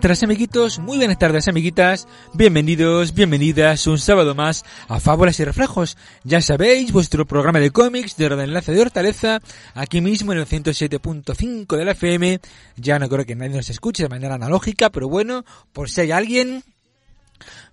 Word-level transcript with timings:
tardes 0.00 0.22
amiguitos, 0.22 0.78
muy 0.78 0.96
buenas 0.96 1.18
tardes 1.18 1.46
amiguitas, 1.46 2.08
bienvenidos, 2.32 3.12
bienvenidas 3.12 3.86
un 3.86 3.98
sábado 3.98 4.34
más 4.34 4.64
a 4.88 4.98
Fábulas 4.98 5.38
y 5.40 5.44
Reflejos. 5.44 5.98
Ya 6.24 6.40
sabéis, 6.40 6.90
vuestro 6.90 7.26
programa 7.26 7.60
de 7.60 7.70
cómics 7.70 8.16
de 8.16 8.24
Enlace 8.24 8.72
de 8.72 8.80
Hortaleza, 8.80 9.40
aquí 9.74 10.00
mismo 10.00 10.32
en 10.32 10.38
el 10.38 10.46
107.5 10.46 11.76
de 11.76 11.84
la 11.84 11.92
FM. 11.92 12.40
Ya 12.76 12.98
no 12.98 13.10
creo 13.10 13.26
que 13.26 13.36
nadie 13.36 13.56
nos 13.56 13.68
escuche 13.68 14.04
de 14.04 14.08
manera 14.08 14.36
analógica, 14.36 14.88
pero 14.88 15.06
bueno, 15.10 15.44
por 15.74 15.90
si 15.90 16.00
hay 16.00 16.12
alguien, 16.12 16.64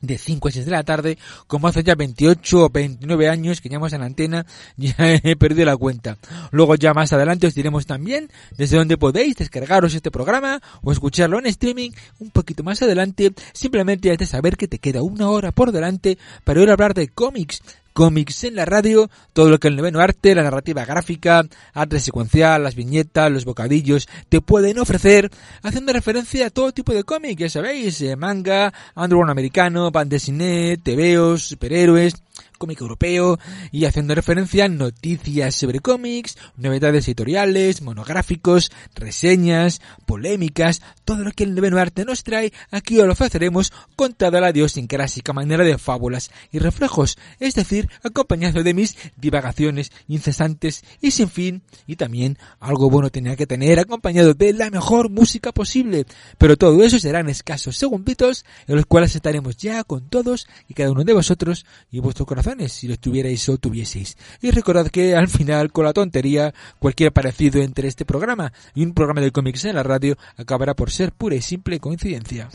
de 0.00 0.18
5 0.18 0.48
a 0.48 0.50
6 0.50 0.64
de 0.64 0.70
la 0.70 0.82
tarde, 0.82 1.18
como 1.46 1.68
hace 1.68 1.82
ya 1.82 1.94
28 1.94 2.64
o 2.64 2.70
29 2.70 3.28
años 3.28 3.60
que 3.60 3.68
llevamos 3.68 3.92
en 3.92 4.00
la 4.00 4.06
antena, 4.06 4.46
ya 4.76 4.94
he 4.98 5.36
perdido 5.36 5.66
la 5.66 5.76
cuenta. 5.76 6.18
Luego 6.50 6.74
ya 6.74 6.94
más 6.94 7.12
adelante 7.12 7.46
os 7.46 7.54
diremos 7.54 7.86
también 7.86 8.30
desde 8.56 8.76
donde 8.76 8.96
podéis 8.96 9.36
descargaros 9.36 9.94
este 9.94 10.10
programa 10.10 10.60
o 10.82 10.92
escucharlo 10.92 11.38
en 11.38 11.46
streaming 11.46 11.90
un 12.18 12.30
poquito 12.30 12.62
más 12.62 12.82
adelante, 12.82 13.32
simplemente 13.52 14.10
hay 14.10 14.16
de 14.16 14.26
saber 14.26 14.56
que 14.56 14.68
te 14.68 14.78
queda 14.78 15.02
una 15.02 15.28
hora 15.28 15.52
por 15.52 15.72
delante 15.72 16.18
para 16.44 16.62
ir 16.62 16.70
a 16.70 16.72
hablar 16.72 16.94
de 16.94 17.08
cómics, 17.08 17.62
cómics 17.92 18.44
en 18.44 18.56
la 18.56 18.64
radio, 18.64 19.10
todo 19.32 19.50
lo 19.50 19.58
que 19.58 19.68
el 19.68 19.76
noveno 19.76 20.00
arte, 20.00 20.34
la 20.34 20.42
narrativa 20.42 20.84
gráfica, 20.84 21.44
arte 21.72 22.00
secuencial, 22.00 22.62
las 22.62 22.74
viñetas, 22.74 23.30
los 23.30 23.44
bocadillos 23.44 24.08
te 24.28 24.40
pueden 24.40 24.78
ofrecer, 24.78 25.30
haciendo 25.62 25.92
referencia 25.92 26.46
a 26.46 26.50
todo 26.50 26.72
tipo 26.72 26.92
de 26.92 27.04
cómics, 27.04 27.40
ya 27.40 27.48
sabéis, 27.48 28.00
eh, 28.02 28.16
manga, 28.16 28.72
underground 28.94 29.30
americano, 29.30 29.90
band 29.90 30.10
dessinée, 30.10 30.78
tebeos, 30.78 31.42
superhéroes, 31.42 32.14
cómic 32.58 32.80
europeo 32.80 33.38
y 33.72 33.84
haciendo 33.84 34.14
referencia 34.14 34.64
a 34.66 34.68
noticias 34.68 35.54
sobre 35.54 35.80
cómics, 35.80 36.36
novedades 36.56 37.06
editoriales, 37.08 37.82
monográficos, 37.82 38.70
reseñas, 38.94 39.80
polémicas, 40.06 40.82
todo 41.04 41.24
lo 41.24 41.32
que 41.32 41.44
el 41.44 41.54
noveno 41.54 41.78
arte 41.78 42.04
nos 42.04 42.22
trae, 42.22 42.52
aquí 42.70 42.98
os 42.98 43.06
lo 43.06 43.12
ofreceremos 43.12 43.72
con 43.96 44.14
toda 44.14 44.40
la 44.40 44.50
idiosincrásica 44.50 45.32
manera 45.32 45.64
de 45.64 45.78
fábulas 45.78 46.30
y 46.52 46.58
reflejos, 46.58 47.18
es 47.38 47.54
decir, 47.54 47.88
acompañado 48.02 48.62
de 48.62 48.74
mis 48.74 48.96
divagaciones 49.16 49.92
incesantes 50.08 50.84
y 51.00 51.10
sin 51.10 51.28
fin, 51.28 51.62
y 51.86 51.96
también 51.96 52.38
algo 52.58 52.90
bueno 52.90 53.10
tenía 53.10 53.36
que 53.36 53.46
tener 53.46 53.78
acompañado 53.78 54.34
de 54.34 54.52
la 54.52 54.70
mejor 54.70 55.10
música 55.10 55.52
posible, 55.52 56.06
pero 56.38 56.56
todo 56.56 56.82
eso 56.82 56.98
serán 56.98 57.28
escasos 57.28 57.76
segunditos 57.76 58.44
en 58.66 58.76
los 58.76 58.86
cuales 58.86 59.14
estaremos 59.14 59.56
ya 59.56 59.84
con 59.84 60.08
todos 60.08 60.46
y 60.68 60.74
cada 60.74 60.90
uno 60.90 61.04
de 61.04 61.12
vosotros 61.12 61.66
y 61.90 62.00
vuestro 62.00 62.26
corazón 62.30 62.68
si 62.68 62.86
lo 62.86 62.96
tuvierais 62.96 63.48
o 63.48 63.58
tuvieseis. 63.58 64.16
Y 64.40 64.52
recordad 64.52 64.86
que 64.86 65.16
al 65.16 65.26
final, 65.26 65.72
con 65.72 65.84
la 65.84 65.92
tontería, 65.92 66.54
cualquier 66.78 67.12
parecido 67.12 67.60
entre 67.60 67.88
este 67.88 68.04
programa 68.04 68.52
y 68.72 68.84
un 68.84 68.94
programa 68.94 69.20
de 69.20 69.32
cómics 69.32 69.64
en 69.64 69.74
la 69.74 69.82
radio 69.82 70.16
acabará 70.36 70.74
por 70.74 70.92
ser 70.92 71.10
pura 71.10 71.34
y 71.34 71.42
simple 71.42 71.80
coincidencia. 71.80 72.48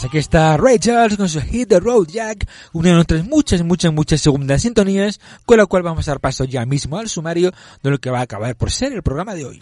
Pues 0.00 0.08
aquí 0.08 0.16
está 0.16 0.56
Ray 0.56 0.78
Charles 0.78 1.18
con 1.18 1.28
su 1.28 1.42
Hit 1.42 1.68
the 1.68 1.78
Road 1.78 2.06
Jack, 2.06 2.48
una 2.72 2.88
de 2.88 2.94
nuestras 2.94 3.26
muchas, 3.26 3.62
muchas, 3.62 3.92
muchas 3.92 4.22
segundas 4.22 4.62
sintonías, 4.62 5.20
con 5.44 5.58
la 5.58 5.66
cual 5.66 5.82
vamos 5.82 6.08
a 6.08 6.12
dar 6.12 6.20
paso 6.20 6.44
ya 6.44 6.64
mismo 6.64 6.96
al 6.96 7.10
sumario 7.10 7.52
de 7.82 7.90
lo 7.90 7.98
que 7.98 8.08
va 8.08 8.20
a 8.20 8.22
acabar 8.22 8.56
por 8.56 8.70
ser 8.70 8.94
el 8.94 9.02
programa 9.02 9.34
de 9.34 9.44
hoy. 9.44 9.60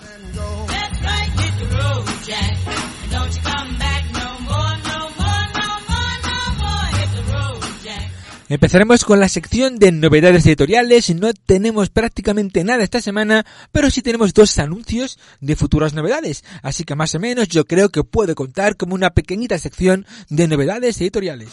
Empezaremos 8.50 9.04
con 9.04 9.20
la 9.20 9.28
sección 9.28 9.78
de 9.78 9.92
novedades 9.92 10.46
editoriales. 10.46 11.14
No 11.14 11.34
tenemos 11.34 11.90
prácticamente 11.90 12.64
nada 12.64 12.82
esta 12.82 13.02
semana, 13.02 13.44
pero 13.72 13.90
sí 13.90 14.00
tenemos 14.00 14.32
dos 14.32 14.58
anuncios 14.58 15.18
de 15.40 15.54
futuras 15.54 15.92
novedades. 15.92 16.44
Así 16.62 16.84
que 16.84 16.94
más 16.94 17.14
o 17.14 17.20
menos 17.20 17.48
yo 17.48 17.66
creo 17.66 17.90
que 17.90 18.04
puede 18.04 18.34
contar 18.34 18.76
como 18.76 18.94
una 18.94 19.10
pequeñita 19.10 19.58
sección 19.58 20.06
de 20.30 20.48
novedades 20.48 20.98
editoriales. 20.98 21.50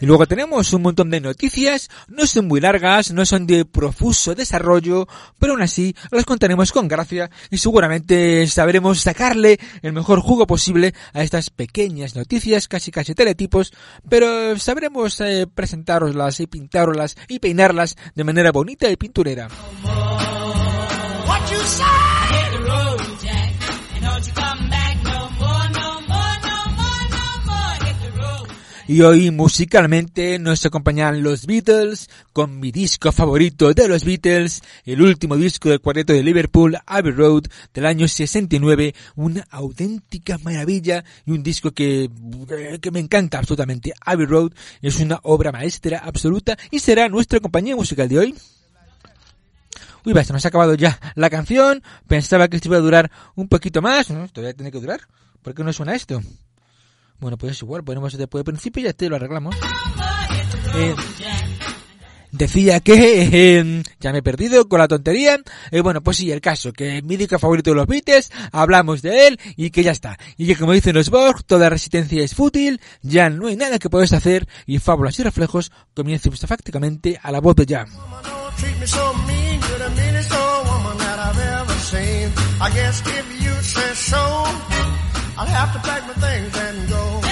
Y 0.00 0.06
luego 0.06 0.26
tenemos 0.26 0.72
un 0.72 0.82
montón 0.82 1.10
de 1.10 1.20
noticias, 1.20 1.88
no 2.06 2.26
son 2.26 2.46
muy 2.46 2.60
largas, 2.60 3.12
no 3.12 3.26
son 3.26 3.46
de 3.46 3.64
profuso 3.64 4.34
desarrollo, 4.34 5.08
pero 5.38 5.52
aún 5.52 5.62
así 5.62 5.94
las 6.10 6.24
contaremos 6.24 6.72
con 6.72 6.88
gracia 6.88 7.30
y 7.50 7.58
seguramente 7.58 8.46
sabremos 8.46 9.00
sacarle 9.00 9.58
el 9.82 9.92
mejor 9.92 10.20
jugo 10.20 10.46
posible 10.46 10.94
a 11.12 11.22
estas 11.22 11.50
pequeñas 11.50 12.14
noticias, 12.14 12.68
casi 12.68 12.90
casi 12.90 13.14
teletipos, 13.14 13.72
pero 14.08 14.58
sabremos 14.58 15.20
eh, 15.20 15.46
presentaroslas 15.52 16.40
y 16.40 16.46
pintaroslas 16.46 17.16
y 17.26 17.40
peinarlas 17.40 17.96
de 18.14 18.24
manera 18.24 18.52
bonita 18.52 18.88
y 18.90 18.96
pinturera. 18.96 19.48
Y 28.88 29.02
hoy 29.02 29.30
musicalmente 29.30 30.38
nos 30.38 30.64
acompañan 30.64 31.22
los 31.22 31.44
Beatles 31.44 32.08
con 32.32 32.58
mi 32.58 32.72
disco 32.72 33.12
favorito 33.12 33.74
de 33.74 33.86
los 33.86 34.02
Beatles, 34.02 34.62
el 34.86 35.02
último 35.02 35.36
disco 35.36 35.68
del 35.68 35.82
cuarteto 35.82 36.14
de 36.14 36.22
Liverpool, 36.22 36.74
Abbey 36.86 37.12
Road, 37.12 37.42
del 37.74 37.84
año 37.84 38.08
69, 38.08 38.94
una 39.14 39.46
auténtica 39.50 40.38
maravilla 40.38 41.04
y 41.26 41.32
un 41.32 41.42
disco 41.42 41.72
que, 41.72 42.08
que 42.80 42.90
me 42.90 43.00
encanta 43.00 43.38
absolutamente. 43.38 43.92
Abbey 44.06 44.24
Road 44.24 44.52
es 44.80 44.98
una 45.00 45.20
obra 45.22 45.52
maestra 45.52 45.98
absoluta 45.98 46.56
y 46.70 46.78
será 46.78 47.10
nuestra 47.10 47.40
compañía 47.40 47.76
musical 47.76 48.08
de 48.08 48.18
hoy. 48.18 48.34
Uy, 50.06 50.14
va, 50.14 50.24
se 50.24 50.32
nos 50.32 50.46
ha 50.46 50.48
acabado 50.48 50.72
ya 50.76 50.98
la 51.14 51.28
canción. 51.28 51.82
Pensaba 52.06 52.48
que 52.48 52.56
esto 52.56 52.68
iba 52.68 52.78
a 52.78 52.80
durar 52.80 53.10
un 53.34 53.48
poquito 53.48 53.82
más. 53.82 54.06
Todavía 54.06 54.54
tiene 54.54 54.72
que 54.72 54.80
durar. 54.80 55.02
¿Por 55.42 55.54
qué 55.54 55.62
no 55.62 55.74
suena 55.74 55.94
esto? 55.94 56.22
Bueno, 57.20 57.36
pues 57.36 57.52
es 57.52 57.62
igual, 57.62 57.84
ponemos 57.84 58.16
después 58.16 58.40
de 58.40 58.44
principio 58.44 58.82
y 58.82 58.84
ya 58.84 58.92
te 58.92 59.08
lo 59.08 59.16
arreglamos. 59.16 59.56
Eh, 60.74 60.94
decía 62.30 62.80
que 62.80 63.58
eh, 63.58 63.82
ya 64.00 64.12
me 64.12 64.18
he 64.18 64.22
perdido 64.22 64.68
con 64.68 64.78
la 64.78 64.88
tontería. 64.88 65.38
Eh, 65.70 65.80
bueno, 65.80 66.02
pues 66.02 66.18
sí, 66.18 66.30
el 66.30 66.40
caso, 66.40 66.72
que 66.72 67.02
mi 67.02 67.16
disco 67.16 67.38
favorito 67.38 67.70
de 67.70 67.76
los 67.76 67.86
Beatles, 67.86 68.30
hablamos 68.52 69.02
de 69.02 69.26
él 69.26 69.40
y 69.56 69.70
que 69.70 69.82
ya 69.82 69.92
está. 69.92 70.18
Y 70.36 70.46
que 70.46 70.56
como 70.56 70.72
dicen 70.72 70.94
los 70.94 71.10
Borg, 71.10 71.42
toda 71.44 71.68
resistencia 71.70 72.22
es 72.22 72.34
fútil, 72.34 72.80
ya 73.02 73.30
no 73.30 73.48
hay 73.48 73.56
nada 73.56 73.78
que 73.78 73.90
puedas 73.90 74.12
hacer 74.12 74.46
y 74.66 74.78
fábulas 74.78 75.18
y 75.18 75.22
reflejos 75.22 75.72
comienzan 75.94 76.32
prácticamente 76.32 77.18
a 77.22 77.32
la 77.32 77.40
voz 77.40 77.56
de 77.56 77.66
Jam. 77.66 77.88
I'll 85.38 85.46
have 85.46 85.72
to 85.72 85.78
pack 85.78 86.04
my 86.04 86.14
things 86.14 86.56
and 86.56 86.88
go. 86.88 87.27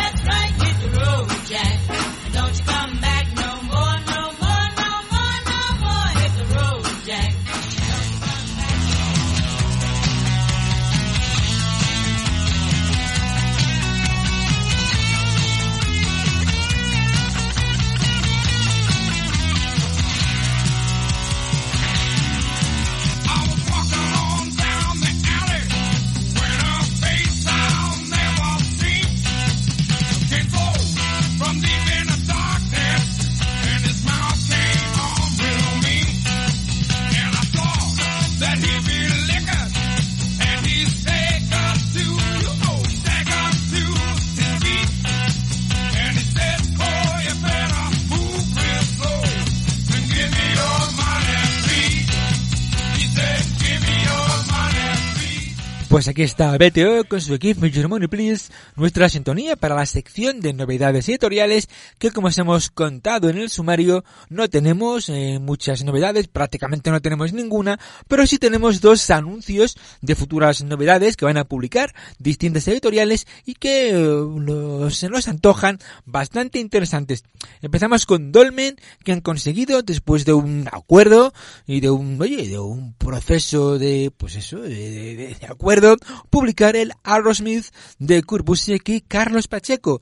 Pues 55.97 56.09
aquí 56.09 56.25
está 56.25 56.55
BTO 56.59 57.05
con 57.09 57.23
su 57.23 57.33
equipo 57.33 57.65
Your 57.65 57.89
Money 57.89 58.07
Please, 58.07 58.53
nuestra 58.75 59.09
sintonía 59.09 59.57
para 59.57 59.75
la 59.75 59.87
sección 59.87 60.41
de 60.41 60.53
novedades 60.53 61.09
editoriales 61.09 61.71
que 61.99 62.11
como 62.11 62.27
os 62.27 62.37
hemos 62.37 62.69
contado 62.69 63.31
en 63.31 63.39
el 63.39 63.49
sumario 63.49 64.05
no 64.29 64.47
tenemos 64.51 65.09
eh, 65.09 65.39
muchas 65.41 65.85
novedades, 65.85 66.29
prácticamente 66.29 66.91
no 66.91 67.01
tenemos 67.01 67.33
ninguna, 67.33 67.81
pero 68.09 68.27
sí 68.27 68.37
tenemos 68.37 68.83
dos 68.83 69.09
anuncios 69.09 69.79
de 70.03 70.15
futuras 70.15 70.63
novedades 70.63 71.17
que 71.17 71.25
van 71.25 71.39
a 71.39 71.45
publicar 71.45 71.95
distintas 72.19 72.69
editoriales 72.69 73.27
y 73.47 73.55
que 73.55 73.93
eh, 73.95 74.91
se 74.91 75.09
nos 75.09 75.29
antojan 75.29 75.79
bastante 76.05 76.59
interesantes. 76.59 77.25
Empezamos 77.63 78.05
con 78.05 78.33
Dolmen 78.33 78.77
que 79.03 79.13
han 79.13 79.23
conseguido 79.23 79.81
después 79.81 80.27
de 80.27 80.35
un 80.35 80.69
acuerdo 80.71 81.33
y 81.67 81.81
de 81.81 81.89
un, 81.89 82.21
oye, 82.21 82.49
de 82.49 82.59
un 82.59 82.93
proceso 82.93 83.79
de, 83.79 84.13
pues 84.15 84.37
eso, 84.37 84.61
de 84.61 85.35
acuerdo 85.49 85.86
publicar 86.31 86.77
el 86.77 86.93
Aerosmith 87.05 87.67
de 87.99 88.23
Kurt 88.23 88.47
y 88.87 89.01
Carlos 89.03 89.49
Pacheco. 89.49 90.01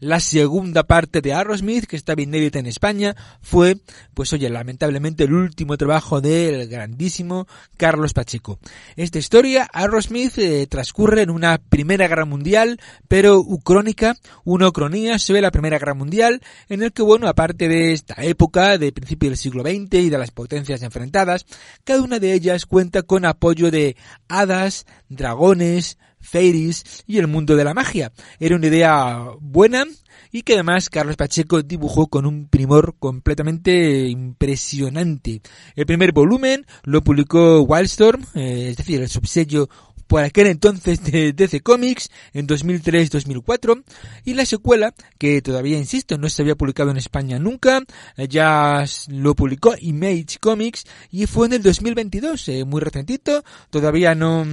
la 0.00 0.20
segunda 0.20 0.84
parte 0.84 1.20
de 1.20 1.32
Aerosmith, 1.32 1.86
que 1.86 1.96
está 1.96 2.14
bien 2.14 2.28
inédita 2.28 2.58
en 2.58 2.66
España, 2.66 3.16
fue, 3.40 3.78
pues 4.14 4.32
oye, 4.32 4.48
lamentablemente 4.48 5.24
el 5.24 5.32
último 5.32 5.76
trabajo 5.76 6.20
del 6.20 6.68
grandísimo 6.68 7.46
Carlos 7.76 8.12
Pacheco. 8.12 8.58
Esta 8.96 9.18
historia, 9.18 9.68
Aerosmith, 9.72 10.38
eh, 10.38 10.66
transcurre 10.66 11.22
en 11.22 11.30
una 11.30 11.58
Primera 11.58 12.06
Guerra 12.08 12.24
Mundial, 12.24 12.80
pero 13.08 13.38
ucrónica, 13.38 14.16
una 14.44 14.68
ucronía 14.68 15.18
sobre 15.18 15.40
la 15.40 15.50
Primera 15.50 15.78
Guerra 15.78 15.94
Mundial, 15.94 16.40
en 16.68 16.82
el 16.82 16.92
que, 16.92 17.02
bueno, 17.02 17.28
aparte 17.28 17.68
de 17.68 17.92
esta 17.92 18.14
época, 18.22 18.78
de 18.78 18.92
principio 18.92 19.30
del 19.30 19.38
siglo 19.38 19.62
XX 19.62 19.94
y 19.94 20.10
de 20.10 20.18
las 20.18 20.30
potencias 20.30 20.82
enfrentadas, 20.82 21.46
cada 21.84 22.02
una 22.02 22.18
de 22.18 22.32
ellas 22.32 22.66
cuenta 22.66 23.02
con 23.02 23.24
apoyo 23.24 23.70
de 23.70 23.96
hadas, 24.28 24.77
dragones, 25.08 25.98
fairies 26.20 27.04
y 27.06 27.18
el 27.18 27.26
mundo 27.26 27.56
de 27.56 27.64
la 27.64 27.74
magia. 27.74 28.12
Era 28.38 28.56
una 28.56 28.66
idea 28.66 29.24
buena 29.40 29.84
y 30.30 30.42
que 30.42 30.54
además 30.54 30.90
Carlos 30.90 31.16
Pacheco 31.16 31.62
dibujó 31.62 32.08
con 32.08 32.26
un 32.26 32.48
primor 32.48 32.96
completamente 32.98 34.08
impresionante. 34.08 35.40
El 35.74 35.86
primer 35.86 36.12
volumen 36.12 36.66
lo 36.84 37.02
publicó 37.02 37.62
Wildstorm, 37.62 38.24
eh, 38.34 38.68
es 38.70 38.76
decir, 38.76 39.00
el 39.00 39.08
subsello 39.08 39.68
por 40.08 40.24
aquel 40.24 40.48
entonces 40.48 41.04
de 41.04 41.32
DC 41.32 41.60
Comics 41.60 42.10
en 42.32 42.48
2003-2004 42.48 43.84
y 44.24 44.34
la 44.34 44.44
secuela 44.44 44.94
que 45.18 45.40
todavía 45.42 45.78
insisto 45.78 46.18
no 46.18 46.28
se 46.28 46.42
había 46.42 46.56
publicado 46.56 46.90
en 46.90 46.96
España 46.96 47.38
nunca 47.38 47.82
ya 48.28 48.84
lo 49.08 49.34
publicó 49.34 49.74
Image 49.80 50.38
Comics 50.40 50.86
y 51.12 51.26
fue 51.26 51.46
en 51.46 51.52
el 51.52 51.62
2022 51.62 52.48
eh, 52.48 52.64
muy 52.64 52.80
recentito 52.80 53.44
todavía 53.70 54.14
no 54.14 54.46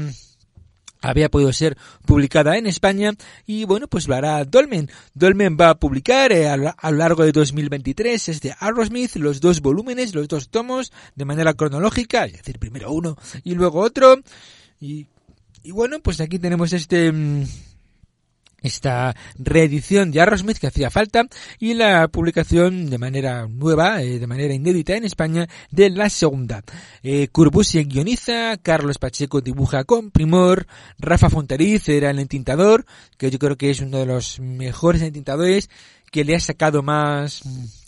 había 1.02 1.30
podido 1.30 1.54
ser 1.54 1.78
publicada 2.06 2.58
en 2.58 2.68
España 2.68 3.14
y 3.46 3.66
bueno 3.66 3.88
pues 3.88 4.08
lo 4.08 4.16
hará 4.16 4.44
Dolmen. 4.44 4.90
Dolmen 5.14 5.58
va 5.60 5.70
a 5.70 5.76
publicar 5.76 6.32
eh, 6.32 6.50
a, 6.50 6.58
lo 6.58 6.74
largo 6.92 7.24
de 7.24 7.32
2023 7.32 8.30
este 8.30 8.56
Arrowsmith 8.60 9.16
los 9.16 9.40
dos 9.40 9.62
volúmenes 9.62 10.16
los 10.16 10.28
dos 10.28 10.50
tomos 10.50 10.92
de 11.16 11.26
manera 11.26 11.54
cronológica 11.54 12.26
es 12.26 12.34
decir 12.34 12.60
primero 12.60 12.92
uno 12.92 13.18
y 13.44 13.54
luego 13.54 13.80
otro 13.80 14.18
y 14.82 15.08
y 15.66 15.72
bueno, 15.72 16.00
pues 16.00 16.22
aquí 16.22 16.38
tenemos 16.38 16.74
este 16.74 17.12
mm, 17.12 17.44
esta 18.62 19.16
reedición 19.38 20.12
de 20.12 20.22
Arrowsmith 20.22 20.58
que 20.58 20.68
hacía 20.68 20.92
falta 20.92 21.28
y 21.60 21.74
la 21.74 22.08
publicación 22.08 22.90
de 22.90 22.98
manera 23.00 23.48
nueva, 23.48 24.02
eh, 24.04 24.20
de 24.20 24.28
manera 24.28 24.54
inédita 24.54 24.96
en 24.96 25.06
España 25.06 25.48
de 25.72 25.90
la 25.90 26.10
segunda. 26.10 26.64
Eh, 27.02 27.30
guioniza, 27.88 28.58
Carlos 28.58 29.00
Pacheco 29.00 29.42
dibuja 29.42 29.84
con 29.86 30.12
primor, 30.12 30.68
Rafa 31.00 31.32
Fontariz 31.32 31.90
era 31.90 32.12
el 32.12 32.20
entintador, 32.20 32.86
que 33.18 33.32
yo 33.32 33.40
creo 33.40 33.58
que 33.58 33.72
es 33.72 33.80
uno 33.80 33.98
de 33.98 34.06
los 34.06 34.40
mejores 34.40 35.02
entintadores 35.02 35.70
que 36.16 36.24
le 36.24 36.34
ha 36.34 36.40
sacado 36.40 36.82
más, 36.82 37.42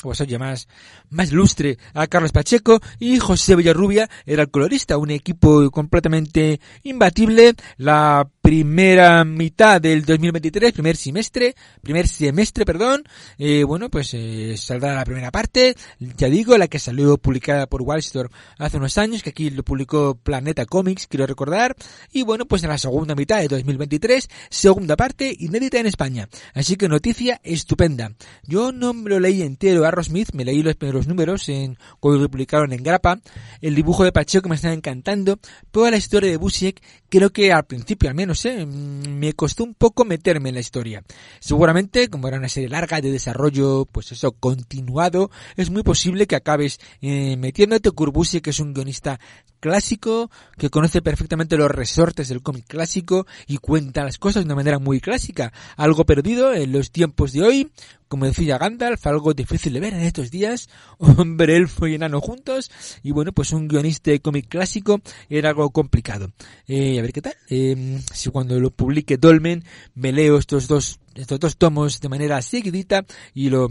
pues 0.03 0.19
oye, 0.19 0.37
más, 0.37 0.67
más 1.09 1.31
lustre 1.31 1.77
a 1.93 2.07
Carlos 2.07 2.33
Pacheco 2.33 2.81
y 2.99 3.19
José 3.19 3.55
Villarrubia 3.55 4.09
era 4.25 4.41
el 4.41 4.51
colorista, 4.51 4.97
un 4.97 5.11
equipo 5.11 5.71
completamente 5.71 6.59
imbatible. 6.83 7.55
La 7.77 8.27
primera 8.47 9.25
mitad 9.25 9.81
del 9.81 10.05
2023, 10.05 10.71
primer 10.71 10.95
semestre, 10.95 11.53
primer 11.81 12.07
semestre, 12.07 12.63
perdón, 12.63 13.03
eh, 13.37 13.65
bueno, 13.65 13.89
pues 13.89 14.13
eh, 14.13 14.55
saldrá 14.55 14.95
la 14.95 15.03
primera 15.03 15.31
parte, 15.31 15.75
ya 15.99 16.29
digo, 16.29 16.57
la 16.57 16.69
que 16.69 16.79
salió 16.79 17.17
publicada 17.17 17.67
por 17.67 17.81
Wildstorm 17.81 18.29
hace 18.57 18.77
unos 18.77 18.97
años, 18.97 19.21
que 19.21 19.31
aquí 19.31 19.49
lo 19.49 19.63
publicó 19.63 20.15
Planeta 20.15 20.65
Comics, 20.65 21.07
quiero 21.07 21.27
recordar, 21.27 21.75
y 22.13 22.23
bueno, 22.23 22.45
pues 22.45 22.63
en 22.63 22.69
la 22.69 22.77
segunda 22.77 23.15
mitad 23.15 23.39
de 23.39 23.49
2023, 23.49 24.29
segunda 24.49 24.95
parte, 24.95 25.35
inédita 25.37 25.79
en 25.79 25.87
España. 25.87 26.29
Así 26.53 26.77
que 26.77 26.87
noticia 26.87 27.41
estupenda. 27.43 28.13
Yo 28.43 28.71
no 28.71 28.93
me 28.93 29.09
lo 29.09 29.19
leí 29.19 29.41
entero, 29.41 29.83
Smith, 30.01 30.29
me 30.31 30.45
leí 30.45 30.63
los 30.63 30.77
primeros 30.77 31.05
números 31.05 31.49
en, 31.49 31.77
cuando 31.99 32.21
lo 32.21 32.31
publicaron 32.31 32.71
en 32.71 32.81
Grapa, 32.81 33.19
el 33.59 33.75
dibujo 33.75 34.05
de 34.05 34.13
Pacheco 34.13 34.47
me 34.47 34.55
está 34.55 34.71
encantando, 34.71 35.37
toda 35.69 35.91
la 35.91 35.97
historia 35.97 36.31
de 36.31 36.37
Busiek, 36.37 36.81
creo 37.09 37.31
que 37.31 37.51
al 37.51 37.65
principio 37.65 38.07
al 38.07 38.15
menos, 38.15 38.36
eh, 38.45 38.65
me 38.65 39.33
costó 39.33 39.63
un 39.63 39.73
poco 39.73 40.05
meterme 40.05 40.49
en 40.49 40.55
la 40.55 40.61
historia. 40.61 41.03
Seguramente, 41.39 42.09
como 42.09 42.27
era 42.27 42.37
una 42.37 42.49
serie 42.49 42.69
larga 42.69 43.01
de 43.01 43.11
desarrollo, 43.11 43.85
pues 43.91 44.11
eso, 44.11 44.31
continuado, 44.31 45.31
es 45.55 45.69
muy 45.69 45.83
posible 45.83 46.27
que 46.27 46.35
acabes 46.35 46.79
eh, 47.01 47.37
metiéndote 47.37 47.89
Busiek, 47.89 48.43
que 48.43 48.51
es 48.51 48.59
un 48.59 48.73
guionista 48.73 49.19
clásico, 49.67 50.31
que 50.57 50.69
conoce 50.69 51.01
perfectamente 51.01 51.57
los 51.57 51.69
resortes 51.69 52.29
del 52.29 52.41
cómic 52.41 52.65
clásico 52.67 53.27
y 53.47 53.57
cuenta 53.57 54.05
las 54.05 54.17
cosas 54.17 54.43
de 54.43 54.47
una 54.47 54.55
manera 54.55 54.79
muy 54.79 55.01
clásica, 55.01 55.51
algo 55.75 56.05
perdido 56.05 56.53
en 56.53 56.71
los 56.71 56.89
tiempos 56.89 57.33
de 57.33 57.43
hoy, 57.43 57.71
como 58.07 58.25
decía 58.25 58.57
Gandalf, 58.57 59.05
algo 59.05 59.33
difícil 59.33 59.73
de 59.73 59.81
ver 59.81 59.93
en 59.93 60.03
estos 60.03 60.31
días, 60.31 60.69
hombre, 60.99 61.57
elfo 61.57 61.85
y 61.85 61.95
enano 61.95 62.21
juntos, 62.21 62.71
y 63.03 63.11
bueno, 63.11 63.33
pues 63.33 63.51
un 63.51 63.67
guionista 63.67 64.11
de 64.11 64.21
cómic 64.21 64.47
clásico 64.47 65.01
era 65.29 65.49
algo 65.49 65.69
complicado. 65.71 66.31
Eh, 66.65 66.97
a 66.97 67.01
ver 67.01 67.11
qué 67.11 67.21
tal, 67.21 67.35
eh, 67.49 67.99
si 68.13 68.29
cuando 68.29 68.57
lo 68.61 68.71
publique 68.71 69.17
Dolmen 69.17 69.65
me 69.95 70.13
leo 70.13 70.37
estos 70.37 70.69
dos, 70.69 71.01
estos 71.13 71.41
dos 71.41 71.57
tomos 71.57 71.99
de 71.99 72.07
manera 72.07 72.41
seguidita 72.41 73.05
y 73.33 73.49
lo, 73.49 73.67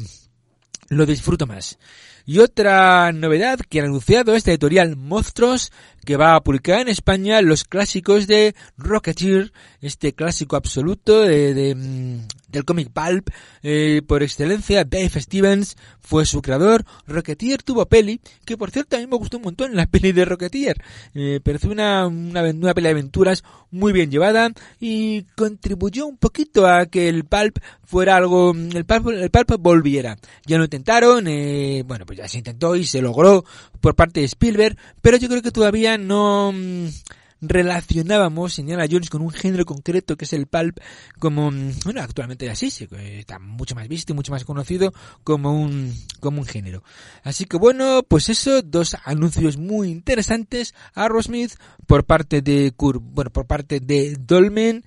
lo 0.90 1.06
disfruto 1.06 1.46
más. 1.46 1.78
Y 2.28 2.40
otra 2.40 3.12
novedad 3.12 3.60
que 3.60 3.78
han 3.78 3.86
anunciado 3.86 4.34
esta 4.34 4.50
editorial 4.50 4.96
Monstruos 4.96 5.70
que 6.04 6.16
va 6.16 6.34
a 6.34 6.40
publicar 6.40 6.80
en 6.80 6.88
España 6.88 7.40
los 7.40 7.62
clásicos 7.62 8.26
de 8.26 8.56
Rocketeer, 8.76 9.52
este 9.80 10.12
clásico 10.12 10.56
absoluto 10.56 11.20
de, 11.22 11.74
mm, 11.76 12.26
del 12.48 12.64
cómic 12.64 12.90
pulp 12.90 13.30
eh, 13.62 14.02
por 14.06 14.22
excelencia. 14.22 14.84
Dave 14.84 15.20
Stevens 15.20 15.76
fue 16.00 16.24
su 16.26 16.42
creador. 16.42 16.84
Rocketeer 17.06 17.62
tuvo 17.62 17.86
peli, 17.86 18.20
que 18.44 18.56
por 18.56 18.70
cierto 18.70 18.96
a 18.96 19.00
mí 19.00 19.06
me 19.06 19.16
gustó 19.16 19.38
un 19.38 19.44
montón 19.44 19.74
la 19.74 19.86
peli 19.90 20.12
de 20.12 20.24
Rocketeer. 20.24 20.76
Eh, 21.14 21.40
pareció 21.42 21.70
una, 21.70 22.06
una, 22.06 22.42
una 22.42 22.74
peli 22.74 22.86
de 22.86 22.90
aventuras 22.90 23.42
muy 23.70 23.92
bien 23.92 24.10
llevada 24.10 24.50
y 24.80 25.24
contribuyó 25.36 26.06
un 26.06 26.16
poquito 26.16 26.66
a 26.66 26.86
que 26.86 27.08
el 27.08 27.24
pulp 27.24 27.58
fuera 27.84 28.16
algo, 28.16 28.52
el 28.52 28.84
pulp, 28.84 29.08
el 29.08 29.30
pulp 29.30 29.60
volviera. 29.60 30.16
Ya 30.46 30.58
lo 30.58 30.64
intentaron, 30.64 31.26
eh, 31.28 31.82
bueno, 31.86 32.06
pues 32.06 32.18
ya 32.18 32.28
se 32.28 32.38
intentó 32.38 32.76
y 32.76 32.84
se 32.84 33.02
logró 33.02 33.44
por 33.80 33.94
parte 33.94 34.20
de 34.20 34.26
Spielberg, 34.26 34.76
pero 35.00 35.16
yo 35.16 35.28
creo 35.28 35.42
que 35.42 35.52
todavía 35.52 35.98
no 35.98 36.52
relacionábamos 37.40 38.58
Indiana 38.58 38.86
Jones 38.90 39.10
con 39.10 39.22
un 39.22 39.30
género 39.30 39.64
concreto 39.64 40.16
que 40.16 40.24
es 40.24 40.32
el 40.32 40.46
pulp 40.46 40.78
como 41.18 41.50
mm, 41.50 41.72
bueno 41.84 42.00
actualmente 42.00 42.48
así 42.50 42.66
está 42.66 43.38
mucho 43.38 43.74
más 43.74 43.88
visto 43.88 44.12
y 44.12 44.16
mucho 44.16 44.32
más 44.32 44.44
conocido 44.44 44.92
como 45.22 45.52
un 45.52 45.94
como 46.20 46.40
un 46.40 46.46
género 46.46 46.82
así 47.22 47.44
que 47.44 47.56
bueno 47.56 48.02
pues 48.08 48.28
eso 48.28 48.62
dos 48.62 48.96
anuncios 49.04 49.56
muy 49.56 49.90
interesantes 49.90 50.74
a 50.94 51.08
Smith 51.20 51.52
por 51.86 52.04
parte 52.04 52.42
de 52.42 52.72
Kurt, 52.76 53.02
bueno 53.02 53.30
por 53.30 53.46
parte 53.46 53.80
de 53.80 54.16
Dolmen 54.18 54.84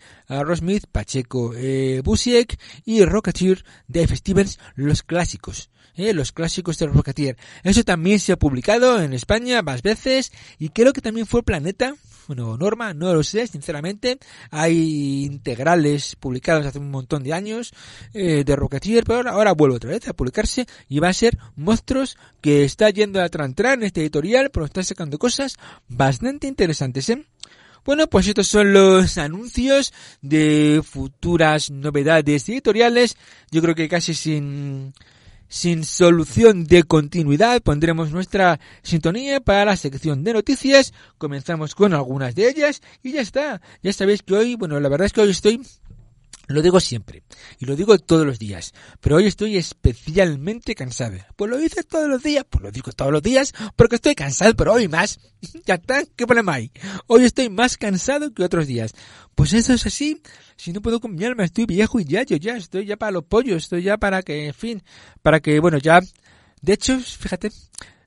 Smith 0.56 0.86
Pacheco 0.92 1.54
eh, 1.56 2.02
Busiek 2.04 2.60
y 2.86 3.04
Rocketeer 3.04 3.64
Dave 3.88 4.16
Stevens 4.16 4.60
los 4.76 5.04
clásicos 5.04 5.70
eh, 5.96 6.14
los 6.14 6.32
clásicos 6.32 6.78
de 6.78 6.88
Rocketeer. 6.88 7.36
Eso 7.64 7.84
también 7.84 8.22
se 8.22 8.32
ha 8.32 8.40
publicado 8.40 9.02
en 9.02 9.12
España 9.12 9.62
más 9.62 9.82
veces 9.82 10.32
y 10.58 10.70
creo 10.70 10.94
que 10.94 11.02
también 11.02 11.28
fue 11.28 11.44
Planeta, 11.44 11.94
bueno, 12.30 12.58
Norma, 12.58 12.94
no 12.94 13.12
lo 13.12 13.24
sé, 13.24 13.48
sinceramente. 13.48 14.20
Hay 14.52 15.24
integrales 15.26 16.16
publicados 16.16 16.64
hace 16.64 16.78
un 16.78 16.92
montón 16.92 17.24
de 17.24 17.34
años 17.34 17.74
eh, 18.14 18.44
de 18.46 18.56
Rocketeer, 18.56 19.04
pero 19.04 19.28
ahora, 19.28 19.54
vuelve 19.54 19.78
otra 19.78 19.90
vez 19.90 20.08
a 20.08 20.14
publicarse 20.14 20.68
y 20.88 21.00
va 21.00 21.10
a 21.10 21.14
ser 21.14 21.40
Monstruos 21.56 22.20
que 22.40 22.66
está 22.66 22.92
yendo 22.92 23.20
a 23.20 23.30
trantrar 23.30 23.80
en 23.80 23.86
este 23.86 24.02
editorial, 24.02 24.52
pero 24.52 24.68
está 24.68 24.84
sacando 24.84 25.18
cosas 25.18 25.56
bastante 25.88 26.46
interesantes, 26.46 27.10
¿eh? 27.10 27.26
Bueno, 27.84 28.06
pues 28.06 28.28
estos 28.28 28.48
son 28.48 28.74
los 28.74 29.18
anuncios 29.18 29.92
de 30.22 30.84
futuras 30.88 31.72
novedades 31.72 32.48
editoriales. 32.48 33.18
Yo 33.50 33.64
creo 33.64 33.74
que 33.74 33.90
casi 33.90 34.14
sin 34.14 34.94
sin 35.50 35.84
solución 35.84 36.66
de 36.66 36.84
continuidad, 36.84 37.62
pondremos 37.62 38.12
nuestra 38.12 38.60
sintonía 38.84 39.42
para 39.42 39.66
la 39.66 39.76
sección 39.76 40.24
de 40.24 40.34
noticias. 40.34 40.94
Comenzamos 41.18 41.76
con 41.76 41.94
algunas 41.94 42.36
de 42.36 42.48
ellas 42.48 42.82
y 43.04 43.12
ya 43.14 43.22
está. 43.22 43.62
Ya 43.84 43.92
sabéis 43.92 44.22
que 44.22 44.36
hoy, 44.36 44.56
bueno, 44.56 44.80
la 44.80 44.88
verdad 44.88 45.08
es 45.08 45.14
que 45.14 45.22
hoy 45.22 45.32
estoy 45.32 45.62
lo 46.54 46.62
digo 46.62 46.80
siempre 46.80 47.24
y 47.60 47.66
lo 47.66 47.76
digo 47.76 47.98
todos 48.00 48.26
los 48.26 48.40
días, 48.40 48.74
pero 49.00 49.18
hoy 49.18 49.28
estoy 49.28 49.58
especialmente 49.58 50.74
cansado. 50.74 51.18
Pues 51.36 51.50
lo 51.50 51.58
dices 51.58 51.88
todos 51.88 52.08
los 52.10 52.24
días, 52.24 52.46
pues 52.50 52.64
lo 52.64 52.72
digo 52.72 52.92
todos 52.92 53.12
los 53.12 53.22
días 53.22 53.54
porque 53.76 53.96
estoy 53.96 54.16
cansado, 54.16 54.56
pero 54.56 54.74
hoy 54.74 54.88
más. 54.88 55.20
ya 55.66 55.76
está, 55.76 56.04
¿qué 56.16 56.26
problema 56.26 56.56
hay? 56.56 56.72
Hoy 57.08 57.24
estoy 57.24 57.50
más 57.50 57.78
cansado 57.78 58.34
que 58.34 58.44
otros 58.44 58.68
días. 58.68 58.94
Pues 59.36 59.54
eso 59.54 59.74
es 59.74 59.86
así. 59.86 60.22
Si 60.58 60.74
no 60.74 60.82
puedo 60.82 61.00
combinarme, 61.00 61.44
estoy 61.46 61.66
viejo 61.66 62.00
y 62.00 62.06
ya, 62.06 62.24
yo 62.24 62.36
ya 62.38 62.58
estoy 62.58 62.86
ya 62.86 62.98
para 62.98 63.12
los 63.12 63.26
pollos, 63.26 63.64
estoy 63.64 63.84
ya 63.84 63.98
para 63.98 64.24
que, 64.24 64.48
en 64.48 64.54
fin, 64.54 64.84
para 65.22 65.40
que, 65.40 65.60
bueno, 65.60 65.78
ya. 65.78 66.02
De 66.62 66.74
hecho, 66.74 67.00
fíjate, 67.00 67.52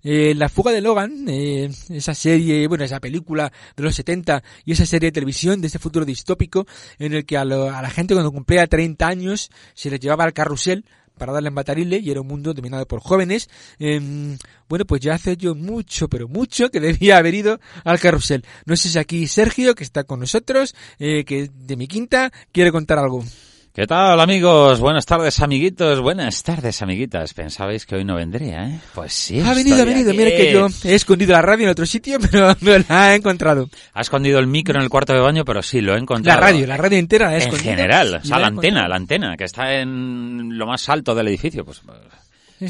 eh, 0.05 0.35
la 0.35 0.49
fuga 0.49 0.73
de 0.73 0.81
Logan, 0.81 1.27
eh, 1.29 1.71
esa 1.91 2.15
serie, 2.15 2.67
bueno, 2.67 2.85
esa 2.85 3.01
película 3.01 3.53
de 3.77 3.83
los 3.83 3.95
70 3.95 4.43
y 4.65 4.73
esa 4.73 4.87
serie 4.87 5.09
de 5.09 5.13
televisión 5.13 5.61
de 5.61 5.69
ese 5.69 5.79
futuro 5.79 6.05
distópico 6.05 6.67
en 6.99 7.15
el 7.15 7.25
que 7.25 7.37
a, 7.37 7.45
la 7.45 7.91
gente 7.91 8.15
cuando 8.15 8.33
cumplía 8.33 8.67
30 8.67 9.07
años 9.07 9.51
se 9.75 9.91
les 9.91 10.01
llevaba 10.01 10.25
al 10.25 10.33
carrusel 10.33 10.85
para 11.17 11.33
darle 11.33 11.51
en 11.51 11.55
batarile 11.55 11.99
y 11.99 12.11
era 12.11 12.21
un 12.21 12.27
mundo 12.27 12.55
dominado 12.55 12.87
por 12.87 13.01
jóvenes. 13.01 13.49
Em, 13.79 14.37
bueno, 14.69 14.85
pues 14.87 15.01
ya 15.01 15.15
hace 15.15 15.37
yo 15.37 15.55
mucho, 15.55 16.09
pero 16.09 16.27
mucho 16.27 16.71
que 16.71 16.81
debía 16.81 17.19
haber 17.19 17.35
ido 17.35 17.61
al 17.85 18.01
carrusel. 18.01 18.45
No 18.65 18.77
sé 18.77 18.89
si 18.89 18.99
aquí 18.99 19.27
Sergio, 19.29 19.75
que 19.75 19.85
está 19.85 20.05
con 20.05 20.21
nosotros, 20.21 20.75
eh, 20.99 21.25
que 21.25 21.51
de 21.55 21.77
mi 21.77 21.87
quinta, 21.87 22.33
quiere 22.51 22.73
contar 22.73 22.99
algo. 22.99 23.25
¿Qué 23.75 23.87
tal 23.87 24.21
amigos? 24.21 24.81
Buenas 24.81 25.07
tardes 25.07 25.41
amiguitos, 25.41 25.99
buenas 25.99 26.43
tardes 26.43 26.83
amiguitas. 26.83 27.33
Pensabais 27.33 27.87
que 27.87 27.95
hoy 27.95 28.05
no 28.05 28.17
vendría, 28.17 28.67
¿eh? 28.67 28.81
Pues 28.95 29.15
sí. 29.15 29.41
Ha 29.41 29.55
venido, 29.55 29.81
ha 29.81 29.87
venido. 29.87 30.13
Mira 30.13 30.29
que 30.31 30.53
yo 30.53 30.67
he 30.85 30.95
escondido 30.95 31.33
la 31.33 31.41
radio 31.41 31.65
en 31.65 31.71
otro 31.71 31.87
sitio, 31.87 32.19
pero 32.31 32.55
no 32.61 32.85
la 32.87 33.15
he 33.15 33.17
encontrado. 33.17 33.71
Ha 33.95 34.03
escondido 34.03 34.39
el 34.41 34.47
micro 34.47 34.77
en 34.77 34.83
el 34.83 34.91
cuarto 34.91 35.15
de 35.15 35.21
baño, 35.21 35.47
pero 35.47 35.63
sí, 35.63 35.81
lo 35.81 35.95
he 35.95 35.99
encontrado. 35.99 36.39
La 36.39 36.47
radio, 36.47 36.67
la 36.67 36.77
radio 36.77 36.99
entera 36.99 37.29
la 37.29 37.37
he 37.37 37.39
escondido. 37.39 37.71
En 37.71 37.77
general, 37.79 38.21
o 38.23 38.27
sea, 38.27 38.39
la, 38.39 38.49
antena, 38.49 38.87
la 38.87 38.97
antena, 38.97 39.39
que 39.39 39.45
está 39.45 39.73
en 39.73 40.59
lo 40.59 40.67
más 40.67 40.87
alto 40.91 41.15
del 41.15 41.29
edificio, 41.29 41.65
pues 41.65 41.81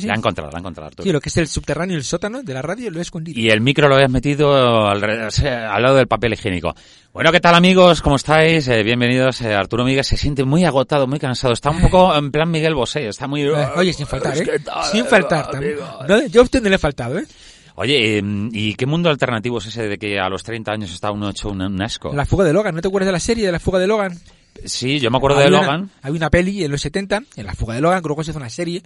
la 0.01 0.15
ha 0.15 0.17
encontrado, 0.17 0.51
la 0.51 0.59
ha 0.59 0.61
encontrado 0.61 0.89
Arturo. 0.89 1.05
Sí, 1.05 1.13
lo 1.13 1.21
que 1.21 1.29
es 1.29 1.37
el 1.37 1.49
subterráneo, 1.49 1.97
el 1.97 2.05
sótano 2.05 2.43
de 2.43 2.55
la 2.55 2.63
radio, 2.63 2.91
lo 2.91 2.99
he 2.99 3.03
escondido. 3.03 3.41
Y 3.41 3.51
el 3.51 3.61
micro 3.61 3.89
lo 3.89 3.95
habías 3.95 4.11
metido 4.11 4.89
al, 4.89 5.03
al 5.05 5.83
lado 5.83 5.97
del 5.97 6.07
papel 6.07 6.33
higiénico. 6.33 6.75
Bueno, 7.13 7.31
¿qué 7.31 7.41
tal 7.41 7.55
amigos? 7.55 8.01
¿Cómo 8.01 8.17
estáis? 8.17 8.67
Eh, 8.69 8.83
bienvenidos. 8.83 9.43
Eh, 9.43 9.53
Arturo 9.53 9.85
Miguel 9.85 10.03
se 10.03 10.17
siente 10.17 10.45
muy 10.45 10.65
agotado, 10.65 11.07
muy 11.07 11.19
cansado. 11.19 11.53
Está 11.53 11.69
un 11.69 11.83
poco 11.83 12.15
en 12.17 12.31
plan 12.31 12.51
Miguel 12.51 12.75
Bosé. 12.75 13.07
Está 13.07 13.27
muy... 13.27 13.43
Eh, 13.43 13.55
oye, 13.77 13.93
sin 13.93 14.07
faltar, 14.07 14.35
¿eh? 14.39 14.61
sin 14.91 15.05
faltar. 15.05 15.51
No, 16.09 16.27
yo 16.27 16.41
a 16.41 16.45
usted 16.45 16.63
no 16.63 16.71
le 16.71 16.77
he 16.77 16.79
faltado, 16.79 17.19
¿eh? 17.19 17.27
Oye, 17.75 18.17
em, 18.17 18.49
¿y 18.51 18.75
qué 18.77 18.87
mundo 18.87 19.11
alternativo 19.11 19.59
es 19.59 19.67
ese 19.67 19.89
de 19.89 19.99
que 19.99 20.19
a 20.19 20.31
los 20.31 20.43
30 20.43 20.73
años 20.73 20.91
está 20.91 21.11
uno 21.11 21.29
hecho 21.29 21.51
un, 21.51 21.83
asco? 21.83 22.15
La 22.15 22.25
fuga 22.25 22.47
de 22.47 22.55
Logan. 22.55 22.75
¿No 22.75 22.81
te 22.81 22.89
acuerdas 22.89 23.09
de 23.09 23.13
la 23.13 23.21
serie 23.21 23.45
de 23.45 23.53
la 23.53 23.61
fuga 23.61 23.79
de 23.79 23.87
Logan? 23.87 24.19
Sí, 24.65 24.99
yo 24.99 25.11
me 25.11 25.19
acuerdo 25.19 25.39
de 25.39 25.51
Logan. 25.51 25.91
Hay 26.01 26.13
una 26.13 26.31
peli 26.31 26.65
en 26.65 26.71
los 26.71 26.81
70, 26.81 27.23
en 27.37 27.47
la 27.47 27.55
fuga 27.55 27.75
de 27.75 27.83
Logan, 27.83 28.01
creo 28.01 28.17
que 28.17 28.25
se 28.25 28.31
hizo 28.31 28.41
una 28.41 28.49
serie 28.49 28.83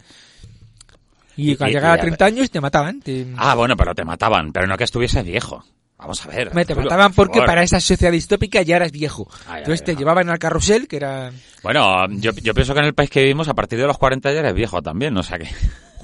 y, 1.37 1.63
al 1.63 1.71
llegar 1.71 1.99
a 1.99 2.01
30 2.01 2.25
años 2.25 2.51
te 2.51 2.61
mataban. 2.61 3.03
Ah, 3.37 3.55
bueno, 3.55 3.77
pero 3.77 3.95
te 3.95 4.05
mataban, 4.05 4.53
pero 4.53 4.67
no 4.67 4.77
que 4.77 4.85
estuviese 4.85 5.23
viejo. 5.23 5.65
Vamos 5.99 6.25
a 6.27 6.29
ver. 6.29 6.51
te 6.51 6.75
mataban 6.75 7.13
porque 7.15 7.41
para 7.43 7.63
esa 7.63 7.81
sociedad 7.81 8.13
distópica 8.13 8.63
ya 8.63 8.77
eras 8.77 8.93
viejo. 8.93 9.29
Entonces 9.49 9.83
te 9.83 9.97
llevaban 9.97 10.29
al 10.29 10.39
carrusel, 10.39 10.89
que 10.89 10.97
era... 10.97 11.33
Bueno, 11.63 12.07
yo, 12.11 12.33
yo 12.33 12.55
pienso 12.55 12.75
que 12.75 12.81
en 12.81 12.87
el 12.87 12.95
país 12.95 13.11
que 13.11 13.21
vivimos, 13.21 13.49
a 13.49 13.55
partir 13.55 13.79
de 13.79 13.87
los 13.87 13.97
40 13.97 14.33
ya 14.33 14.41
eres 14.41 14.55
viejo 14.55 14.83
también, 14.83 15.17
o 15.17 15.23
sea 15.23 15.39
que 15.39 15.49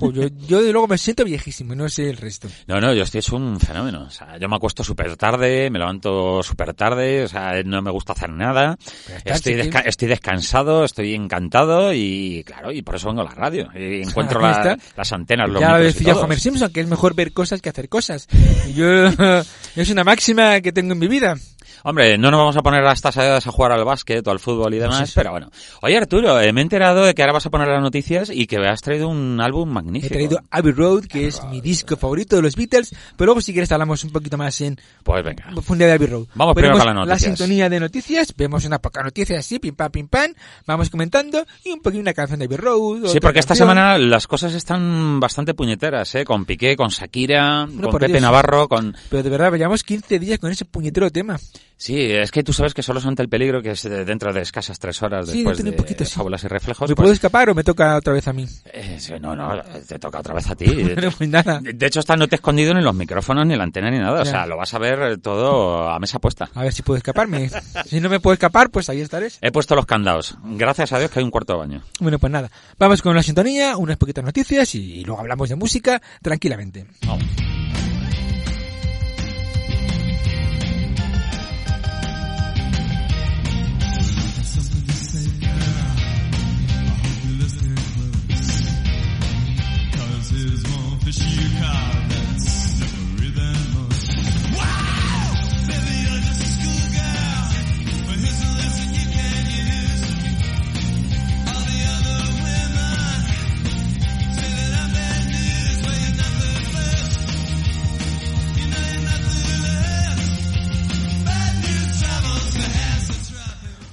yo, 0.01 0.29
yo 0.47 0.63
de 0.63 0.73
luego 0.73 0.89
me 0.89 0.99
siento 0.99 1.25
viejísimo, 1.25 1.75
no 1.75 1.89
sé 1.89 2.11
el 2.11 2.17
resto. 2.17 2.49
No, 2.67 2.81
no, 2.81 2.93
yo 2.93 3.03
estoy 3.03 3.21
es 3.21 3.29
un 3.31 3.59
fenómeno. 3.61 4.05
O 4.07 4.11
sea, 4.11 4.39
yo 4.39 4.49
me 4.49 4.57
acuesto 4.57 4.83
súper 4.83 5.17
tarde, 5.17 5.71
me 5.71 5.79
levanto 5.79 6.43
súper 6.43 6.75
tarde, 6.75 7.25
o 7.25 7.29
sea, 7.29 7.63
no 7.65 7.83
me 7.83 7.91
gusta 7.91 8.13
hacer 8.13 8.31
nada. 8.31 8.77
Estoy, 9.25 9.71
estoy 9.85 10.09
descansado, 10.09 10.85
estoy 10.85 11.15
encantado 11.15 11.93
y 11.93 12.43
claro, 12.45 12.73
y 12.73 12.83
por 12.83 12.97
eso 12.97 13.09
vengo 13.09 13.23
a 13.23 13.25
la 13.25 13.35
radio. 13.35 13.69
Y 13.75 14.03
encuentro 14.09 14.41
las 14.41 15.13
antenas, 15.13 15.49
los 15.49 15.61
Ya 15.61 15.79
lo 15.79 15.85
decía 15.85 16.17
Homer 16.17 16.41
Simpson, 16.41 16.73
que 16.73 16.81
es 16.81 16.87
mejor 16.87 17.15
ver 17.15 17.33
cosas 17.33 17.61
que 17.61 17.69
hacer 17.69 17.89
cosas. 17.89 18.29
Y 18.69 18.75
yo, 18.75 18.87
es 19.77 19.91
una 19.91 20.05
máxima 20.05 20.61
que 20.61 20.73
tengo 20.73 20.93
en 20.93 20.99
mi 20.99 21.09
vida. 21.09 21.37
Hombre, 21.85 22.17
no 22.17 22.31
nos 22.31 22.39
vamos 22.39 22.57
a 22.57 22.63
poner 22.63 22.85
a 22.85 22.93
estas 22.93 23.17
edades 23.17 23.47
a 23.47 23.51
jugar 23.51 23.73
al 23.73 23.85
básquet 23.85 24.27
o 24.27 24.31
al 24.31 24.39
fútbol 24.39 24.75
y 24.75 24.79
demás, 24.79 25.13
pero 25.15 25.33
bueno. 25.33 25.51
Oye, 25.81 25.97
Arturo, 25.97 26.41
eh, 26.41 26.53
me 26.53 26.61
he 26.61 26.63
enterado 26.63 27.05
de 27.05 27.15
que 27.15 27.23
ahora 27.23 27.33
vas 27.33 27.47
a 27.47 27.51
poner 27.51 27.69
las 27.69 27.83
noticias 27.83 28.31
y 28.33 28.47
que 28.47 28.57
has 28.59 28.81
traído 28.83 29.09
un 29.09 29.41
álbum 29.41 29.69
magnífico. 29.69 30.15
He 30.15 30.17
traído 30.17 30.41
Abbey 30.51 30.73
Road, 30.73 31.05
que 31.07 31.27
es 31.27 31.43
mi 31.45 31.61
disco 31.61 31.97
favorito 31.97 32.37
de 32.37 32.43
los 32.43 32.55
Beatles, 32.55 32.95
pero 33.17 33.27
luego 33.27 33.41
si 33.41 33.53
quieres 33.53 33.73
hablamos 33.73 34.05
un 34.05 34.11
poquito 34.11 34.39
más 34.39 34.61
en 34.61 34.79
pues 35.03 35.25
venga. 35.25 35.47
de 35.51 35.93
Abbey 35.93 36.07
Road. 36.07 36.27
Vamos 36.35 36.55
primero 36.55 36.79
con 36.79 36.87
las 36.87 36.95
noticias. 36.95 37.23
La 37.23 37.37
sintonía 37.37 37.69
de 37.69 37.81
noticias, 37.81 38.35
vemos 38.37 38.65
una 38.65 38.79
poca 38.79 39.03
noticia 39.03 39.39
así, 39.39 39.59
pim 39.59 39.75
pam, 39.75 39.91
pim 39.91 40.09
pam, 40.09 40.33
vamos 40.67 40.91
comentando 40.91 41.45
y 41.65 41.71
un 41.71 41.81
poquito 41.81 42.01
una 42.01 42.15
canción 42.15 42.39
de 42.39 42.47
Abbey 42.47 42.59
Road. 42.59 43.07
Sí, 43.07 43.19
porque 43.21 43.41
esta 43.41 43.55
semana 43.55 43.99
las 43.99 44.27
cosas 44.27 44.55
están 44.55 45.19
bastante 45.19 45.55
puñeteras, 45.55 46.15
¿eh? 46.15 46.25
Con 46.25 46.45
Piqué, 46.45 46.77
con 46.77 46.89
Shakira, 46.89 47.67
con 47.81 47.99
Pepe 47.99 48.21
Navarro, 48.21 48.69
con... 48.69 48.97
Pero 49.11 49.23
de 49.23 49.31
verdad, 49.31 49.53
llevamos 49.53 49.83
15 49.83 50.19
días 50.19 50.39
con 50.39 50.51
ese 50.51 50.65
puñetero 50.65 51.11
tema. 51.11 51.39
Sí, 51.83 52.13
es 52.13 52.31
que 52.31 52.45
tú 52.45 52.53
sabes 52.53 52.75
que 52.75 52.83
solo 52.85 53.01
son 53.01 53.17
el 53.19 53.29
peligro 53.29 53.61
que 53.61 53.73
es 53.73 53.83
dentro 53.83 54.33
de 54.33 54.41
escasas 54.41 54.79
tres 54.79 55.03
horas 55.03 55.27
después 55.27 55.65
de 55.65 55.73
poquito, 55.73 56.05
fábulas 56.05 56.45
y 56.45 56.47
reflejos. 56.47 56.89
¿Me 56.89 56.95
puedo 56.95 57.09
pues 57.09 57.17
escapar 57.17 57.51
o 57.51 57.57
me 57.57 57.65
toca 57.65 57.97
otra 57.97 58.13
vez 58.13 58.29
a 58.29 58.33
mí? 58.33 58.47
Eh, 58.73 59.01
no, 59.21 59.35
no, 59.35 59.61
te 59.89 59.99
toca 59.99 60.21
otra 60.21 60.33
vez 60.33 60.49
a 60.49 60.55
ti. 60.55 60.67
Pues 61.19 61.29
nada. 61.29 61.61
De 61.61 61.87
hecho, 61.87 61.99
está 61.99 62.15
no 62.15 62.29
te 62.29 62.37
he 62.37 62.39
escondido 62.39 62.73
ni 62.73 62.83
los 62.83 62.95
micrófonos, 62.95 63.45
ni 63.45 63.57
la 63.57 63.65
antena, 63.65 63.91
ni 63.91 63.99
nada. 63.99 64.23
O 64.23 64.25
sea, 64.25 64.47
lo 64.47 64.57
vas 64.57 64.73
a 64.75 64.79
ver 64.79 65.19
todo 65.19 65.89
a 65.89 65.99
mesa 65.99 66.21
puesta. 66.21 66.49
A 66.55 66.63
ver 66.63 66.73
si 66.73 66.83
puedo 66.83 66.99
escaparme. 66.99 67.51
si 67.87 68.01
no 68.01 68.09
me 68.09 68.21
puedo 68.21 68.35
escapar, 68.35 68.71
pues 68.71 68.89
ahí 68.89 69.01
estaré. 69.01 69.29
He 69.41 69.51
puesto 69.51 69.75
los 69.75 69.87
candados. 69.87 70.37
Gracias 70.45 70.93
a 70.93 71.01
Dios 71.01 71.11
que 71.11 71.19
hay 71.19 71.25
un 71.25 71.33
cuarto 71.33 71.55
de 71.55 71.59
baño. 71.59 71.83
Bueno, 71.99 72.21
pues 72.21 72.33
nada. 72.33 72.49
Vamos 72.79 73.03
con 73.03 73.17
la 73.17 73.25
sintonía, 73.25 73.77
unas 73.77 73.97
poquitas 73.97 74.25
noticias 74.25 74.73
y 74.77 75.03
luego 75.05 75.21
hablamos 75.21 75.49
de 75.49 75.57
música 75.57 76.01
tranquilamente. 76.23 76.87
Vamos. 77.05 77.52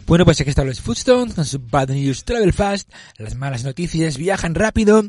Bueno, 0.10 0.26
pues 0.26 0.42
aquí 0.42 0.50
están 0.50 0.66
los 0.66 0.82
Footstones 0.82 1.36
con 1.36 1.46
su 1.46 1.60
Bad 1.60 1.90
News 1.90 2.24
Travel 2.24 2.52
Fast. 2.52 2.92
Las 3.20 3.36
malas 3.36 3.64
noticias 3.64 4.18
viajan 4.18 4.56
rápido. 4.56 5.04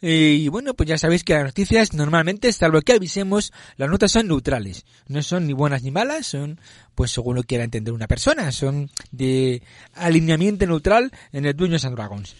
Y 0.00 0.48
bueno, 0.48 0.74
pues 0.74 0.88
ya 0.88 0.96
sabéis 0.96 1.24
que 1.24 1.34
las 1.34 1.44
noticias 1.44 1.92
normalmente, 1.92 2.52
salvo 2.52 2.80
que 2.82 2.92
avisemos, 2.92 3.52
las 3.76 3.90
notas 3.90 4.12
son 4.12 4.28
neutrales. 4.28 4.84
No 5.08 5.22
son 5.22 5.46
ni 5.46 5.52
buenas 5.52 5.82
ni 5.82 5.90
malas, 5.90 6.26
son 6.26 6.60
pues 6.94 7.10
según 7.10 7.36
lo 7.36 7.42
quiera 7.42 7.64
entender 7.64 7.92
una 7.92 8.06
persona. 8.06 8.52
Son 8.52 8.90
de 9.10 9.62
alineamiento 9.94 10.66
neutral 10.66 11.12
en 11.32 11.46
el 11.46 11.56
Dungeons 11.56 11.84
and 11.84 11.96
Dragons. 11.96 12.36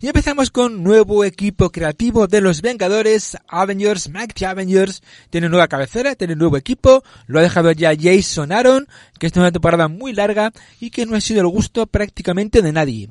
Y 0.00 0.06
empezamos 0.06 0.50
con 0.50 0.84
nuevo 0.84 1.24
equipo 1.24 1.70
creativo 1.70 2.26
de 2.28 2.40
los 2.40 2.62
Vengadores, 2.62 3.36
Avengers, 3.48 4.08
Mac 4.10 4.40
Avengers, 4.42 5.02
tiene 5.30 5.48
nueva 5.48 5.66
cabecera, 5.66 6.14
tiene 6.14 6.36
nuevo 6.36 6.56
equipo, 6.56 7.02
lo 7.26 7.40
ha 7.40 7.42
dejado 7.42 7.72
ya 7.72 7.92
Jason 7.98 8.52
Aaron, 8.52 8.86
que 9.18 9.26
es 9.26 9.36
una 9.36 9.50
temporada 9.50 9.88
muy 9.88 10.12
larga 10.12 10.52
y 10.78 10.90
que 10.90 11.06
no 11.06 11.16
ha 11.16 11.20
sido 11.20 11.40
el 11.40 11.48
gusto 11.48 11.86
prácticamente 11.86 12.62
de 12.62 12.72
nadie. 12.72 13.08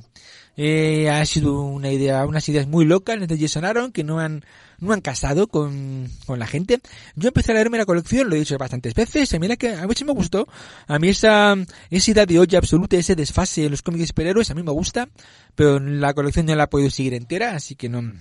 Eh, 0.60 1.08
ha 1.12 1.24
sido 1.26 1.62
una 1.62 1.92
idea, 1.92 2.26
unas 2.26 2.50
ideas 2.50 2.68
muy 2.68 2.84
locas 2.84 3.28
de 3.28 3.38
Jason 3.40 3.64
Aaron 3.64 3.92
que 3.92 4.04
no 4.04 4.20
han, 4.20 4.44
no 4.80 4.92
han 4.92 5.02
casado 5.02 5.48
con, 5.48 6.10
con 6.26 6.40
la 6.40 6.48
gente. 6.48 6.82
Yo 7.16 7.28
empecé 7.28 7.52
a 7.52 7.56
leerme 7.56 7.78
la 7.78 7.86
colección, 7.86 8.28
lo 8.28 8.36
he 8.36 8.40
dicho 8.40 8.58
bastantes 8.58 8.96
veces, 8.96 9.32
y 9.32 9.40
mira 9.40 9.56
que 9.56 9.76
a 9.76 9.86
mí 9.86 9.94
sí 9.96 10.04
me 10.04 10.14
gustó. 10.14 10.48
A 10.88 10.98
mí 10.98 11.10
esa, 11.10 11.56
esa 11.92 12.12
idea 12.12 12.26
de 12.26 12.40
olla 12.40 12.58
absoluta, 12.58 12.98
ese 12.98 13.16
desfase 13.16 13.66
en 13.66 13.72
los 13.72 13.84
cómics 13.84 14.08
superhéroes, 14.08 14.50
a 14.50 14.56
mí 14.56 14.64
me 14.64 14.72
gusta, 14.72 15.08
pero 15.54 15.80
la 15.80 16.16
colección 16.16 16.48
no 16.48 16.56
la 16.56 16.64
he 16.64 16.68
podido 16.68 16.90
seguir 16.90 17.14
entera, 17.14 17.56
así 17.56 17.76
que 17.76 17.88
no. 17.88 18.12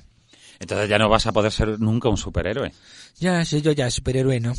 Entonces 0.58 0.88
ya 0.90 0.98
no 0.98 1.08
vas 1.08 1.26
a 1.26 1.32
poder 1.32 1.52
ser 1.52 1.80
nunca 1.80 2.10
un 2.10 2.18
superhéroe. 2.18 2.72
Ya, 3.18 3.44
soy 3.46 3.62
yo 3.62 3.72
ya 3.72 3.90
superhéroe, 3.90 4.40
¿no? 4.40 4.52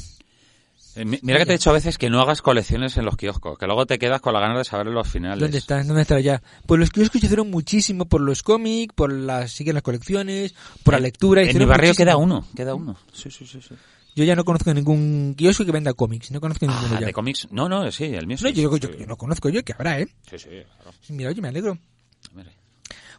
Eh, 0.98 1.06
mira 1.06 1.38
que 1.40 1.46
te 1.46 1.52
he 1.54 1.58
dicho 1.58 1.70
a 1.70 1.74
veces 1.74 1.98
que 1.98 2.10
no 2.10 2.20
hagas 2.20 2.42
colecciones 2.42 2.98
en 2.98 3.06
los 3.06 3.16
kioscos, 3.16 3.58
que 3.58 3.68
luego 3.68 3.86
te 3.86 4.00
quedas 4.00 4.20
con 4.20 4.34
la 4.34 4.40
ganas 4.40 4.58
de 4.58 4.64
saber 4.64 4.88
los 4.88 5.08
finales. 5.08 5.40
¿Dónde 5.40 5.60
están? 5.60 5.88
¿Dónde 5.88 6.02
está 6.02 6.20
ya? 6.20 6.42
Pues 6.66 6.80
los 6.80 6.90
kioscos 6.90 7.24
hicieron 7.24 7.52
muchísimo 7.52 8.06
por 8.06 8.22
los 8.22 8.42
cómics, 8.42 8.96
por 8.96 9.14
las, 9.14 9.52
siguen 9.52 9.76
las 9.76 9.84
colecciones, 9.84 10.56
por 10.84 10.96
la 10.96 11.00
lectura. 11.00 11.44
En 11.44 11.58
mi 11.58 11.66
barrio 11.66 11.94
queda 11.94 12.18
uno, 12.18 12.48
queda 12.56 12.74
uno. 12.74 12.98
Sí, 13.14 13.30
sí, 13.30 13.46
sí, 13.46 13.62
sí. 13.62 13.76
Yo 14.16 14.24
ya 14.24 14.36
no 14.36 14.44
conozco 14.44 14.74
ningún 14.74 15.36
kiosco 15.38 15.64
que 15.64 15.72
venda 15.72 15.94
cómics, 15.94 16.32
no 16.32 16.42
conozco 16.42 16.66
ninguno 16.66 16.96
ah, 16.96 17.00
ya. 17.00 17.06
¿de 17.06 17.14
cómics? 17.14 17.48
No, 17.52 17.70
no, 17.70 17.92
sí, 17.92 18.06
el 18.06 18.26
mío 18.26 18.36
sí. 18.36 18.46
No, 18.46 18.50
yo, 18.50 18.76
yo, 18.76 19.06
no 19.06 19.16
conozco 19.16 19.50
yo, 19.50 19.64
que 19.64 19.74
habrá, 19.74 20.00
¿eh? 20.00 20.08
Sí, 20.28 20.40
sí, 20.40 20.50
claro. 20.50 20.98
Mira, 21.10 21.30
oye, 21.30 21.40
me 21.40 21.50
alegro. 21.50 21.78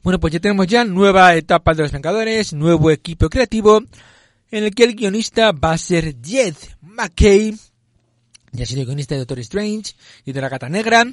Bueno, 0.03 0.19
pues 0.19 0.33
ya 0.33 0.41
tenemos 0.41 0.67
ya 0.67 0.85
nueva 0.85 1.37
etapa 1.37 1.75
de 1.75 1.83
los 1.83 1.93
Vengadores, 1.93 2.53
nuevo 2.53 2.91
equipo 2.91 3.29
creativo, 3.29 3.83
en 4.51 4.65
el 4.65 4.75
que 4.75 4.85
el 4.85 4.97
guionista 4.97 5.53
va 5.53 5.73
a 5.73 5.79
ser 5.79 6.17
Jed 6.21 6.57
McKay, 6.81 7.55
ya 8.52 8.64
ha 8.64 8.67
sido 8.67 8.85
guionista 8.85 9.14
de 9.14 9.21
Doctor 9.21 9.38
Strange 9.40 9.95
y 10.25 10.33
de 10.33 10.40
la 10.40 10.49
Gata 10.49 10.69
Negra, 10.69 11.05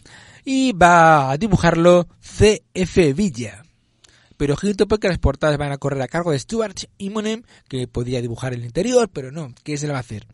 y 0.44 0.74
va 0.74 1.32
a 1.32 1.38
dibujarlo 1.38 2.08
CF 2.22 3.16
Villa. 3.16 3.64
Pero 4.38 4.54
ojito 4.54 4.88
porque 4.88 5.08
las 5.08 5.18
portadas 5.18 5.58
van 5.58 5.72
a 5.72 5.78
correr 5.78 6.02
a 6.02 6.08
cargo 6.08 6.32
de 6.32 6.40
Stuart 6.40 6.78
Immonen, 6.98 7.46
que 7.68 7.88
podía 7.88 8.22
dibujar 8.22 8.54
el 8.54 8.66
interior, 8.66 9.10
pero 9.12 9.32
no, 9.32 9.54
¿qué 9.64 9.78
se 9.78 9.88
le 9.88 9.94
va 9.94 10.00
a 10.00 10.02
hacer? 10.02 10.26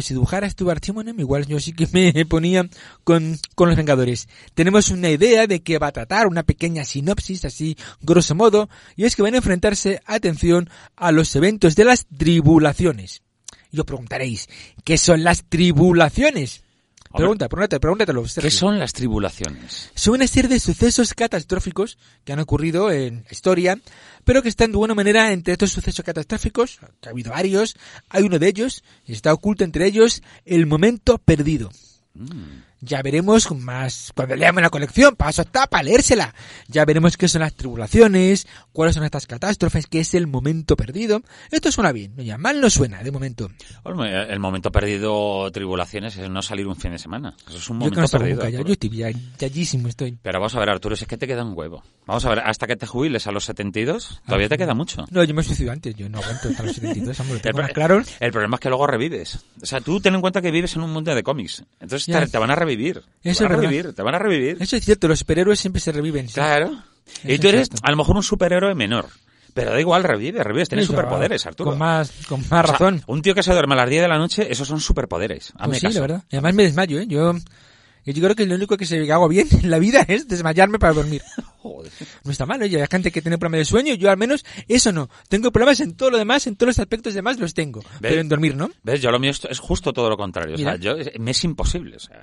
Si 0.00 0.14
dibujara 0.14 0.50
Stuart 0.50 0.86
Immonen, 0.88 1.20
igual 1.20 1.46
yo 1.46 1.60
sí 1.60 1.72
que 1.72 1.86
me 1.92 2.26
ponía 2.28 2.68
con, 3.04 3.38
con 3.54 3.68
los 3.68 3.76
Vengadores. 3.76 4.28
Tenemos 4.54 4.90
una 4.90 5.10
idea 5.10 5.46
de 5.46 5.62
que 5.62 5.78
va 5.78 5.88
a 5.88 5.92
tratar, 5.92 6.26
una 6.26 6.42
pequeña 6.42 6.84
sinopsis, 6.84 7.44
así 7.44 7.76
grosso 8.00 8.34
modo, 8.34 8.68
y 8.96 9.04
es 9.04 9.14
que 9.14 9.22
van 9.22 9.34
a 9.34 9.38
enfrentarse, 9.38 10.00
atención, 10.04 10.68
a 10.96 11.12
los 11.12 11.36
eventos 11.36 11.76
de 11.76 11.84
las 11.84 12.06
tribulaciones. 12.06 13.22
Y 13.76 13.80
os 13.80 13.84
preguntaréis, 13.84 14.48
¿qué 14.84 14.96
son 14.96 15.22
las 15.22 15.44
tribulaciones? 15.44 16.62
Pregunta, 17.14 17.46
pregúntate, 17.46 17.78
pregúntatelo. 17.78 18.24
¿Qué 18.40 18.50
son 18.50 18.78
las 18.78 18.94
tribulaciones? 18.94 19.90
Son 19.94 20.14
una 20.14 20.26
serie 20.26 20.48
de 20.48 20.60
sucesos 20.60 21.12
catastróficos 21.12 21.98
que 22.24 22.32
han 22.32 22.40
ocurrido 22.40 22.90
en 22.90 23.24
la 23.24 23.30
historia, 23.30 23.78
pero 24.24 24.42
que 24.42 24.48
están 24.48 24.72
de 24.72 24.78
buena 24.78 24.94
manera 24.94 25.30
entre 25.30 25.52
estos 25.52 25.72
sucesos 25.72 26.04
catastróficos, 26.04 26.78
que 27.02 27.08
ha 27.08 27.12
habido 27.12 27.32
varios, 27.32 27.76
hay 28.08 28.22
uno 28.22 28.38
de 28.38 28.48
ellos, 28.48 28.82
y 29.04 29.12
está 29.12 29.34
oculto 29.34 29.62
entre 29.62 29.86
ellos 29.86 30.22
el 30.46 30.64
momento 30.64 31.18
perdido. 31.18 31.70
Mm. 32.14 32.65
Ya 32.80 33.02
veremos 33.02 33.50
más 33.52 34.12
cuando 34.14 34.36
leamos 34.36 34.62
la 34.62 34.70
colección, 34.70 35.16
paso 35.16 35.42
está 35.42 35.66
para 35.66 35.82
leérsela. 35.82 36.34
Ya 36.68 36.84
veremos 36.84 37.16
qué 37.16 37.26
son 37.26 37.40
las 37.40 37.54
tribulaciones, 37.54 38.46
cuáles 38.72 38.94
son 38.94 39.04
estas 39.04 39.26
catástrofes, 39.26 39.86
qué 39.86 40.00
es 40.00 40.14
el 40.14 40.26
momento 40.26 40.76
perdido. 40.76 41.22
Esto 41.50 41.72
suena 41.72 41.92
bien, 41.92 42.14
ya 42.16 42.36
mal 42.38 42.60
no 42.60 42.68
suena 42.68 43.02
de 43.02 43.10
momento. 43.10 43.50
El 43.84 44.40
momento 44.40 44.70
perdido, 44.70 45.50
tribulaciones, 45.52 46.16
es 46.16 46.28
no 46.28 46.42
salir 46.42 46.66
un 46.66 46.76
fin 46.76 46.92
de 46.92 46.98
semana. 46.98 47.34
Eso 47.48 47.56
es 47.56 47.70
un 47.70 47.78
momento 47.78 48.00
yo 48.00 48.08
perdido. 48.08 48.36
Nunca, 48.36 48.50
ya, 48.50 48.62
yo 48.62 48.72
estoy 48.72 48.90
ya, 48.90 49.08
estoy. 49.88 50.18
Pero 50.22 50.38
vamos 50.38 50.54
a 50.54 50.60
ver, 50.60 50.70
Arturo, 50.70 50.94
es 50.94 51.04
que 51.06 51.16
te 51.16 51.26
queda 51.26 51.44
un 51.44 51.56
huevo. 51.56 51.82
Vamos 52.06 52.24
a 52.24 52.28
ver, 52.28 52.38
hasta 52.38 52.68
que 52.68 52.76
te 52.76 52.86
jubiles 52.86 53.26
a 53.26 53.32
los 53.32 53.44
72, 53.46 54.22
todavía 54.24 54.48
te 54.48 54.56
queda 54.56 54.74
mucho. 54.74 55.04
No, 55.10 55.24
yo 55.24 55.34
me 55.34 55.42
suicido 55.42 55.72
antes, 55.72 55.92
yo 55.96 56.08
no 56.08 56.18
aguanto 56.18 56.48
hasta 56.48 56.62
los 56.62 56.76
72, 56.76 57.18
el, 57.18 57.72
claro. 57.72 58.02
el 58.20 58.30
problema 58.30 58.56
es 58.56 58.60
que 58.60 58.68
luego 58.68 58.86
revives. 58.86 59.40
O 59.60 59.66
sea, 59.66 59.80
tú 59.80 60.00
ten 60.00 60.14
en 60.14 60.20
cuenta 60.20 60.40
que 60.40 60.52
vives 60.52 60.76
en 60.76 60.82
un 60.82 60.92
mundo 60.92 61.12
de 61.12 61.22
cómics. 61.24 61.64
Entonces 61.80 62.06
te, 62.06 62.26
te 62.28 62.38
van 62.38 62.50
a 62.52 62.54
revivir. 62.54 63.02
Eso 63.24 63.38
te 63.38 63.48
van 63.48 63.58
a 63.58 63.60
revivir, 63.60 63.92
te 63.92 64.02
van 64.02 64.14
a 64.14 64.18
revivir. 64.20 64.56
Eso 64.60 64.76
es 64.76 64.84
cierto, 64.84 65.08
los 65.08 65.18
superhéroes 65.18 65.58
siempre 65.58 65.80
se 65.80 65.90
reviven. 65.90 66.28
Claro. 66.28 66.80
y 67.24 67.38
tú 67.38 67.48
eres 67.48 67.68
a 67.82 67.90
lo 67.90 67.96
mejor 67.96 68.14
un 68.14 68.22
superhéroe 68.22 68.76
menor. 68.76 69.06
Pero 69.52 69.72
da 69.72 69.80
igual, 69.80 70.04
revive, 70.04 70.44
revives, 70.44 70.68
tienes 70.68 70.86
superpoderes, 70.86 71.46
Arturo. 71.46 71.70
Con 71.70 71.78
más, 71.78 72.12
con 72.28 72.44
más 72.50 72.66
razón. 72.66 73.02
un 73.06 73.22
tío 73.22 73.34
que 73.34 73.42
se 73.42 73.52
duerme 73.52 73.72
a 73.72 73.78
las 73.78 73.88
10 73.88 74.02
de 74.02 74.08
la 74.08 74.18
noche, 74.18 74.46
esos 74.52 74.68
son 74.68 74.80
superpoderes. 74.80 75.54
Pues 75.64 75.78
sí, 75.78 75.88
la 75.88 76.00
verdad. 76.00 76.24
Y 76.30 76.36
además 76.36 76.54
me 76.54 76.62
desmayo, 76.64 77.00
¿eh? 77.00 77.06
Yo, 77.08 77.32
yo 78.12 78.22
creo 78.22 78.36
que 78.36 78.46
lo 78.46 78.54
único 78.54 78.76
que 78.76 78.86
se 78.86 79.10
hago 79.12 79.28
bien 79.28 79.48
en 79.62 79.70
la 79.70 79.78
vida 79.78 80.04
es 80.06 80.28
desmayarme 80.28 80.78
para 80.78 80.92
dormir. 80.92 81.22
Joder. 81.62 81.92
No 82.24 82.30
está 82.30 82.46
mal, 82.46 82.62
oye, 82.62 82.80
hay 82.80 82.86
gente 82.90 83.10
que 83.10 83.22
tiene 83.22 83.38
problemas 83.38 83.60
de 83.60 83.64
sueño, 83.70 83.94
yo 83.94 84.10
al 84.10 84.16
menos 84.16 84.44
eso 84.68 84.92
no. 84.92 85.08
Tengo 85.28 85.50
problemas 85.50 85.80
en 85.80 85.94
todo 85.94 86.10
lo 86.10 86.18
demás, 86.18 86.46
en 86.46 86.56
todos 86.56 86.68
los 86.68 86.78
aspectos 86.78 87.14
demás 87.14 87.38
los 87.38 87.54
tengo. 87.54 87.82
Pero 88.00 88.20
en 88.20 88.28
dormir, 88.28 88.56
¿no? 88.56 88.70
¿Ves? 88.82 89.00
Yo 89.00 89.10
lo 89.10 89.18
mío 89.18 89.30
es 89.30 89.58
justo 89.58 89.92
todo 89.92 90.08
lo 90.08 90.16
contrario. 90.16 90.54
O 90.54 90.58
sea, 90.58 90.76
yo, 90.76 90.94
me 91.18 91.32
es 91.32 91.44
imposible. 91.44 91.96
O 91.96 92.00
sea... 92.00 92.20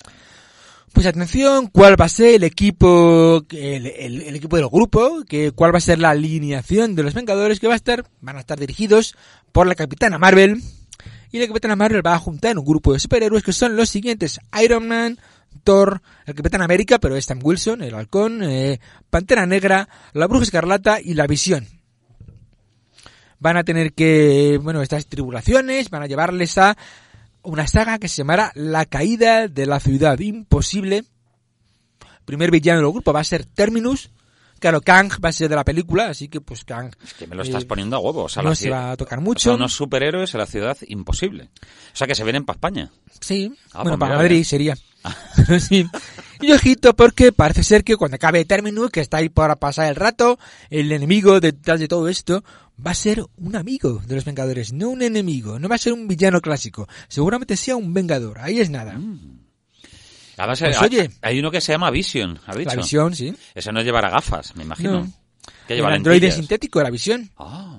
Pues 0.94 1.08
atención, 1.08 1.68
¿cuál 1.68 2.00
va 2.00 2.06
a 2.06 2.10
ser 2.10 2.36
el 2.36 2.44
equipo, 2.44 3.44
el, 3.50 4.36
equipo 4.36 4.58
del 4.58 4.68
grupo? 4.68 5.24
Que, 5.28 5.52
¿Cuál 5.52 5.74
va 5.74 5.80
a 5.80 5.82
ser 5.82 5.98
la 5.98 6.12
alineación 6.12 6.94
de 6.94 7.02
los 7.02 7.16
Vengadores 7.16 7.60
que 7.60 7.66
va 7.66 7.74
a 7.74 7.78
estar? 7.78 8.06
Van 8.22 8.38
a 8.38 8.42
estar 8.42 8.60
dirigidos 8.60 9.16
por 9.52 9.66
la 9.66 9.74
Capitana 9.74 10.20
Marvel. 10.20 10.62
Y 11.32 11.40
la 11.40 11.48
Capitana 11.48 11.76
Marvel 11.76 12.06
va 12.06 12.14
a 12.14 12.20
juntar 12.20 12.60
un 12.60 12.64
grupo 12.64 12.94
de 12.94 13.00
superhéroes 13.00 13.42
que 13.42 13.54
son 13.54 13.76
los 13.76 13.90
siguientes. 13.90 14.40
Iron 14.64 14.88
Man, 14.88 15.18
Thor, 15.64 16.02
el 16.26 16.36
Capitán 16.36 16.62
América, 16.62 17.00
pero 17.00 17.16
es 17.16 17.26
Sam 17.26 17.40
Wilson, 17.42 17.82
el 17.82 17.96
Halcón, 17.96 18.44
eh, 18.44 18.80
Pantera 19.10 19.46
Negra, 19.46 19.88
la 20.14 20.28
Bruja 20.28 20.44
Escarlata 20.44 21.00
y 21.02 21.14
la 21.14 21.28
Visión. 21.28 21.68
Van 23.40 23.58
a 23.58 23.64
tener 23.64 23.94
que, 23.94 24.60
bueno, 24.62 24.82
estas 24.82 25.08
tribulaciones 25.08 25.90
van 25.90 26.04
a 26.04 26.08
llevarles 26.08 26.58
a 26.58 26.78
una 27.44 27.68
saga 27.68 28.00
que 28.00 28.08
se 28.08 28.18
llamará 28.18 28.52
La 28.56 28.86
caída 28.86 29.48
de 29.48 29.66
la 29.66 29.80
ciudad 29.80 30.18
imposible. 30.20 31.04
Primer 32.26 32.52
villano 32.52 32.80
del 32.82 32.92
grupo 32.92 33.12
va 33.12 33.20
a 33.20 33.26
ser 33.26 33.46
Terminus. 33.46 34.12
Claro, 34.64 34.80
Kang 34.80 35.12
va 35.22 35.28
a 35.28 35.34
ser 35.34 35.50
de 35.50 35.58
la 35.58 35.66
película, 35.66 36.08
así 36.08 36.30
que 36.30 36.40
pues 36.40 36.64
Kang... 36.64 36.90
Es 37.04 37.14
que 37.16 37.28
me 37.28 37.36
lo 37.36 37.44
estás 37.44 37.64
eh, 37.64 37.66
poniendo 37.66 37.98
a 37.98 38.00
huevo. 38.00 38.28
no 38.42 38.56
se 38.56 38.70
va 38.70 38.92
a 38.92 38.96
tocar 38.96 39.20
mucho. 39.20 39.50
Son 39.50 39.56
unos 39.56 39.74
superhéroes 39.74 40.34
en 40.34 40.38
la 40.38 40.46
ciudad 40.46 40.78
imposible. 40.88 41.50
O 41.94 41.98
sea 41.98 42.08
que 42.08 42.16
se 42.16 42.24
vienen 42.24 42.46
para 42.46 42.56
España. 42.56 42.90
Sí, 43.20 43.52
ah, 43.74 43.84
bueno, 43.84 43.98
pues 43.98 44.00
para 44.00 44.16
Madrid 44.20 44.42
sería. 44.46 44.78
sí. 45.60 45.86
Y 46.40 46.54
ojito 46.54 46.96
porque 46.96 47.34
parece 47.34 47.66
ser 47.66 47.84
que 47.84 47.98
cuando 47.98 48.16
acabe 48.16 48.46
Terminus, 48.46 48.90
que 48.90 49.02
está 49.02 49.18
ahí 49.18 49.28
para 49.28 49.58
pasar 49.58 49.90
el 49.90 49.98
rato, 49.98 50.40
el 50.70 50.94
enemigo 50.94 51.42
detrás 51.42 51.82
de 51.82 51.90
todo 51.90 52.08
esto 52.08 52.46
va 52.80 52.92
a 52.92 52.96
ser 52.96 53.22
un 53.36 53.58
amigo 53.58 54.02
de 54.08 54.16
los 54.16 54.24
Vengadores, 54.24 54.72
no 54.72 54.92
un 54.92 55.02
enemigo, 55.02 55.60
no 55.60 55.68
va 55.68 55.76
a 55.76 55.78
ser 55.78 55.92
un 55.92 56.08
villano 56.08 56.40
clásico, 56.40 56.88
seguramente 57.10 57.58
sea 57.58 57.76
un 57.76 57.94
Vengador, 57.94 58.40
ahí 58.40 58.62
es 58.62 58.70
nada. 58.70 58.94
Mm. 58.94 59.43
Además, 60.38 60.60
pues, 60.60 60.78
hay, 60.78 60.86
oye, 60.88 61.12
hay 61.22 61.40
uno 61.40 61.52
que 61.52 61.62
se 61.62 61.72
llama 61.74 61.92
Vision, 61.92 62.40
¿ha 62.46 62.56
dicho? 62.56 62.70
La 62.70 62.76
Visión, 62.76 63.16
sí. 63.16 63.34
Ese 63.54 63.72
no 63.72 63.82
llevará 63.82 64.10
gafas, 64.10 64.56
me 64.56 64.64
imagino. 64.64 65.02
No. 65.02 65.14
Que 65.68 65.76
lleva 65.76 65.90
el 65.90 65.96
androide 65.96 66.32
sintético 66.32 66.82
la 66.82 66.90
Visión. 66.90 67.30
Ah. 67.38 67.78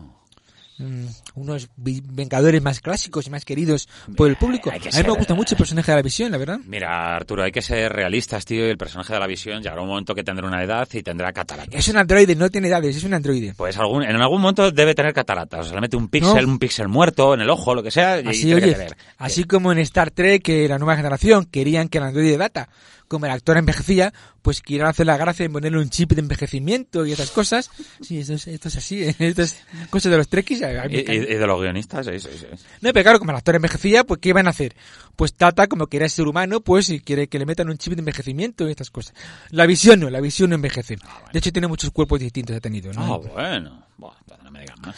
Mm, 0.79 1.07
unos 1.35 1.69
vengadores 1.77 2.63
más 2.63 2.81
clásicos 2.81 3.27
y 3.27 3.31
más 3.31 3.45
queridos 3.45 3.89
por 4.17 4.29
el 4.29 4.37
público. 4.37 4.71
A 4.71 4.75
mí 4.75 5.03
me 5.05 5.11
gusta 5.11 5.35
mucho 5.35 5.55
el 5.55 5.59
personaje 5.59 5.91
de 5.91 5.97
la 5.97 6.03
visión, 6.03 6.31
la 6.33 6.39
verdad. 6.39 6.59
Mira, 6.65 7.17
Arturo, 7.17 7.43
hay 7.43 7.53
que 7.53 7.63
ser 7.63 7.93
realistas, 7.93 8.45
tío, 8.45 8.67
y 8.67 8.71
el 8.71 8.79
personaje 8.79 9.13
de 9.13 9.21
la 9.21 9.27
visión 9.27 9.63
llegará 9.63 9.83
un 9.83 9.89
momento 9.89 10.15
que 10.15 10.23
tendrá 10.23 10.47
una 10.47 10.63
edad 10.63 10.89
y 10.93 11.03
tendrá 11.03 11.33
cataratas. 11.33 11.75
Es 11.75 11.89
un 11.89 11.97
androide, 11.97 12.35
no 12.37 12.49
tiene 12.51 12.69
edades, 12.69 12.97
es 12.97 13.05
un 13.05 13.15
androide. 13.15 13.55
Pues 13.57 13.77
algún, 13.79 14.05
en 14.05 14.17
algún 14.17 14.41
momento 14.41 14.71
debe 14.71 14.95
tener 14.95 15.13
cataratas. 15.13 15.61
O 15.61 15.65
sea, 15.65 15.75
le 15.75 15.81
mete 15.81 15.97
un 15.97 16.09
píxel, 16.09 16.47
un 16.47 16.59
píxel 16.59 16.89
muerto 16.89 17.35
en 17.35 17.41
el 17.41 17.51
ojo, 17.51 17.75
lo 17.75 17.83
que 17.83 17.91
sea, 17.91 18.21
y 18.21 18.29
así, 18.29 18.55
oye, 18.55 18.77
Así 19.19 19.45
como 19.45 19.73
en 19.73 19.79
Star 19.79 20.11
Trek, 20.11 20.43
que 20.43 20.69
la 20.69 20.79
nueva 20.79 20.97
generación 20.97 21.47
querían 21.47 21.89
que 21.89 21.99
el 21.99 22.05
androide 22.05 22.37
data 22.37 22.69
como 23.09 23.27
el 23.27 23.33
actor 23.33 23.57
envejecía, 23.57 24.13
pues 24.43 24.61
quieren 24.61 24.87
hacer 24.87 25.07
la 25.07 25.17
gracia 25.17 25.47
en 25.47 25.53
ponerle 25.53 25.79
un 25.79 25.91
chip 25.91 26.13
de 26.13 26.21
envejecimiento 26.21 27.07
y 27.07 27.13
esas 27.13 27.31
cosas. 27.31 27.71
Sí, 28.01 28.19
esto 28.19 28.35
es, 28.35 28.47
esto 28.47 28.69
es 28.69 28.77
así, 28.77 29.05
¿eh? 29.05 29.15
esto 29.21 29.43
es 29.43 29.57
cosas 29.91 30.11
de 30.11 30.19
los 30.19 30.29
trekkies. 30.29 30.61
Y, 30.91 31.05
de 31.27 31.47
los 31.47 31.61
guionistas, 31.61 32.07
sí, 32.07 32.19
sí, 32.21 32.29
sí. 32.39 32.47
No, 32.81 32.93
pero 32.93 33.03
claro, 33.03 33.19
como 33.19 33.31
el 33.33 33.37
actor 33.37 33.55
envejecía, 33.57 34.05
pues 34.05 34.21
¿qué 34.21 34.31
iban 34.31 34.47
a 34.47 34.51
hacer? 34.51 34.75
Pues 35.17 35.35
Tata, 35.35 35.67
como 35.67 35.87
que 35.87 35.97
era 35.97 36.09
ser 36.09 36.27
humano, 36.27 36.61
pues 36.61 36.87
si 36.87 37.01
quiere 37.01 37.29
que 37.29 37.39
le 37.39 37.47
metan 37.47 37.69
un 37.69 37.79
chip 37.79 37.95
de 37.95 38.01
envejecimiento 38.01 38.67
y 38.69 38.71
estas 38.71 38.91
cosas. 38.91 39.15
La 39.51 39.67
visión 39.67 40.01
no, 40.01 40.11
la 40.11 40.21
visión 40.21 40.51
no 40.51 40.57
envejece. 40.57 40.97
Ah, 41.05 41.25
de 41.33 41.39
hecho, 41.39 41.53
tiene 41.53 41.69
muchos 41.69 41.91
cuerpos 41.91 42.21
distintos, 42.21 42.57
ha 42.57 42.61
tenido, 42.61 42.93
¿no? 42.93 43.15
Ah, 43.15 43.19
bueno. 43.19 43.87
Bueno, 43.97 44.17
no 44.43 44.51
me 44.51 44.61
digas 44.61 44.79
más. 44.81 44.97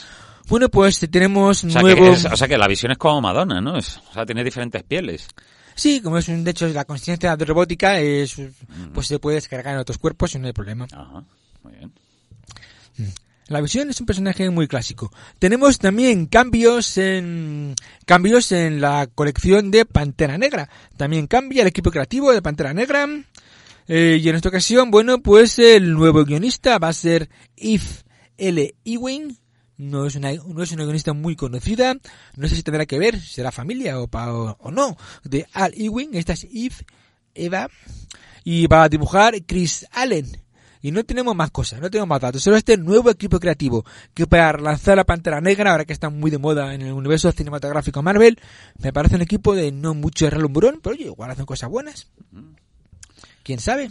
Bueno, 0.48 0.68
pues 0.68 0.98
tenemos 1.10 1.64
o 1.64 1.70
sea, 1.70 1.82
nuevos... 1.82 2.24
o 2.24 2.36
sea 2.36 2.48
que 2.48 2.56
la 2.56 2.68
visión 2.68 2.92
es 2.92 2.98
como 2.98 3.20
Madonna, 3.20 3.60
¿no? 3.60 3.76
Es, 3.76 3.98
o 4.10 4.12
sea, 4.12 4.24
tiene 4.24 4.44
diferentes 4.44 4.82
pieles. 4.84 5.28
Sí, 5.74 6.00
como 6.00 6.16
es 6.16 6.28
un, 6.28 6.42
de 6.42 6.52
hecho, 6.52 6.66
la 6.68 6.84
consistencia 6.86 7.36
de 7.36 7.44
robótica 7.44 7.98
es, 8.00 8.36
pues 8.94 9.08
se 9.08 9.18
puede 9.18 9.36
descargar 9.36 9.74
en 9.74 9.80
otros 9.80 9.98
cuerpos 9.98 10.34
y 10.34 10.38
no 10.38 10.46
hay 10.46 10.52
problema. 10.52 10.86
Ajá, 10.90 11.22
muy 11.62 11.72
bien. 11.74 11.92
Mm. 12.96 13.25
La 13.48 13.60
visión 13.60 13.88
es 13.90 14.00
un 14.00 14.06
personaje 14.06 14.50
muy 14.50 14.66
clásico. 14.66 15.12
Tenemos 15.38 15.78
también 15.78 16.26
cambios 16.26 16.98
en 16.98 17.76
cambios 18.04 18.50
en 18.50 18.80
la 18.80 19.06
colección 19.06 19.70
de 19.70 19.84
Pantera 19.84 20.36
Negra. 20.36 20.68
También 20.96 21.28
cambia 21.28 21.62
el 21.62 21.68
equipo 21.68 21.92
creativo 21.92 22.32
de 22.32 22.42
Pantera 22.42 22.74
Negra. 22.74 23.06
Eh, 23.86 24.18
y 24.20 24.28
en 24.28 24.34
esta 24.34 24.48
ocasión, 24.48 24.90
bueno, 24.90 25.22
pues 25.22 25.60
el 25.60 25.92
nuevo 25.92 26.24
guionista 26.24 26.78
va 26.78 26.88
a 26.88 26.92
ser 26.92 27.28
If 27.54 28.02
L. 28.36 28.74
Ewing 28.84 29.38
no 29.78 30.06
es 30.06 30.16
una, 30.16 30.32
no 30.32 30.62
es 30.62 30.72
una 30.72 30.84
guionista 30.84 31.12
muy 31.12 31.36
conocida, 31.36 31.94
no 32.36 32.48
sé 32.48 32.56
si 32.56 32.62
tendrá 32.62 32.86
que 32.86 32.98
ver, 32.98 33.20
será 33.20 33.52
familia 33.52 34.00
o, 34.00 34.08
o, 34.58 34.70
no, 34.70 34.96
de 35.22 35.46
Al 35.52 35.74
Ewing, 35.74 36.14
esta 36.14 36.32
es 36.32 36.44
Eve, 36.44 36.74
Eva, 37.34 37.68
y 38.42 38.66
va 38.66 38.84
a 38.84 38.88
dibujar 38.88 39.34
Chris 39.44 39.86
Allen. 39.92 40.45
Y 40.86 40.92
no 40.92 41.02
tenemos 41.02 41.34
más 41.34 41.50
cosas, 41.50 41.80
no 41.80 41.90
tenemos 41.90 42.08
más 42.08 42.20
datos. 42.20 42.40
Solo 42.40 42.56
este 42.56 42.76
nuevo 42.76 43.10
equipo 43.10 43.40
creativo 43.40 43.84
que 44.14 44.24
para 44.28 44.56
lanzar 44.56 44.96
la 44.96 45.02
Pantera 45.02 45.40
Negra, 45.40 45.72
ahora 45.72 45.84
que 45.84 45.92
está 45.92 46.10
muy 46.10 46.30
de 46.30 46.38
moda 46.38 46.74
en 46.74 46.82
el 46.82 46.92
universo 46.92 47.32
cinematográfico 47.32 48.04
Marvel, 48.04 48.38
me 48.78 48.92
parece 48.92 49.16
un 49.16 49.22
equipo 49.22 49.56
de 49.56 49.72
no 49.72 49.94
mucho 49.94 50.30
relumbrón, 50.30 50.78
pero 50.80 50.94
oye, 50.94 51.06
igual 51.06 51.28
hacen 51.28 51.44
cosas 51.44 51.70
buenas. 51.70 52.06
¿Quién 53.42 53.58
sabe? 53.58 53.90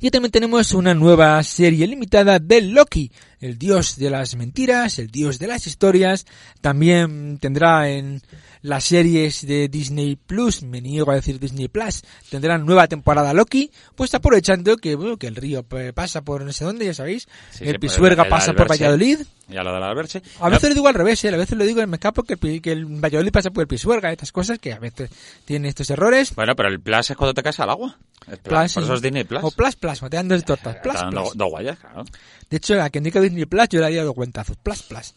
Y 0.00 0.10
también 0.10 0.32
tenemos 0.32 0.72
una 0.72 0.94
nueva 0.94 1.40
serie 1.44 1.86
limitada 1.86 2.40
de 2.40 2.60
Loki, 2.60 3.12
el 3.38 3.56
dios 3.56 3.98
de 3.98 4.10
las 4.10 4.34
mentiras, 4.34 4.98
el 4.98 5.12
dios 5.12 5.38
de 5.38 5.46
las 5.46 5.68
historias. 5.68 6.26
También 6.60 7.38
tendrá 7.38 7.88
en 7.88 8.20
las 8.62 8.84
series 8.84 9.46
de 9.46 9.68
Disney 9.68 10.16
Plus, 10.16 10.62
me 10.62 10.80
niego 10.80 11.10
a 11.10 11.14
decir 11.14 11.38
Disney 11.38 11.68
Plus, 11.68 12.02
tendrán 12.30 12.66
nueva 12.66 12.86
temporada 12.88 13.32
Loki, 13.32 13.70
pues 13.94 14.14
aprovechando 14.14 14.76
que, 14.76 14.94
bueno, 14.94 15.16
que 15.16 15.26
el 15.26 15.36
río 15.36 15.64
pasa 15.94 16.22
por 16.22 16.44
no 16.44 16.52
sé 16.52 16.64
dónde, 16.64 16.86
ya 16.86 16.94
sabéis, 16.94 17.28
el 17.60 17.78
Pisuerga 17.78 18.24
pasa 18.28 18.52
por 18.52 18.70
Valladolid. 18.70 19.20
Ya 19.48 19.62
lo 19.62 19.72
de 19.72 19.80
la 19.80 19.88
Alberche. 19.88 20.22
A 20.40 20.50
veces 20.50 20.68
lo 20.68 20.74
digo 20.74 20.88
al 20.88 20.94
revés, 20.94 21.24
¿eh? 21.24 21.28
a 21.28 21.36
veces 21.36 21.56
lo 21.56 21.64
digo 21.64 21.80
en 21.80 21.88
me 21.88 21.96
escapo 21.96 22.22
que 22.22 22.36
el, 22.40 22.60
que 22.60 22.72
el 22.72 22.84
Valladolid 22.84 23.32
pasa 23.32 23.50
por 23.50 23.62
el 23.62 23.68
Pisuerga, 23.68 24.12
estas 24.12 24.30
cosas 24.30 24.58
que 24.58 24.72
a 24.74 24.78
veces 24.78 25.10
tienen 25.46 25.68
estos 25.68 25.88
errores. 25.88 26.34
Bueno, 26.34 26.54
pero 26.54 26.68
el 26.68 26.80
Plus 26.80 27.10
es 27.10 27.16
cuando 27.16 27.32
te 27.32 27.42
caes 27.42 27.58
al 27.60 27.70
agua. 27.70 27.96
Plus, 28.42 28.74
por 28.74 28.82
eso 28.82 28.94
es 28.94 29.02
Disney 29.02 29.24
Plus. 29.24 29.42
O 29.42 29.50
Plus 29.50 29.76
Plus, 29.76 30.00
te 30.00 30.08
dan 30.16 30.28
dos 30.28 30.44
tortas. 30.44 30.76
Plus, 30.82 30.96
plus. 31.10 31.30
Dos 31.34 31.50
guayas, 31.50 31.78
claro. 31.78 32.04
De 32.50 32.56
hecho, 32.56 32.80
a 32.80 32.90
quien 32.90 33.04
diga 33.04 33.20
Disney 33.20 33.46
Plus 33.46 33.68
yo 33.70 33.80
le 33.80 33.86
haría 33.86 34.04
dos 34.04 34.14
cuentazos. 34.14 34.56
Plus 34.58 34.82
Plus. 34.82 35.14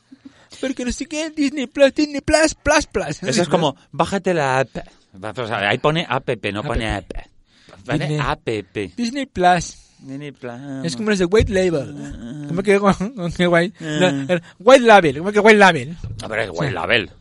Porque 0.59 0.85
no 0.85 0.91
sé 0.91 1.05
qué, 1.05 1.29
Disney 1.29 1.67
Plus, 1.67 1.93
Disney 1.93 2.21
Plus, 2.21 2.55
Plus 2.55 2.85
Plus. 2.87 3.23
Eso 3.23 3.41
es 3.41 3.49
como, 3.49 3.75
bájate 3.91 4.33
la 4.33 4.59
app. 4.59 4.77
ahí 5.51 5.77
pone 5.77 6.05
app, 6.07 6.29
no 6.51 6.63
pone 6.63 6.89
app. 6.89 7.11
Pone 7.85 8.19
app. 8.19 8.47
Disney 8.47 9.25
Plus. 9.25 9.77
Disney 9.99 10.31
Plus. 10.31 10.51
Es 10.83 10.95
como 10.95 11.15
de 11.15 11.25
White 11.25 11.51
Label. 11.51 12.47
¿Cómo 12.47 12.63
que, 12.63 12.77
white? 12.77 13.73
white 14.59 14.85
Label. 14.85 15.17
¿Cómo 15.19 15.31
que 15.31 15.39
White 15.39 15.57
Label? 15.57 15.97
A 16.23 16.27
ver, 16.27 16.39
es 16.39 16.49
White 16.51 16.73
Label. 16.73 17.11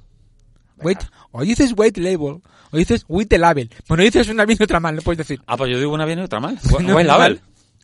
White, 0.82 1.06
o 1.32 1.42
dices 1.42 1.74
White 1.76 2.00
Label, 2.00 2.40
o 2.70 2.76
dices 2.76 3.04
White 3.06 3.38
Label. 3.38 3.70
Bueno, 3.86 4.02
dices 4.02 4.28
una 4.28 4.46
bien 4.46 4.58
y 4.58 4.64
otra 4.64 4.80
mal, 4.80 4.96
no 4.96 5.02
puedes 5.02 5.18
decir. 5.18 5.40
Ah, 5.46 5.56
pues 5.56 5.70
yo 5.70 5.78
digo 5.78 5.92
una 5.92 6.06
bien 6.06 6.20
y 6.20 6.22
otra 6.22 6.40
mal. 6.40 6.58
White 6.70 7.04
Label. 7.04 7.40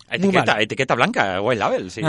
Etiqueta, 0.08 0.60
etiqueta 0.60 0.94
blanca, 0.94 1.40
White 1.40 1.58
Label, 1.58 1.90
sí. 1.90 2.00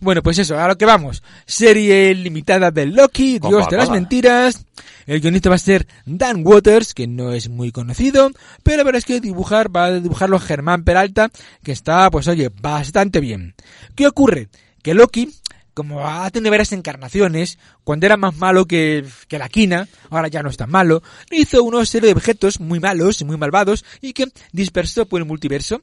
bueno, 0.00 0.22
pues 0.22 0.38
eso, 0.38 0.58
a 0.58 0.66
lo 0.66 0.76
que 0.76 0.86
vamos. 0.86 1.22
Serie 1.46 2.14
limitada 2.14 2.70
de 2.70 2.86
Loki, 2.86 3.38
Dios 3.38 3.68
de 3.68 3.76
las 3.76 3.90
mentiras. 3.90 4.64
El 5.06 5.20
guionista 5.20 5.50
va 5.50 5.56
a 5.56 5.58
ser 5.58 5.86
Dan 6.06 6.42
Waters, 6.44 6.94
que 6.94 7.06
no 7.06 7.32
es 7.32 7.48
muy 7.48 7.70
conocido, 7.70 8.30
pero 8.62 8.78
la 8.78 8.84
verdad 8.84 8.98
es 8.98 9.04
que 9.04 9.20
dibujar 9.20 9.74
va 9.74 9.84
a 9.84 10.00
dibujarlo 10.00 10.38
Germán 10.40 10.84
Peralta, 10.84 11.30
que 11.62 11.72
está, 11.72 12.10
pues 12.10 12.26
oye, 12.26 12.50
bastante 12.60 13.20
bien. 13.20 13.54
¿Qué 13.94 14.06
ocurre? 14.06 14.48
Que 14.82 14.94
Loki, 14.94 15.30
como 15.74 16.06
ha 16.06 16.30
tenido 16.30 16.50
varias 16.50 16.72
encarnaciones, 16.72 17.58
cuando 17.84 18.06
era 18.06 18.16
más 18.16 18.36
malo 18.36 18.66
que, 18.66 19.04
que 19.28 19.38
la 19.38 19.48
quina, 19.48 19.88
ahora 20.10 20.28
ya 20.28 20.42
no 20.42 20.48
es 20.48 20.56
tan 20.56 20.70
malo, 20.70 21.02
hizo 21.30 21.62
una 21.62 21.84
serie 21.84 22.08
de 22.08 22.14
objetos 22.14 22.60
muy 22.60 22.80
malos 22.80 23.20
y 23.20 23.24
muy 23.24 23.36
malvados 23.36 23.84
y 24.00 24.12
que 24.12 24.28
dispersó 24.52 25.06
por 25.06 25.20
el 25.20 25.26
multiverso. 25.26 25.82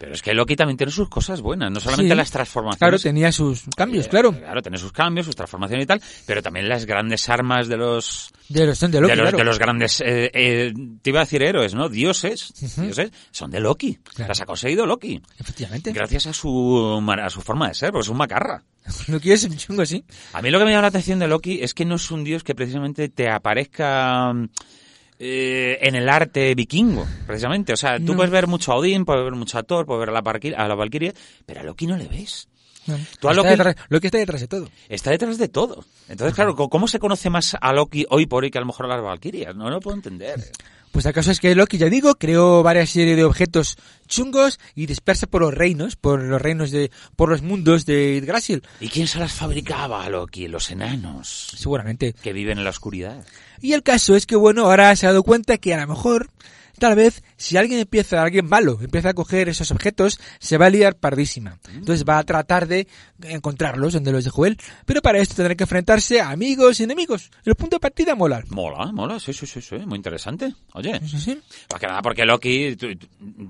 Pero 0.00 0.14
es 0.14 0.22
que 0.22 0.32
Loki 0.32 0.56
también 0.56 0.78
tiene 0.78 0.90
sus 0.90 1.10
cosas 1.10 1.42
buenas, 1.42 1.70
no 1.70 1.78
solamente 1.78 2.14
las 2.14 2.30
transformaciones. 2.30 2.78
Claro, 2.78 2.98
tenía 2.98 3.30
sus 3.30 3.64
cambios, 3.76 4.08
claro. 4.08 4.32
Claro, 4.32 4.62
tiene 4.62 4.78
sus 4.78 4.92
cambios, 4.92 5.26
sus 5.26 5.36
transformaciones 5.36 5.84
y 5.84 5.86
tal, 5.86 6.00
pero 6.24 6.42
también 6.42 6.70
las 6.70 6.86
grandes 6.86 7.28
armas 7.28 7.68
de 7.68 7.76
los... 7.76 8.32
De 8.48 8.64
los, 8.64 8.80
de 8.80 8.98
Loki, 8.98 9.14
de 9.36 9.44
los, 9.44 9.58
grandes, 9.58 10.00
eh, 10.00 10.30
eh, 10.32 10.72
te 11.02 11.10
iba 11.10 11.20
a 11.20 11.24
decir 11.24 11.42
héroes, 11.42 11.74
¿no? 11.74 11.90
Dioses, 11.90 12.54
dioses, 12.78 13.12
son 13.30 13.50
de 13.50 13.60
Loki. 13.60 13.98
Las 14.16 14.40
ha 14.40 14.46
conseguido 14.46 14.86
Loki. 14.86 15.20
Efectivamente. 15.38 15.92
Gracias 15.92 16.26
a 16.28 16.32
su, 16.32 17.04
a 17.06 17.28
su 17.28 17.42
forma 17.42 17.68
de 17.68 17.74
ser, 17.74 17.90
porque 17.90 18.04
es 18.04 18.08
un 18.08 18.16
macarra. 18.16 18.64
Loki 19.08 19.32
es 19.32 19.44
un 19.44 19.58
chungo, 19.58 19.84
sí. 19.84 20.02
A 20.32 20.40
mí 20.40 20.48
lo 20.48 20.58
que 20.58 20.64
me 20.64 20.70
llama 20.70 20.82
la 20.82 20.88
atención 20.88 21.18
de 21.18 21.28
Loki 21.28 21.62
es 21.62 21.74
que 21.74 21.84
no 21.84 21.96
es 21.96 22.10
un 22.10 22.24
dios 22.24 22.42
que 22.42 22.54
precisamente 22.54 23.10
te 23.10 23.30
aparezca 23.30 24.32
eh, 25.22 25.78
en 25.82 25.94
el 25.94 26.08
arte 26.08 26.54
vikingo, 26.54 27.06
precisamente. 27.26 27.74
O 27.74 27.76
sea, 27.76 27.98
tú 27.98 28.16
puedes 28.16 28.30
ver 28.30 28.46
mucho 28.46 28.72
a 28.72 28.76
Odín, 28.76 29.04
puedes 29.04 29.22
ver 29.22 29.34
mucho 29.34 29.58
a 29.58 29.62
Thor, 29.62 29.84
puedes 29.84 30.00
ver 30.00 30.08
a 30.08 30.12
la, 30.12 30.20
a 30.56 30.68
la 30.68 30.74
Valkyria, 30.74 31.12
pero 31.44 31.60
a 31.60 31.62
Loki 31.62 31.86
no 31.86 31.98
le 31.98 32.08
ves. 32.08 32.48
Tú 33.20 33.28
a 33.28 33.34
Loki, 33.34 33.50
está 33.50 33.76
Loki 33.90 34.06
está 34.06 34.18
detrás 34.18 34.40
de 34.40 34.48
todo. 34.48 34.68
Está 34.88 35.10
detrás 35.10 35.36
de 35.36 35.48
todo. 35.48 35.84
Entonces, 36.08 36.34
claro, 36.34 36.56
¿cómo 36.56 36.88
se 36.88 36.98
conoce 36.98 37.28
más 37.28 37.54
a 37.60 37.72
Loki 37.74 38.06
hoy 38.08 38.24
por 38.24 38.44
hoy 38.44 38.50
que 38.50 38.56
a 38.56 38.62
lo 38.62 38.66
mejor 38.66 38.86
a 38.86 38.96
las 38.96 39.02
Valkyrias? 39.02 39.54
No 39.54 39.68
lo 39.68 39.78
puedo 39.80 39.94
entender. 39.94 40.40
Pues 40.92 41.06
el 41.06 41.12
caso 41.12 41.30
es 41.30 41.38
que 41.38 41.54
Loki, 41.54 41.78
ya 41.78 41.88
digo, 41.88 42.16
creó 42.16 42.62
varias 42.62 42.90
series 42.90 43.16
de 43.16 43.24
objetos 43.24 43.76
chungos 44.08 44.58
y 44.74 44.86
dispersa 44.86 45.28
por 45.28 45.40
los 45.40 45.54
reinos, 45.54 45.94
por 45.94 46.20
los 46.20 46.42
reinos 46.42 46.72
de, 46.72 46.90
por 47.14 47.28
los 47.28 47.42
mundos 47.42 47.86
de 47.86 48.20
Grasil. 48.24 48.62
¿Y 48.80 48.88
quién 48.88 49.06
se 49.06 49.20
las 49.20 49.32
fabricaba, 49.32 50.08
Loki? 50.08 50.48
Los 50.48 50.70
enanos. 50.70 51.52
Seguramente. 51.56 52.12
Que 52.12 52.32
viven 52.32 52.58
en 52.58 52.64
la 52.64 52.70
oscuridad. 52.70 53.24
Y 53.60 53.74
el 53.74 53.82
caso 53.82 54.16
es 54.16 54.26
que, 54.26 54.36
bueno, 54.36 54.66
ahora 54.66 54.94
se 54.96 55.06
ha 55.06 55.10
dado 55.10 55.22
cuenta 55.22 55.58
que 55.58 55.74
a 55.74 55.80
lo 55.80 55.86
mejor 55.86 56.30
Tal 56.80 56.96
vez, 56.96 57.22
si 57.36 57.58
alguien 57.58 57.78
empieza, 57.80 58.22
alguien 58.22 58.46
malo, 58.46 58.78
empieza 58.80 59.10
a 59.10 59.14
coger 59.14 59.50
esos 59.50 59.70
objetos, 59.70 60.18
se 60.38 60.56
va 60.56 60.64
a 60.64 60.70
liar 60.70 60.96
pardísima. 60.96 61.58
Entonces 61.74 62.06
va 62.08 62.16
a 62.16 62.24
tratar 62.24 62.66
de 62.66 62.88
encontrarlos 63.22 63.92
donde 63.92 64.12
los 64.12 64.24
dejó 64.24 64.46
él. 64.46 64.56
Pero 64.86 65.02
para 65.02 65.18
esto 65.18 65.34
tendrá 65.34 65.54
que 65.54 65.64
enfrentarse 65.64 66.22
a 66.22 66.30
amigos 66.30 66.80
y 66.80 66.84
enemigos. 66.84 67.30
El 67.44 67.54
punto 67.54 67.76
de 67.76 67.80
partida 67.80 68.14
mola. 68.14 68.42
Mola, 68.48 68.90
mola, 68.92 69.20
sí, 69.20 69.34
sí, 69.34 69.46
sí, 69.46 69.60
sí. 69.60 69.76
muy 69.76 69.96
interesante. 69.96 70.54
Oye, 70.72 70.98
sí, 71.06 71.20
sí. 71.20 71.38
que 71.78 71.86
nada, 71.86 72.00
porque 72.00 72.24
Loki, 72.24 72.76
tú, 72.76 72.86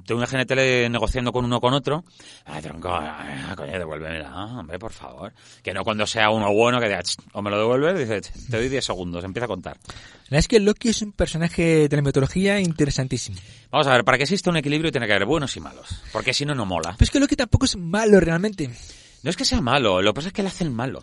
tú 0.04 0.14
imagínate 0.14 0.88
negociando 0.88 1.30
con 1.32 1.44
uno 1.44 1.60
con 1.60 1.72
otro. 1.72 2.04
Ay, 2.46 2.62
tronco, 2.62 2.92
ay, 2.92 3.54
coño, 3.54 3.78
devuélvemela, 3.78 4.44
hombre, 4.46 4.76
por 4.76 4.92
favor. 4.92 5.32
Que 5.62 5.72
no 5.72 5.84
cuando 5.84 6.04
sea 6.04 6.30
uno 6.30 6.52
bueno 6.52 6.80
que 6.80 6.86
diga, 6.86 7.00
o 7.32 7.42
me 7.42 7.50
lo 7.50 7.58
devuelves, 7.58 7.96
dice, 7.96 8.32
te 8.50 8.56
doy 8.56 8.68
10 8.68 8.84
segundos, 8.84 9.22
empieza 9.22 9.44
a 9.44 9.48
contar. 9.48 9.76
La 10.30 10.36
verdad 10.36 10.44
es 10.44 10.48
que 10.48 10.60
Loki 10.60 10.88
es 10.90 11.02
un 11.02 11.10
personaje 11.10 11.88
de 11.88 11.96
la 11.96 12.02
mitología 12.02 12.60
interesantísimo. 12.60 13.36
Vamos 13.72 13.88
a 13.88 13.94
ver, 13.94 14.04
para 14.04 14.16
que 14.16 14.22
exista 14.22 14.48
un 14.48 14.56
equilibrio 14.56 14.92
tiene 14.92 15.08
que 15.08 15.12
haber 15.12 15.26
buenos 15.26 15.56
y 15.56 15.60
malos. 15.60 15.88
Porque 16.12 16.32
si 16.32 16.46
no, 16.46 16.54
no 16.54 16.64
mola. 16.64 16.94
Pero 16.96 17.04
es 17.04 17.10
que 17.10 17.18
Loki 17.18 17.34
tampoco 17.34 17.64
es 17.64 17.76
malo 17.76 18.20
realmente. 18.20 18.70
No 19.24 19.30
es 19.30 19.36
que 19.36 19.44
sea 19.44 19.60
malo, 19.60 20.00
lo 20.00 20.12
que 20.12 20.14
pasa 20.14 20.28
es 20.28 20.32
que 20.32 20.42
le 20.42 20.48
hacen 20.48 20.72
malo. 20.72 21.00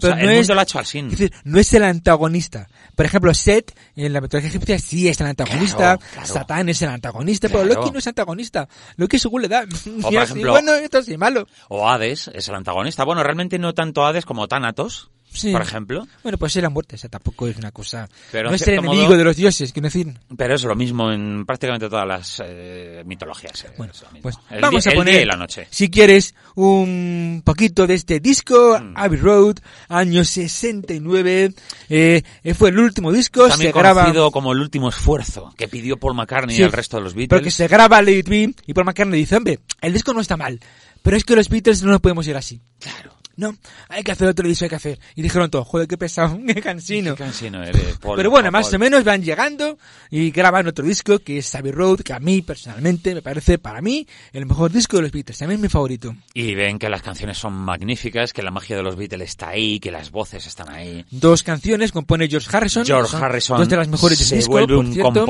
Pero 0.00 0.14
no 0.14 0.30
es, 0.30 0.46
lo 0.46 0.60
ha 0.60 0.62
hecho 0.62 0.78
al 0.78 0.86
sin. 0.86 1.06
Es 1.06 1.18
decir, 1.18 1.32
no 1.42 1.58
es 1.58 1.74
el 1.74 1.82
antagonista. 1.82 2.68
Por 2.94 3.04
ejemplo, 3.04 3.34
Set, 3.34 3.76
en 3.96 4.12
la 4.12 4.20
mitología 4.20 4.48
egipcia, 4.48 4.78
sí 4.78 5.08
es 5.08 5.20
el 5.20 5.26
antagonista. 5.26 5.98
Satán 6.22 6.68
es 6.68 6.80
el 6.80 6.90
antagonista, 6.90 7.48
pero 7.48 7.64
Loki 7.64 7.90
no 7.90 7.98
es 7.98 8.06
antagonista. 8.06 8.68
Loki 8.96 9.18
según 9.18 9.42
le 9.42 9.48
da. 9.48 9.64
O 9.98 10.02
por 10.02 10.14
ejemplo, 10.14 10.52
bueno, 10.52 10.74
esto 10.74 11.02
sí 11.02 11.18
malo. 11.18 11.48
O 11.68 11.88
Hades 11.88 12.30
es 12.32 12.48
el 12.48 12.54
antagonista. 12.54 13.02
Bueno, 13.02 13.24
realmente 13.24 13.58
no 13.58 13.74
tanto 13.74 14.06
Hades 14.06 14.24
como 14.24 14.46
Thanatos 14.46 15.10
por 15.52 15.62
ejemplo. 15.62 16.06
Bueno, 16.22 16.38
pues 16.38 16.52
ser 16.52 16.62
la 16.62 16.70
muerte, 16.70 16.96
o 16.96 16.98
sea, 16.98 17.10
tampoco 17.10 17.46
es 17.46 17.56
una 17.56 17.70
cosa... 17.70 18.08
Pero 18.32 18.50
no 18.50 18.56
es 18.56 18.66
el 18.66 18.74
enemigo 18.78 19.16
de 19.16 19.24
los 19.24 19.36
dioses, 19.36 19.72
quiero 19.72 19.86
decir. 19.86 20.12
Pero 20.36 20.54
es 20.54 20.64
lo 20.64 20.74
mismo 20.74 21.12
en 21.12 21.44
prácticamente 21.46 21.88
todas 21.88 22.06
las 22.06 22.42
eh, 22.44 23.02
mitologías. 23.06 23.64
Eh, 23.64 23.70
bueno, 23.76 23.92
pues 24.22 24.36
vamos 24.60 24.86
a 24.86 24.90
poner, 24.92 25.26
la 25.26 25.36
noche. 25.36 25.66
si 25.70 25.90
quieres, 25.90 26.34
un 26.54 27.42
poquito 27.44 27.86
de 27.86 27.94
este 27.94 28.20
disco, 28.20 28.78
mm. 28.80 28.92
Abbey 28.96 29.18
Road, 29.18 29.56
año 29.88 30.24
69. 30.24 31.54
Eh, 31.88 32.22
fue 32.54 32.70
el 32.70 32.78
último 32.78 33.12
disco, 33.12 33.48
También 33.48 33.72
se 33.72 33.80
conocido 33.80 34.30
como 34.30 34.52
el 34.52 34.60
último 34.60 34.88
esfuerzo 34.88 35.52
que 35.56 35.68
pidió 35.68 35.98
Paul 35.98 36.14
McCartney 36.14 36.56
y 36.56 36.62
el 36.62 36.72
resto 36.72 36.96
de 36.96 37.04
los 37.04 37.14
Beatles. 37.14 37.38
Porque 37.38 37.50
se 37.50 37.68
graba 37.68 38.02
Let 38.02 38.24
It 38.28 38.60
y 38.66 38.74
Paul 38.74 38.86
McCartney 38.86 39.20
dice, 39.20 39.36
hombre, 39.36 39.60
el 39.80 39.92
disco 39.92 40.12
no 40.12 40.20
está 40.20 40.36
mal, 40.36 40.60
pero 41.02 41.16
es 41.16 41.24
que 41.24 41.36
los 41.36 41.48
Beatles 41.48 41.82
no 41.82 41.92
lo 41.92 42.00
podemos 42.00 42.26
ir 42.26 42.36
así. 42.36 42.60
Claro 42.78 43.17
no, 43.38 43.56
hay 43.88 44.02
que 44.02 44.10
hacer 44.10 44.26
otro 44.26 44.48
disco, 44.48 44.64
hay 44.64 44.68
que 44.68 44.74
hacer. 44.74 44.98
Y 45.14 45.22
dijeron 45.22 45.48
todo, 45.48 45.64
joder, 45.64 45.86
qué 45.86 45.96
pesado, 45.96 46.36
qué 46.46 46.60
cansino. 46.60 47.14
Qué 47.14 47.22
cansino 47.22 47.62
eres, 47.62 47.96
Pero 48.16 48.30
bueno, 48.30 48.50
más 48.50 48.74
o 48.74 48.78
menos 48.80 49.04
van 49.04 49.22
llegando 49.22 49.78
y 50.10 50.32
graban 50.32 50.66
otro 50.66 50.84
disco 50.84 51.20
que 51.20 51.38
es 51.38 51.54
Abbey 51.54 51.70
Road, 51.70 52.00
que 52.00 52.12
a 52.12 52.18
mí 52.18 52.42
personalmente 52.42 53.14
me 53.14 53.22
parece, 53.22 53.58
para 53.58 53.80
mí, 53.80 54.08
el 54.32 54.44
mejor 54.44 54.72
disco 54.72 54.96
de 54.96 55.04
los 55.04 55.12
Beatles, 55.12 55.38
también 55.38 55.58
es 55.58 55.62
mi 55.62 55.68
favorito. 55.68 56.16
Y 56.34 56.56
ven 56.56 56.80
que 56.80 56.88
las 56.88 57.00
canciones 57.00 57.38
son 57.38 57.52
magníficas, 57.52 58.32
que 58.32 58.42
la 58.42 58.50
magia 58.50 58.76
de 58.76 58.82
los 58.82 58.96
Beatles 58.96 59.30
está 59.30 59.50
ahí, 59.50 59.78
que 59.78 59.92
las 59.92 60.10
voces 60.10 60.44
están 60.44 60.70
ahí. 60.70 61.06
Dos 61.12 61.44
canciones 61.44 61.92
compone 61.92 62.26
George 62.26 62.48
Harrison. 62.50 62.84
George 62.84 63.16
Harrison. 63.16 63.58
Dos 63.58 63.68
de 63.68 63.76
las 63.76 63.86
mejores 63.86 64.18
se 64.18 64.34
disco, 64.34 64.50
vuelve 64.50 64.76
un, 64.76 64.88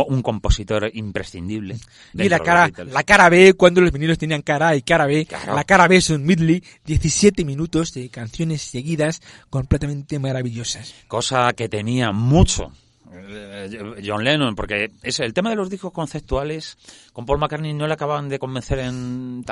un, 0.09 0.23
compositor 0.23 0.91
imprescindible. 0.95 1.77
Y 2.15 2.29
la 2.31 2.39
cara, 2.39 2.71
la 2.91 3.03
cara 3.03 3.29
B, 3.29 3.53
cuando 3.53 3.83
los 3.83 3.93
vinilos 3.93 4.17
tenían 4.17 4.41
cara 4.41 4.69
A 4.69 4.77
y 4.77 4.81
cara 4.81 5.05
B, 5.05 5.29
la 5.47 5.65
cara 5.65 5.87
B 5.89 5.97
es 5.97 6.09
un 6.09 6.25
medley, 6.25 6.65
17 6.87 7.45
minutos 7.45 7.98
de 7.99 8.09
canciones 8.09 8.63
seguidas 8.63 9.21
completamente 9.51 10.19
maravillosas. 10.19 10.95
Cosa 11.09 11.53
que 11.53 11.69
tenía 11.69 12.13
mucho 12.13 12.73
eh, 13.11 13.97
John 14.05 14.23
Lennon, 14.23 14.55
porque 14.55 14.91
es 15.03 15.21
el 15.21 15.33
tema 15.33 15.51
de 15.51 15.57
los 15.57 15.71
discos 15.71 15.93
conceptuales 15.93 16.77
con 17.13 17.25
Paul 17.25 17.39
McCartney 17.39 17.73
no 17.73 17.87
le 17.87 17.95
acaban 17.95 18.29
de 18.29 18.39
convencer 18.39 18.81
en, 18.81 19.45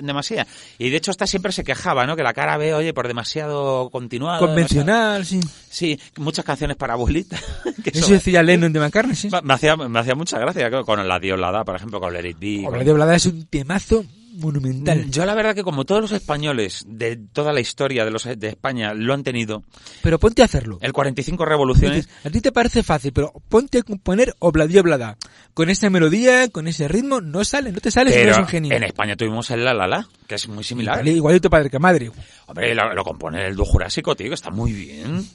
demasiado. 0.00 0.48
Y 0.78 0.90
de 0.90 0.96
hecho 0.96 1.10
hasta 1.10 1.26
siempre 1.26 1.52
se 1.52 1.62
quejaba, 1.62 2.06
¿no? 2.06 2.16
Que 2.16 2.22
la 2.22 2.32
cara 2.32 2.56
ve, 2.56 2.74
oye, 2.74 2.94
por 2.94 3.08
demasiado 3.08 3.90
continuado. 3.90 4.46
Convencional, 4.46 5.26
sí. 5.26 5.40
Sí, 5.70 6.00
muchas 6.16 6.44
canciones 6.44 6.76
para 6.76 6.94
abuelita. 6.94 7.38
Eso 7.84 8.12
decía 8.12 8.42
Lennon 8.42 8.72
de 8.72 8.80
McCartney, 8.80 9.14
sí. 9.14 9.28
Me 9.42 9.54
hacía, 9.54 9.76
me 9.76 9.98
hacía 9.98 10.14
mucha 10.14 10.38
gracia 10.38 10.70
con 10.82 11.06
la 11.06 11.18
Diolada, 11.18 11.64
por 11.64 11.76
ejemplo, 11.76 12.00
con 12.00 12.12
Let 12.12 12.28
It 12.30 12.38
Be. 12.38 12.68
la 12.70 12.84
Diolada 12.84 13.14
es 13.14 13.26
un 13.26 13.44
temazo 13.46 14.04
monumental. 14.32 15.10
Yo 15.10 15.24
la 15.24 15.34
verdad 15.34 15.54
que 15.54 15.62
como 15.62 15.84
todos 15.84 16.00
los 16.00 16.12
españoles 16.12 16.84
de 16.86 17.16
toda 17.16 17.52
la 17.52 17.60
historia 17.60 18.04
de 18.04 18.10
los 18.10 18.24
de 18.24 18.48
España 18.48 18.94
lo 18.94 19.14
han 19.14 19.22
tenido. 19.22 19.62
Pero 20.02 20.18
ponte 20.18 20.42
a 20.42 20.46
hacerlo. 20.46 20.78
El 20.80 20.92
45 20.92 21.44
revoluciones. 21.44 22.08
A 22.24 22.30
ti 22.30 22.40
te 22.40 22.52
parece 22.52 22.82
fácil, 22.82 23.12
pero 23.12 23.32
ponte 23.48 23.78
a 23.78 23.82
componer 23.82 24.34
Obladí 24.38 24.78
Oblada. 24.78 25.16
Con 25.54 25.70
esa 25.70 25.90
melodía, 25.90 26.48
con 26.48 26.66
ese 26.68 26.88
ritmo, 26.88 27.20
no 27.20 27.44
sale, 27.44 27.72
no 27.72 27.80
te 27.80 27.90
sale 27.90 28.12
si 28.12 28.24
no 28.24 28.32
es 28.32 28.38
un 28.38 28.46
genio. 28.46 28.74
En 28.74 28.84
España 28.84 29.16
tuvimos 29.16 29.50
el 29.50 29.64
La 29.64 29.74
La 29.74 29.86
La, 29.86 30.08
que 30.26 30.36
es 30.36 30.48
muy 30.48 30.64
similar. 30.64 30.96
Vale, 30.96 31.12
igualito 31.12 31.50
padre 31.50 31.70
que 31.70 31.78
madre. 31.78 32.10
Hombre, 32.46 32.74
lo, 32.74 32.94
lo 32.94 33.04
compone 33.04 33.46
el 33.46 33.54
dúo 33.54 33.66
jurásico, 33.66 34.16
tío, 34.16 34.28
que 34.28 34.34
está 34.34 34.50
muy 34.50 34.72
bien. 34.72 35.26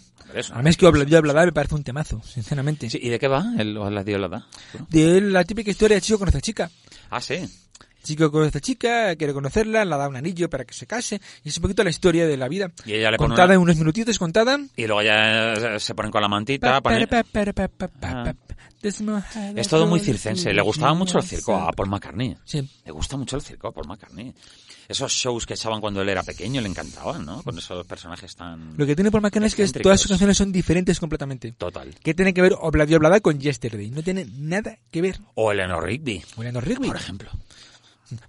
A 0.51 0.61
mí 0.61 0.69
es 0.69 0.77
que 0.77 0.85
Obladí 0.85 1.15
Oblada 1.15 1.45
me 1.45 1.53
parece 1.53 1.75
un 1.75 1.83
temazo, 1.83 2.21
sinceramente. 2.23 2.87
¿Y 2.91 3.09
de 3.09 3.19
qué 3.19 3.27
va 3.27 3.53
el 3.57 3.77
Obladí 3.77 4.13
Oblada? 4.13 4.45
De 4.89 5.21
la 5.21 5.43
típica 5.43 5.71
historia 5.71 5.95
de 5.95 6.01
chico 6.01 6.19
conoce 6.19 6.39
a 6.39 6.41
chica. 6.41 6.71
Ah, 7.09 7.21
sí 7.21 7.47
chico 8.07 8.31
conoce 8.31 8.47
a 8.47 8.49
esta 8.49 8.61
chica, 8.61 9.15
quiere 9.15 9.33
conocerla, 9.33 9.85
la 9.85 9.97
da 9.97 10.07
un 10.07 10.15
anillo 10.15 10.49
para 10.49 10.65
que 10.65 10.73
se 10.73 10.87
case, 10.87 11.21
y 11.43 11.49
es 11.49 11.57
un 11.57 11.61
poquito 11.61 11.83
la 11.83 11.89
historia 11.89 12.25
de 12.25 12.37
la 12.37 12.47
vida. 12.47 12.71
Y 12.85 12.93
ella 12.93 13.11
le 13.11 13.17
contada 13.17 13.53
en 13.53 13.59
unos 13.59 13.77
minutitos, 13.77 14.17
contada. 14.17 14.59
Y 14.75 14.87
luego 14.87 15.01
ya 15.01 15.79
se 15.79 15.93
ponen 15.93 16.11
con 16.11 16.21
la 16.21 16.27
mantita. 16.27 16.81
Es 18.81 19.67
todo 19.67 19.87
muy 19.87 19.99
circense. 19.99 20.53
Le 20.53 20.61
gustaba 20.61 20.93
mucho 20.93 21.17
el 21.17 21.23
circo 21.23 21.55
a 21.55 21.71
Paul 21.71 21.89
McCartney. 21.89 22.37
Sí. 22.45 22.67
Le 22.85 22.91
gusta 22.91 23.17
mucho 23.17 23.35
el 23.35 23.41
circo 23.41 23.67
a 23.67 23.71
Paul 23.71 23.87
McCartney. 23.87 24.33
Esos 24.87 25.11
shows 25.11 25.45
que 25.45 25.55
echaban 25.55 25.81
cuando 25.81 26.01
él 26.01 26.07
era 26.07 26.23
pequeño 26.23 26.61
le 26.61 26.69
encantaban, 26.69 27.25
¿no? 27.25 27.43
Con 27.43 27.57
esos 27.57 27.85
personajes 27.85 28.33
tan... 28.35 28.77
Lo 28.77 28.85
que 28.85 28.95
tiene 28.95 29.11
Paul 29.11 29.23
McCartney 29.23 29.47
es 29.47 29.55
que 29.55 29.67
todas 29.81 29.99
sus 29.99 30.09
canciones 30.09 30.37
son 30.37 30.51
diferentes 30.51 30.97
completamente. 30.99 31.51
Total. 31.51 31.93
¿Qué 32.01 32.13
tiene 32.13 32.33
que 32.33 32.41
ver 32.41 32.55
Obladi 32.57 32.95
Oblada 32.95 33.19
con 33.19 33.37
Yesterday? 33.37 33.91
No 33.91 34.01
tiene 34.01 34.25
nada 34.37 34.77
que 34.89 35.01
ver. 35.01 35.19
O 35.35 35.51
Eleanor 35.51 35.83
Rigby. 35.83 36.23
O 36.37 36.41
Eleanor 36.41 36.65
Rigby. 36.65 36.87
Por 36.87 36.95
ejemplo. 36.95 37.29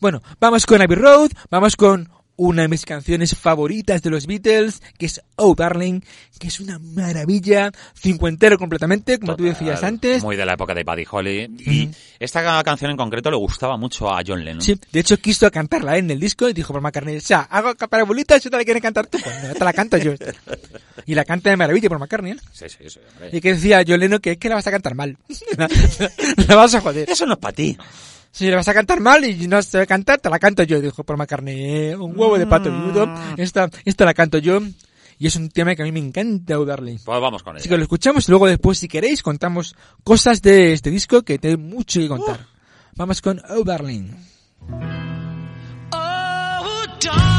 Bueno, 0.01 0.23
vamos 0.41 0.67
con 0.67 0.83
Abbey 0.83 0.97
Road, 0.97 1.31
vamos 1.51 1.77
con 1.77 2.09
una 2.39 2.63
de 2.63 2.69
mis 2.69 2.85
canciones 2.85 3.37
favoritas 3.37 4.01
de 4.01 4.11
los 4.11 4.27
Beatles, 4.29 4.81
que 4.97 5.07
es 5.07 5.21
Oh 5.35 5.57
Darling, 5.57 6.01
que 6.39 6.47
es 6.47 6.61
una 6.61 6.79
maravilla, 6.79 7.73
cincuentero 7.95 8.57
completamente, 8.59 9.19
como 9.19 9.35
tú 9.35 9.43
decías 9.43 9.83
antes. 9.83 10.23
Muy 10.23 10.37
de 10.37 10.47
la 10.47 10.55
época 10.55 10.73
de 10.73 10.85
Buddy 10.85 11.05
Holly. 11.11 11.57
Y 11.59 11.91
esta 12.21 12.63
canción 12.63 12.93
en 12.93 12.97
concreto 12.97 13.29
le 13.29 13.37
gustaba 13.37 13.77
mucho 13.77 14.09
a 14.09 14.23
John 14.25 14.45
Lennon. 14.45 14.63
Sí, 14.63 14.79
de 14.93 15.01
hecho 15.01 15.17
quiso 15.17 15.51
cantarla 15.51 15.99
en 15.99 16.13
el 16.13 16.21
disco 16.21 16.49
y 16.49 16.53
dijo 16.53 16.73
por 16.73 16.81
McCartney, 16.81 17.17
o 17.17 17.21
sea, 17.21 17.41
hago 17.41 17.75
bolitas 18.07 18.47
y 18.47 18.51
te 18.51 18.57
la 18.57 18.65
quieren 18.65 18.83
cantar 18.83 19.09
tú. 19.09 19.19
Pues 19.23 19.43
no, 19.43 19.55
te 19.55 19.65
la 19.65 19.73
canto 19.73 19.97
yo. 19.97 20.13
y 21.07 21.17
la 21.17 21.25
canta 21.25 21.51
de 21.51 21.57
maravilla 21.57 21.89
por 21.89 21.99
McCartney. 21.99 22.33
¿eh? 22.33 22.37
Sí, 22.53 22.67
sí, 22.69 22.89
sí. 22.89 23.01
Y 23.33 23.41
que 23.41 23.55
decía 23.55 23.83
John 23.87 23.99
Lennon 23.99 24.21
que 24.21 24.33
es 24.33 24.39
que 24.39 24.49
la 24.49 24.55
vas 24.55 24.67
a 24.69 24.71
cantar 24.71 24.95
mal. 24.95 25.19
la 26.49 26.55
vas 26.55 26.73
a 26.77 26.81
joder. 26.81 27.11
Eso 27.11 27.27
no 27.27 27.33
es 27.33 27.41
para 27.41 27.53
ti 27.53 27.77
si 28.39 28.47
le 28.47 28.55
vas 28.55 28.69
a 28.69 28.75
cantar 28.75 29.01
mal 29.01 29.25
y 29.25 29.49
no 29.49 29.61
se 29.63 29.79
va 29.79 29.83
a 29.83 29.87
cantar, 29.87 30.21
te 30.21 30.31
la 30.31 30.39
canto 30.39 30.63
yo, 30.63 30.81
dijo 30.81 31.03
por 31.03 31.17
McCartney. 31.17 31.95
Un 31.95 32.17
huevo 32.17 32.39
de 32.39 32.47
pato 32.47 32.71
viudo. 32.71 33.09
Mm. 33.09 33.35
Esta, 33.37 33.69
esta 33.85 34.05
la 34.05 34.15
canto 34.15 34.39
yo. 34.39 34.61
Y 35.19 35.27
es 35.27 35.35
un 35.35 35.49
tema 35.49 35.75
que 35.75 35.83
a 35.83 35.85
mí 35.85 35.91
me 35.91 35.99
encanta 35.99 36.57
Darling. 36.57 36.99
Pues 37.05 37.21
vamos 37.21 37.43
con 37.43 37.57
ella. 37.57 37.59
Así 37.59 37.69
que 37.69 37.77
lo 37.77 37.83
escuchamos 37.83 38.29
y 38.29 38.31
luego 38.31 38.47
después, 38.47 38.79
si 38.79 38.87
queréis, 38.87 39.25
contamos 39.25 39.75
cosas 40.05 40.41
de 40.41 40.73
este 40.73 40.89
disco 40.91 41.23
que 41.23 41.41
tengo 41.41 41.59
mucho 41.59 41.99
que 41.99 42.07
contar. 42.07 42.47
Vamos 42.95 43.21
con 43.21 43.43
Oh 43.51 43.65
Darling. 43.65 44.13
Pues 45.91 47.38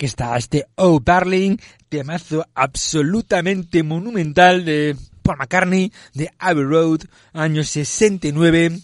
aquí 0.00 0.06
está 0.06 0.34
este 0.38 0.66
Oh 0.76 0.98
Darling, 0.98 1.58
temazo 1.90 2.46
absolutamente 2.54 3.82
monumental 3.82 4.64
de 4.64 4.96
Paul 5.20 5.36
McCartney, 5.36 5.92
de 6.14 6.30
Abbey 6.38 6.64
Road, 6.64 7.00
año 7.34 7.62
69. 7.62 8.78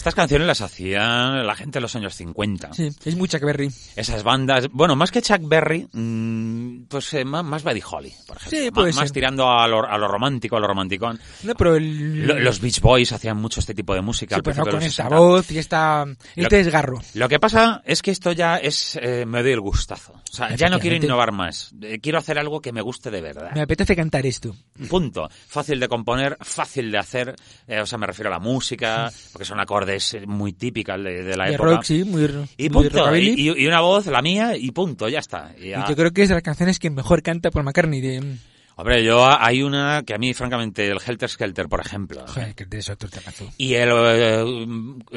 Estas 0.00 0.14
canciones 0.14 0.46
las 0.46 0.62
hacían 0.62 1.46
la 1.46 1.54
gente 1.54 1.78
en 1.78 1.82
los 1.82 1.94
años 1.94 2.14
50. 2.14 2.72
Sí, 2.72 2.88
es 3.04 3.16
muy 3.16 3.28
Chuck 3.28 3.42
Berry. 3.42 3.70
Esas 3.96 4.22
bandas, 4.22 4.68
bueno, 4.72 4.96
más 4.96 5.10
que 5.10 5.20
Chuck 5.20 5.42
Berry, 5.42 5.86
mmm, 5.92 6.84
pues 6.88 7.12
eh, 7.12 7.24
más, 7.26 7.44
más 7.44 7.62
Buddy 7.62 7.82
Holly, 7.86 8.10
por 8.26 8.38
ejemplo. 8.38 8.58
Sí, 8.58 8.70
puede 8.70 8.86
más, 8.88 8.96
más 8.96 9.04
ser. 9.08 9.12
tirando 9.12 9.50
a 9.50 9.68
lo, 9.68 9.86
a 9.86 9.98
lo 9.98 10.08
romántico, 10.08 10.56
a 10.56 10.60
lo 10.60 10.66
romanticón. 10.66 11.20
No, 11.42 11.54
pero 11.54 11.76
el... 11.76 12.26
Lo- 12.26 12.38
los 12.40 12.62
Beach 12.62 12.80
Boys 12.80 13.12
hacían 13.12 13.36
mucho 13.36 13.60
este 13.60 13.74
tipo 13.74 13.92
de 13.94 14.00
música. 14.00 14.36
Sí, 14.36 14.40
pero 14.42 14.56
no 14.64 14.70
con 14.70 14.76
esta 14.82 15.02
60. 15.04 15.16
voz 15.18 15.50
y 15.50 15.58
esta, 15.58 16.06
este 16.34 16.56
desgarro. 16.56 16.98
Lo 17.12 17.28
que 17.28 17.38
pasa 17.38 17.82
es 17.84 18.00
que 18.00 18.10
esto 18.10 18.32
ya 18.32 18.56
es, 18.56 18.98
eh, 19.02 19.26
me 19.26 19.42
doy 19.42 19.52
el 19.52 19.60
gustazo. 19.60 20.14
O 20.14 20.34
sea, 20.34 20.56
ya 20.56 20.70
no 20.70 20.78
quiero 20.80 20.96
innovar 20.96 21.30
más. 21.32 21.74
Eh, 21.82 21.98
quiero 22.00 22.16
hacer 22.18 22.38
algo 22.38 22.62
que 22.62 22.72
me 22.72 22.80
guste 22.80 23.10
de 23.10 23.20
verdad. 23.20 23.50
Me 23.54 23.60
apetece 23.60 23.94
cantar 23.94 24.24
esto. 24.24 24.56
Punto. 24.88 25.28
Fácil 25.46 25.78
de 25.78 25.88
componer, 25.88 26.38
fácil 26.40 26.90
de 26.90 26.96
hacer. 26.96 27.36
eh, 27.68 27.82
o 27.82 27.86
sea, 27.86 27.98
me 27.98 28.06
refiero 28.06 28.30
a 28.30 28.32
la 28.32 28.38
música, 28.38 29.12
porque 29.34 29.44
son 29.44 29.60
acordes 29.60 29.89
eh, 29.96 30.26
muy 30.26 30.52
típicas 30.52 31.02
de, 31.02 31.22
de 31.22 31.36
la 31.36 31.46
De 31.46 31.54
época. 31.54 31.70
rock, 31.70 31.82
sí, 31.84 32.04
muy, 32.04 32.22
Y 32.56 32.68
muy 32.70 32.88
punto. 32.88 33.16
Y, 33.16 33.48
y- 33.48 33.66
una 33.66 33.80
voz, 33.80 34.06
la 34.06 34.22
mía, 34.22 34.56
y 34.56 34.70
punto, 34.72 35.08
ya 35.08 35.18
está. 35.20 35.52
Y 35.58 35.70
ya- 35.70 35.86
yo 35.88 35.96
creo 35.96 36.10
que 36.12 36.22
es 36.22 36.28
de 36.28 36.34
las 36.34 36.42
canciones 36.44 36.78
que 36.78 36.90
mejor 36.90 37.22
canta 37.22 37.50
Paul 37.50 37.64
McCartney. 37.64 38.00
De... 38.00 38.36
Hombre, 38.76 39.04
yo 39.04 39.26
hay 39.28 39.62
una 39.62 40.02
que 40.06 40.14
a 40.14 40.18
mí, 40.18 40.32
francamente, 40.32 40.88
el 40.88 40.98
Helter 41.04 41.28
Skelter, 41.28 41.68
por 41.68 41.80
ejemplo. 41.80 42.24
Joder, 42.26 42.54
que 42.54 42.66
es 42.78 42.88
otro 42.88 43.08
temazo. 43.10 43.46
Y 43.58 43.74
el 43.74 43.90
eh, 43.92 44.44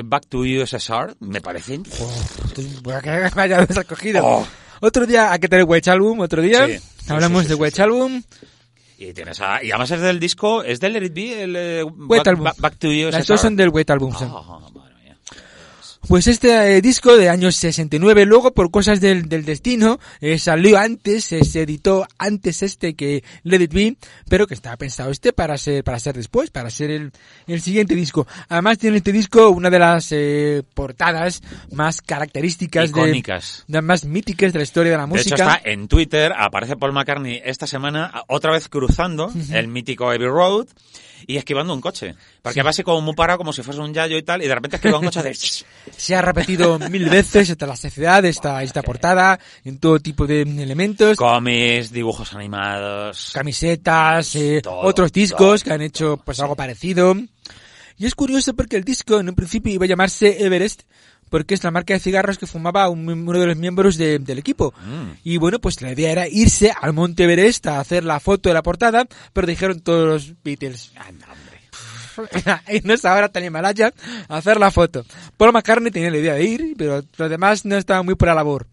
Back 0.03 0.25
to 0.27 0.39
USSR, 0.39 1.15
me 1.21 1.39
parecen. 1.39 1.83
Voy 2.81 2.93
a 2.93 3.01
que 3.01 3.09
me 3.35 3.41
haya 3.41 3.65
descogido. 3.65 4.21
Oh. 4.25 4.47
Otro 4.81 5.05
día, 5.05 5.31
hay 5.31 5.39
que 5.39 5.47
tener 5.47 5.63
Wedge 5.65 5.87
Album, 5.89 6.19
otro 6.19 6.41
día. 6.41 6.67
Sí, 6.67 6.77
Hablamos 7.07 7.43
sí, 7.43 7.47
sí, 7.47 7.53
de 7.53 7.55
Wedge. 7.61 7.79
Album. 7.81 8.21
Y 9.09 9.13
tienes 9.13 9.39
a- 9.41 9.63
y 9.63 9.71
además 9.71 9.91
es 9.91 10.01
del 10.01 10.19
disco, 10.19 10.63
es 10.63 10.79
del 10.79 10.93
Let 10.93 11.05
It 11.05 11.13
Be, 11.13 11.43
el 11.43 11.55
eh, 11.55 11.83
Wet 11.83 12.19
back, 12.19 12.27
Album. 12.27 12.43
Back- 12.45 12.57
Back 12.59 12.77
to 12.77 12.87
USSR. 12.87 13.11
Las 13.11 13.27
dos 13.27 13.41
son 13.41 13.55
del 13.55 13.69
Wet 13.69 13.89
Album. 13.89 14.13
sí. 14.17 14.25
Pues 16.07 16.27
este 16.27 16.77
eh, 16.77 16.81
disco 16.81 17.15
de 17.15 17.29
años 17.29 17.55
69, 17.55 18.25
luego 18.25 18.53
por 18.53 18.71
cosas 18.71 18.99
del, 18.99 19.29
del 19.29 19.45
destino, 19.45 19.99
eh, 20.19 20.37
salió 20.37 20.77
antes, 20.77 21.31
eh, 21.31 21.45
se 21.45 21.61
editó 21.61 22.05
antes 22.17 22.61
este 22.61 22.93
que 22.93 23.23
Let 23.43 23.61
It 23.61 23.73
Be, 23.73 23.95
pero 24.27 24.45
que 24.45 24.53
estaba 24.53 24.75
pensado 24.75 25.11
este 25.11 25.31
para 25.31 25.57
ser, 25.57 25.83
para 25.83 25.99
ser 25.99 26.15
después, 26.15 26.49
para 26.49 26.69
ser 26.69 26.91
el, 26.91 27.11
el 27.47 27.61
siguiente 27.61 27.95
disco. 27.95 28.27
Además 28.49 28.79
tiene 28.79 28.97
este 28.97 29.13
disco 29.13 29.49
una 29.49 29.69
de 29.69 29.79
las 29.79 30.11
eh, 30.11 30.63
portadas 30.73 31.41
más 31.71 32.01
características 32.01 32.91
de, 32.91 32.99
Icónicas. 32.99 33.63
de 33.67 33.81
más 33.81 34.03
míticas 34.03 34.51
de 34.51 34.59
la 34.59 34.63
historia 34.63 34.91
de 34.91 34.97
la 34.97 35.07
De 35.07 35.21
hecho, 35.21 35.29
música. 35.31 35.55
está 35.55 35.69
en 35.69 35.87
Twitter, 35.87 36.33
aparece 36.37 36.75
Paul 36.75 36.91
McCartney 36.91 37.41
esta 37.45 37.65
semana, 37.65 38.23
otra 38.27 38.51
vez 38.51 38.67
cruzando 38.67 39.31
el 39.51 39.67
mítico 39.69 40.09
Abbey 40.09 40.27
Road 40.27 40.67
y 41.27 41.37
esquivando 41.37 41.73
un 41.73 41.81
coche. 41.81 42.15
Porque 42.43 42.59
así 42.61 42.83
como 42.83 42.99
muy 43.01 43.15
parado, 43.15 43.37
como 43.39 43.53
si 43.53 43.63
fuese 43.63 43.79
un 43.79 43.93
yayo 43.93 44.17
y 44.17 44.21
tal, 44.21 44.43
y 44.43 44.47
de 44.47 44.53
repente 44.53 44.75
esquiva 44.75 44.99
un 44.99 45.05
coche 45.05 45.23
de... 45.23 45.33
Se 45.97 46.13
ha 46.15 46.21
repetido 46.21 46.77
mil 46.77 47.09
veces 47.09 47.49
esta 47.49 47.65
la 47.65 47.77
sociedad, 47.77 48.23
esta, 48.25 48.61
esta 48.61 48.81
portada, 48.83 49.39
en 49.63 49.79
todo 49.79 49.97
tipo 49.99 50.27
de 50.27 50.41
elementos. 50.41 51.15
cómics, 51.17 51.91
dibujos 51.91 52.33
animados... 52.33 53.31
camisetas, 53.33 54.35
eh, 54.35 54.59
Todo, 54.61 54.79
otros 54.81 55.11
discos 55.13 55.61
todo, 55.61 55.69
que 55.69 55.73
han 55.73 55.81
hecho 55.81 56.17
pues 56.17 56.35
sí. 56.37 56.43
algo 56.43 56.55
parecido. 56.57 57.15
Y 57.97 58.05
es 58.05 58.13
curioso 58.13 58.53
porque 58.53 58.75
el 58.75 58.83
disco 58.83 59.19
en 59.21 59.29
un 59.29 59.35
principio 59.35 59.71
iba 59.73 59.85
a 59.85 59.87
llamarse 59.87 60.43
Everest 60.45 60.81
porque 61.29 61.53
es 61.55 61.63
la 61.63 61.71
marca 61.71 61.93
de 61.93 61.99
cigarros 62.01 62.37
que 62.37 62.45
fumaba 62.45 62.89
un- 62.89 63.07
uno 63.09 63.39
de 63.39 63.47
los 63.47 63.55
miembros 63.55 63.97
de- 63.97 64.19
del 64.19 64.37
equipo. 64.39 64.73
Mm. 64.85 65.11
Y 65.23 65.37
bueno, 65.37 65.59
pues 65.59 65.81
la 65.81 65.93
idea 65.93 66.11
era 66.11 66.27
irse 66.27 66.73
al 66.79 66.91
Monte 66.93 67.23
Everest 67.23 67.65
a 67.67 67.79
hacer 67.79 68.03
la 68.03 68.19
foto 68.19 68.49
de 68.49 68.53
la 68.53 68.61
portada, 68.63 69.07
pero 69.31 69.47
dijeron 69.47 69.79
todos 69.79 70.05
los 70.07 70.33
Beatles, 70.43 70.91
Anda, 70.97 71.27
hombre. 71.31 71.52
Irnos 72.69 73.05
ahora 73.05 73.27
hasta 73.27 73.39
el 73.39 73.45
Himalaya 73.45 73.93
a 74.27 74.37
hacer 74.37 74.59
la 74.59 74.71
foto. 74.71 75.05
Paul 75.37 75.53
McCartney 75.53 75.91
tenía 75.91 76.11
la 76.11 76.17
idea 76.17 76.33
de 76.35 76.43
ir, 76.43 76.73
pero 76.77 77.01
los 77.17 77.29
demás 77.29 77.65
no 77.65 77.75
estaban 77.77 78.05
muy 78.05 78.15
por 78.15 78.27
la 78.27 78.35
labor. 78.35 78.67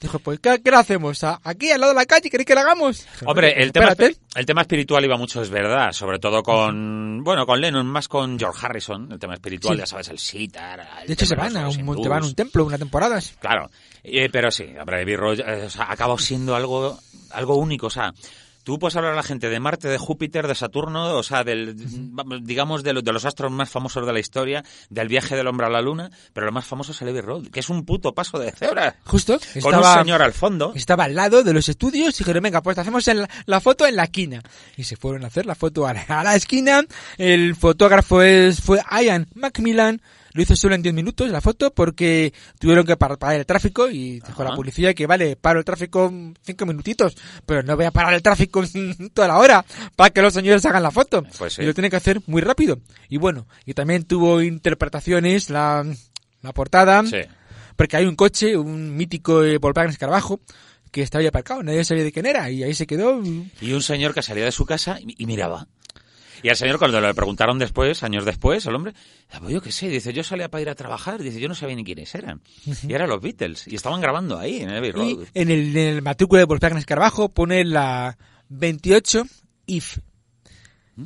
Dijo, 0.00 0.18
pues, 0.18 0.40
¿qué, 0.40 0.62
qué 0.64 0.70
lo 0.70 0.78
hacemos? 0.78 1.22
¿A- 1.24 1.40
¿Aquí, 1.44 1.70
al 1.70 1.78
lado 1.78 1.92
de 1.92 1.98
la 1.98 2.06
calle? 2.06 2.30
¿Queréis 2.30 2.46
que 2.46 2.54
lo 2.54 2.60
hagamos? 2.60 3.06
Hombre, 3.26 3.62
el 3.62 3.70
tema, 3.70 3.94
el 4.34 4.46
tema 4.46 4.62
espiritual 4.62 5.04
iba 5.04 5.18
mucho, 5.18 5.42
es 5.42 5.50
verdad, 5.50 5.92
sobre 5.92 6.18
todo 6.18 6.42
con, 6.42 7.22
bueno, 7.22 7.44
con 7.44 7.60
Lennon, 7.60 7.86
más 7.86 8.08
con 8.08 8.38
George 8.38 8.64
Harrison, 8.64 9.12
el 9.12 9.18
tema 9.18 9.34
espiritual, 9.34 9.74
Sí. 9.74 9.80
ya 9.80 9.86
sabes, 9.86 10.08
el 10.08 10.18
sitar. 10.18 10.88
el 11.02 11.06
De 11.06 11.12
hecho, 11.12 11.26
se 11.26 11.34
van 11.34 11.54
a 11.54 11.68
un, 11.68 12.02
te 12.02 12.08
van 12.08 12.22
a 12.22 12.26
un 12.26 12.34
templo 12.34 12.64
una 12.64 12.78
temporada. 12.78 13.20
Claro, 13.40 13.68
Eh, 14.02 14.30
pero 14.32 14.50
sí, 14.50 14.64
hombre, 14.80 15.02
Abbey 15.02 15.16
Road, 15.16 15.40
eh, 15.40 15.64
o 15.66 15.70
sea, 15.70 15.92
acabado 15.92 16.16
siendo 16.16 16.56
algo, 16.56 16.98
algo 17.32 17.56
único, 17.56 17.88
o 17.88 17.90
sea, 17.90 18.14
tú 18.62 18.78
puedes 18.78 18.96
hablar 18.96 19.12
a 19.12 19.16
la 19.16 19.22
gente 19.22 19.48
de 19.48 19.60
Marte, 19.60 19.88
de 19.88 19.98
Júpiter, 19.98 20.46
de 20.46 20.54
Saturno, 20.54 21.16
o 21.16 21.22
sea, 21.22 21.44
del, 21.44 21.76
digamos, 22.42 22.82
de, 22.82 22.92
de 22.94 23.12
los 23.12 23.24
astros 23.24 23.50
más 23.50 23.70
famosos 23.70 24.06
de 24.06 24.12
la 24.12 24.20
historia, 24.20 24.64
del 24.88 25.08
viaje 25.08 25.36
del 25.36 25.46
hombre 25.46 25.66
a 25.66 25.70
la 25.70 25.80
luna, 25.80 26.10
pero 26.32 26.46
lo 26.46 26.52
más 26.52 26.66
famoso 26.66 26.92
es 26.92 27.02
el 27.02 27.08
Abbey 27.08 27.20
Road, 27.20 27.46
que 27.48 27.60
es 27.60 27.68
un 27.68 27.84
puto 27.84 28.12
paso 28.14 28.38
de 28.38 28.52
cebra. 28.52 28.96
Justo. 29.04 29.38
Con 29.38 29.74
Estaba, 29.74 29.94
un 29.94 29.98
señor 30.00 30.22
al 30.22 30.32
fondo. 30.32 30.72
estaba 30.74 31.04
al 31.04 31.14
lado 31.14 31.42
de 31.42 31.52
los 31.52 31.68
estudios 31.68 32.14
y 32.14 32.18
dijeron, 32.18 32.42
venga, 32.42 32.62
pues 32.62 32.78
hacemos 32.78 33.06
en 33.08 33.22
la, 33.22 33.30
la 33.46 33.60
foto 33.60 33.86
en 33.86 33.96
la 33.96 34.04
esquina. 34.04 34.42
Y 34.76 34.84
se 34.84 34.96
fueron 34.96 35.24
a 35.24 35.28
hacer 35.28 35.46
la 35.46 35.54
foto 35.54 35.86
a 35.86 35.94
la, 35.94 36.02
a 36.02 36.24
la 36.24 36.34
esquina. 36.36 36.82
El 37.18 37.56
fotógrafo 37.56 38.22
es, 38.22 38.60
fue 38.60 38.80
Ian 39.02 39.28
Macmillan. 39.34 40.00
Lo 40.32 40.42
hizo 40.42 40.54
solo 40.56 40.74
en 40.74 40.82
10 40.82 40.94
minutos 40.94 41.28
la 41.30 41.40
foto 41.40 41.72
porque 41.72 42.32
tuvieron 42.58 42.86
que 42.86 42.96
par- 42.96 43.18
parar 43.18 43.40
el 43.40 43.46
tráfico 43.46 43.88
y 43.90 44.20
dijo 44.20 44.42
Ajá. 44.42 44.50
la 44.50 44.56
policía 44.56 44.94
que 44.94 45.06
vale, 45.06 45.36
paro 45.36 45.58
el 45.58 45.64
tráfico 45.64 46.12
5 46.42 46.66
minutitos, 46.66 47.16
pero 47.46 47.62
no 47.62 47.76
voy 47.76 47.84
a 47.86 47.90
parar 47.90 48.14
el 48.14 48.22
tráfico 48.22 48.62
toda 49.14 49.28
la 49.28 49.38
hora 49.38 49.64
para 49.96 50.10
que 50.10 50.22
los 50.22 50.32
señores 50.32 50.64
hagan 50.66 50.82
la 50.82 50.90
foto. 50.90 51.24
Pues 51.38 51.54
sí. 51.54 51.62
Y 51.62 51.66
lo 51.66 51.74
tienen 51.74 51.90
que 51.90 51.96
hacer 51.96 52.20
muy 52.26 52.42
rápido. 52.42 52.78
Y 53.08 53.18
bueno, 53.18 53.46
y 53.66 53.74
también 53.74 54.04
tuvo 54.04 54.40
interpretaciones 54.42 55.50
la, 55.50 55.84
la 56.42 56.52
portada. 56.52 57.04
Sí. 57.04 57.18
Porque 57.76 57.96
hay 57.96 58.04
un 58.06 58.14
coche, 58.16 58.56
un 58.56 58.94
mítico 58.96 59.42
eh, 59.42 59.58
Volkswagen 59.58 59.90
Escarabajo, 59.90 60.40
que 60.90 61.02
estaba 61.02 61.20
ahí 61.22 61.26
aparcado, 61.28 61.62
nadie 61.62 61.82
sabía 61.84 62.04
de 62.04 62.12
quién 62.12 62.26
era, 62.26 62.50
y 62.50 62.62
ahí 62.62 62.74
se 62.74 62.86
quedó. 62.86 63.22
Y 63.60 63.72
un 63.72 63.82
señor 63.82 64.12
que 64.12 64.22
salía 64.22 64.44
de 64.44 64.52
su 64.52 64.66
casa 64.66 64.98
y, 65.00 65.14
y 65.22 65.26
miraba. 65.26 65.66
Y 66.42 66.48
al 66.48 66.56
señor 66.56 66.78
cuando 66.78 67.00
le 67.00 67.12
preguntaron 67.14 67.58
después, 67.58 68.02
años 68.02 68.24
después, 68.24 68.64
el 68.66 68.74
hombre, 68.74 68.92
"Ah, 69.30 69.38
pues 69.40 69.52
yo 69.52 69.60
qué 69.60 69.72
sé, 69.72 69.88
dice, 69.88 70.12
yo 70.12 70.22
salía 70.24 70.48
para 70.50 70.62
ir 70.62 70.68
a 70.70 70.74
trabajar, 70.74 71.22
dice, 71.22 71.40
yo 71.40 71.48
no 71.48 71.54
sabía 71.54 71.76
ni 71.76 71.84
quiénes 71.84 72.14
eran. 72.14 72.40
Y 72.86 72.92
eran 72.92 73.08
los 73.08 73.20
Beatles, 73.20 73.66
y 73.68 73.74
estaban 73.74 74.00
grabando 74.00 74.38
ahí, 74.38 74.60
en 74.60 74.70
Abbey 74.70 74.90
Y 74.90 74.92
Road. 74.92 75.26
en 75.34 75.50
el, 75.50 75.76
en 75.76 75.96
el 75.96 76.02
matrícula 76.02 76.40
de 76.40 76.44
Volkswagen 76.46 76.78
Escarabajo 76.78 77.28
pone 77.28 77.64
la 77.64 78.16
28 78.48 79.24
IF. 79.66 79.98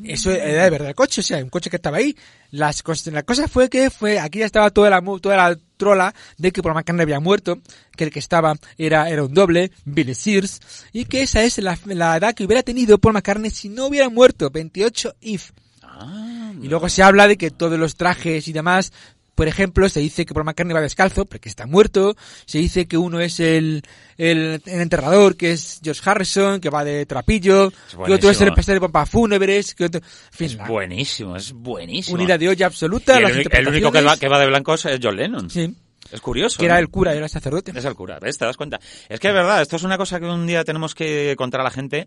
Eso 0.02 0.32
era 0.32 0.64
de 0.64 0.70
verdad 0.70 0.88
el 0.88 0.94
coche, 0.94 1.20
o 1.20 1.24
sea, 1.24 1.38
un 1.38 1.50
coche 1.50 1.70
que 1.70 1.76
estaba 1.76 1.98
ahí. 1.98 2.16
Las 2.50 2.82
la 3.06 3.22
cosa 3.22 3.46
fue 3.46 3.68
que 3.68 3.90
fue, 3.90 4.18
aquí 4.18 4.40
ya 4.40 4.46
estaba 4.46 4.70
toda 4.70 4.90
la, 4.90 5.00
toda 5.20 5.36
la 5.36 5.58
trola 5.84 6.14
de 6.38 6.50
que 6.50 6.62
Paul 6.62 6.74
McCartney 6.74 7.02
había 7.02 7.20
muerto, 7.20 7.58
que 7.94 8.04
el 8.04 8.10
que 8.10 8.18
estaba 8.18 8.54
era, 8.78 9.10
era 9.10 9.22
un 9.22 9.34
doble, 9.34 9.70
Billy 9.84 10.14
Sears, 10.14 10.60
y 10.94 11.04
que 11.04 11.20
esa 11.20 11.42
es 11.44 11.58
la, 11.58 11.78
la 11.84 12.16
edad 12.16 12.34
que 12.34 12.44
hubiera 12.44 12.62
tenido 12.62 12.96
Paul 12.96 13.12
McCartney 13.14 13.50
si 13.50 13.68
no 13.68 13.86
hubiera 13.86 14.08
muerto, 14.08 14.48
28 14.48 15.16
IF. 15.20 15.52
Ah, 15.82 16.52
Y 16.62 16.68
luego 16.68 16.88
se 16.88 17.02
habla 17.02 17.28
de 17.28 17.36
que 17.36 17.50
todos 17.50 17.78
los 17.78 17.96
trajes 17.96 18.48
y 18.48 18.52
demás, 18.54 18.92
por 19.34 19.48
ejemplo, 19.48 19.88
se 19.88 20.00
dice 20.00 20.24
que 20.24 20.32
Paul 20.34 20.44
McCartney 20.46 20.74
va 20.74 20.80
descalzo 20.80 21.24
porque 21.26 21.48
está 21.48 21.66
muerto. 21.66 22.16
Se 22.46 22.58
dice 22.58 22.86
que 22.86 22.96
uno 22.96 23.20
es 23.20 23.40
el, 23.40 23.82
el, 24.16 24.62
el 24.64 24.80
enterrador, 24.80 25.36
que 25.36 25.52
es 25.52 25.80
George 25.82 26.02
Harrison, 26.04 26.60
que 26.60 26.70
va 26.70 26.84
de 26.84 27.04
trapillo. 27.06 27.70
Que 28.06 28.12
otro 28.12 28.30
es 28.30 28.40
el 28.40 28.48
empresario 28.48 28.76
de 28.76 28.86
pompas 28.86 29.10
fúnebres. 29.10 29.74
Que 29.74 29.84
otro, 29.86 30.00
en 30.00 30.32
fin, 30.32 30.46
es 30.46 30.54
la- 30.56 30.66
buenísimo, 30.66 31.36
es 31.36 31.52
buenísimo. 31.52 32.14
unidad 32.16 32.38
de 32.38 32.48
olla 32.48 32.66
absoluta. 32.66 33.18
El, 33.18 33.24
único- 33.24 33.50
el 33.56 33.68
único 33.68 33.90
que 33.92 34.00
va, 34.02 34.16
que 34.16 34.28
va 34.28 34.38
de 34.38 34.46
blanco 34.46 34.74
es 34.74 34.86
John 35.02 35.16
Lennon. 35.16 35.50
Sí, 35.50 35.74
Es 36.12 36.20
curioso. 36.20 36.58
que 36.58 36.66
era 36.66 36.78
el 36.78 36.88
cura, 36.88 37.12
era 37.12 37.24
el 37.24 37.30
sacerdote. 37.30 37.72
Es 37.74 37.84
el 37.84 37.94
cura, 37.94 38.18
¿ves? 38.20 38.38
¿Te 38.38 38.44
das 38.44 38.56
cuenta? 38.56 38.78
Es 39.08 39.18
que 39.18 39.28
es 39.28 39.34
verdad, 39.34 39.62
esto 39.62 39.76
es 39.76 39.82
una 39.82 39.96
cosa 39.98 40.20
que 40.20 40.26
un 40.26 40.46
día 40.46 40.62
tenemos 40.64 40.94
que 40.94 41.34
contar 41.36 41.60
a 41.60 41.64
la 41.64 41.70
gente 41.70 42.06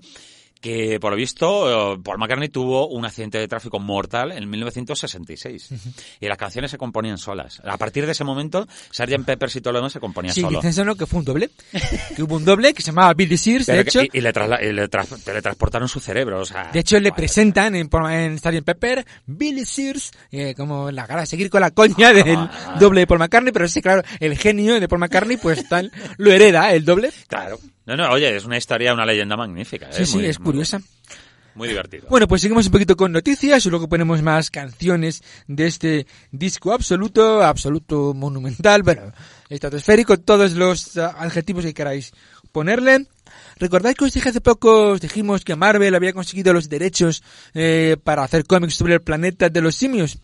que 0.62 1.00
por 1.00 1.12
lo 1.12 1.18
visto 1.18 1.94
eh, 1.96 2.00
Paul 2.04 2.18
McCartney 2.18 2.50
tuvo 2.50 2.88
un 2.88 3.06
accidente 3.06 3.38
de 3.38 3.48
tráfico 3.48 3.80
mortal 3.80 4.32
en 4.32 4.50
1966 4.50 5.70
y 6.20 6.28
las 6.28 6.38
canciones 6.38 6.72
se 6.72 6.78
componían 6.78 7.18
solas. 7.18 7.62
A 7.66 7.78
partir 7.78 8.06
de 8.06 8.12
ese 8.14 8.24
momento, 8.24 8.68
Sgt. 8.92 9.24
Peppers 9.26 9.56
y 9.56 9.62
todo 9.62 9.74
lo 9.74 9.80
demás 9.80 9.94
se 9.94 10.00
componía 10.00 10.32
Sí, 10.34 10.42
solo. 10.42 10.58
dicen 10.58 10.70
eso, 10.72 10.86
¿no? 10.86 10.96
que 10.96 11.06
fue 11.06 11.20
un 11.20 11.26
doble. 11.26 11.50
que 12.16 12.24
hubo 12.24 12.36
un 12.36 12.46
doble 12.46 12.74
que 12.74 12.82
se 12.82 12.88
llamaba 12.88 13.14
Billy 13.14 13.38
Sears, 13.38 13.66
de 13.68 13.82
hecho. 13.82 14.02
y, 14.04 14.10
y 14.14 14.22
le, 14.22 14.32
y 14.62 14.72
le 14.74 14.88
su 15.88 16.00
cerebro, 16.00 16.42
o 16.42 16.46
sea... 16.46 16.70
De 16.72 16.80
hecho, 16.80 17.00
le 17.00 17.12
presentan 17.12 17.76
en, 17.76 17.90
en 18.10 18.38
Sgt. 18.40 18.64
Pepper 18.64 19.06
Billy 19.26 19.66
Sears, 19.66 20.12
eh, 20.32 20.54
como 20.56 20.92
la 20.92 21.06
cara 21.08 21.22
de 21.22 21.28
seguir 21.28 21.50
con 21.50 21.62
la 21.62 21.72
coña 21.72 22.14
del 22.14 22.38
Ah. 22.38 22.78
doble 22.80 23.02
de 23.02 23.08
Paul 23.08 23.20
McCartney, 23.20 23.52
pero 23.54 23.68
sí, 23.68 23.82
claro, 23.82 24.02
el 24.20 24.38
genio 24.38 24.80
de 24.80 24.88
Paul 24.88 25.00
McCartney, 25.00 25.38
pues 25.38 25.68
tal, 25.70 25.92
lo 26.18 26.32
hereda, 26.32 26.72
el 26.74 26.84
doble. 26.86 27.12
Claro. 27.28 27.60
No, 27.88 27.96
no, 27.98 28.10
oye, 28.12 28.36
es 28.36 28.46
una 28.46 28.58
historia, 28.58 28.94
una 28.94 29.06
leyenda 29.06 29.36
magnífica. 29.36 29.92
Sí, 29.92 30.04
¿eh? 30.04 30.06
sí, 30.06 30.16
Muy- 30.18 30.26
es 30.26 30.40
muy- 30.40 30.46
curiosa. 30.46 30.80
Muy 31.56 31.70
divertido. 31.70 32.06
Bueno, 32.08 32.28
pues 32.28 32.42
seguimos 32.44 32.68
un 32.68 32.72
poquito 32.72 32.96
con 32.96 33.12
noticias 33.12 33.66
y 33.66 33.70
luego 33.72 33.90
ponemos 33.90 34.22
más 34.22 34.52
canciones 34.52 35.24
de 35.48 35.66
este 35.66 36.06
disco 36.32 36.72
absoluto, 36.72 37.42
absoluto 37.44 38.14
monumental, 38.14 38.84
bueno, 38.84 39.12
estratosférico, 39.50 40.20
todos 40.20 40.52
los 40.54 40.96
ah, 40.98 41.16
adjetivos 41.18 41.66
que 41.66 41.74
queráis 41.74 42.12
ponerle. 42.52 43.08
¿Recordáis 43.56 43.96
que 43.98 44.06
os 44.06 44.14
dije 44.14 44.30
hace 44.30 44.40
poco, 44.42 44.90
os 44.92 45.02
dijimos 45.02 45.44
que 45.44 45.56
Marvel 45.56 45.96
había 45.96 46.14
conseguido 46.14 46.54
los 46.54 46.70
derechos 46.70 47.24
eh, 47.56 47.98
para 48.04 48.24
hacer 48.24 48.46
cómics 48.46 48.76
sobre 48.76 48.94
el 48.94 49.02
planeta 49.02 49.50
de 49.50 49.62
los 49.62 49.74
simios? 49.76 50.20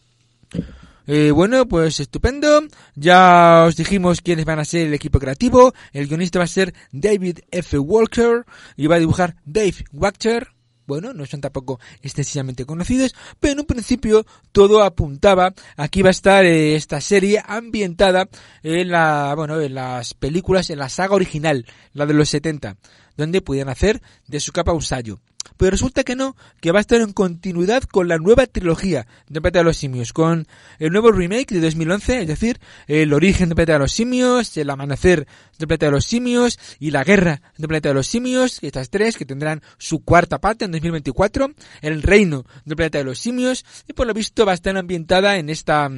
Eh, 1.07 1.31
bueno, 1.31 1.67
pues 1.67 1.99
estupendo. 1.99 2.61
Ya 2.95 3.65
os 3.67 3.75
dijimos 3.75 4.21
quiénes 4.21 4.45
van 4.45 4.59
a 4.59 4.65
ser 4.65 4.87
el 4.87 4.93
equipo 4.93 5.19
creativo. 5.19 5.73
El 5.91 6.07
guionista 6.07 6.39
va 6.39 6.45
a 6.45 6.47
ser 6.47 6.73
David 6.91 7.39
F. 7.51 7.77
Walker 7.77 8.45
y 8.75 8.87
va 8.87 8.95
a 8.95 8.99
dibujar 8.99 9.35
Dave 9.45 9.85
Wachter 9.91 10.53
bueno, 10.85 11.13
no 11.13 11.25
son 11.25 11.41
tampoco 11.41 11.79
excesivamente 12.01 12.65
conocidos, 12.65 13.15
pero 13.39 13.53
en 13.53 13.59
un 13.61 13.65
principio 13.65 14.25
todo 14.51 14.83
apuntaba 14.83 15.53
a 15.77 15.87
que 15.87 15.99
iba 15.99 16.09
a 16.09 16.11
estar 16.11 16.45
eh, 16.45 16.75
esta 16.75 16.99
serie 16.99 17.41
ambientada 17.45 18.27
en 18.63 18.89
la, 18.89 19.33
bueno, 19.35 19.61
en 19.61 19.75
las 19.75 20.13
películas, 20.13 20.69
en 20.69 20.79
la 20.79 20.89
saga 20.89 21.15
original, 21.15 21.65
la 21.93 22.05
de 22.05 22.13
los 22.13 22.29
70, 22.29 22.75
donde 23.17 23.41
podían 23.41 23.69
hacer 23.69 24.01
de 24.27 24.39
su 24.39 24.51
capa 24.51 24.73
un 24.73 24.81
sallo. 24.81 25.19
Pero 25.57 25.71
resulta 25.71 26.03
que 26.03 26.15
no, 26.15 26.35
que 26.61 26.71
va 26.71 26.79
a 26.79 26.81
estar 26.81 27.01
en 27.01 27.13
continuidad 27.13 27.83
con 27.83 28.07
la 28.07 28.17
nueva 28.17 28.47
trilogía 28.47 29.07
de 29.27 29.41
Planeta 29.41 29.59
de 29.59 29.65
los 29.65 29.77
Simios, 29.77 30.13
con 30.13 30.47
el 30.79 30.91
nuevo 30.91 31.11
remake 31.11 31.53
de 31.53 31.61
2011, 31.61 32.21
es 32.21 32.27
decir, 32.27 32.59
el 32.87 33.13
origen 33.13 33.49
de 33.49 33.55
Planeta 33.55 33.73
de 33.73 33.79
los 33.79 33.91
Simios, 33.91 34.55
el 34.57 34.69
amanecer 34.69 35.27
de 35.59 35.67
Planeta 35.67 35.87
de 35.87 35.91
los 35.91 36.05
Simios 36.05 36.59
y 36.79 36.91
la 36.91 37.03
guerra 37.03 37.41
de 37.57 37.67
Planeta 37.67 37.89
de 37.89 37.95
los 37.95 38.07
Simios, 38.07 38.59
estas 38.61 38.89
tres 38.89 39.17
que 39.17 39.25
tendrán 39.25 39.61
su 39.77 40.03
cuarta 40.03 40.39
parte 40.39 40.65
en 40.65 40.71
2024, 40.71 41.51
el 41.81 42.01
reino 42.01 42.45
de 42.65 42.75
Planeta 42.75 42.99
de 42.99 43.03
los 43.03 43.19
Simios, 43.19 43.65
y 43.87 43.93
por 43.93 44.07
lo 44.07 44.13
visto 44.13 44.45
va 44.45 44.53
a 44.53 44.55
estar 44.55 44.75
ambientada 44.77 45.37
en 45.37 45.49
esta 45.49 45.89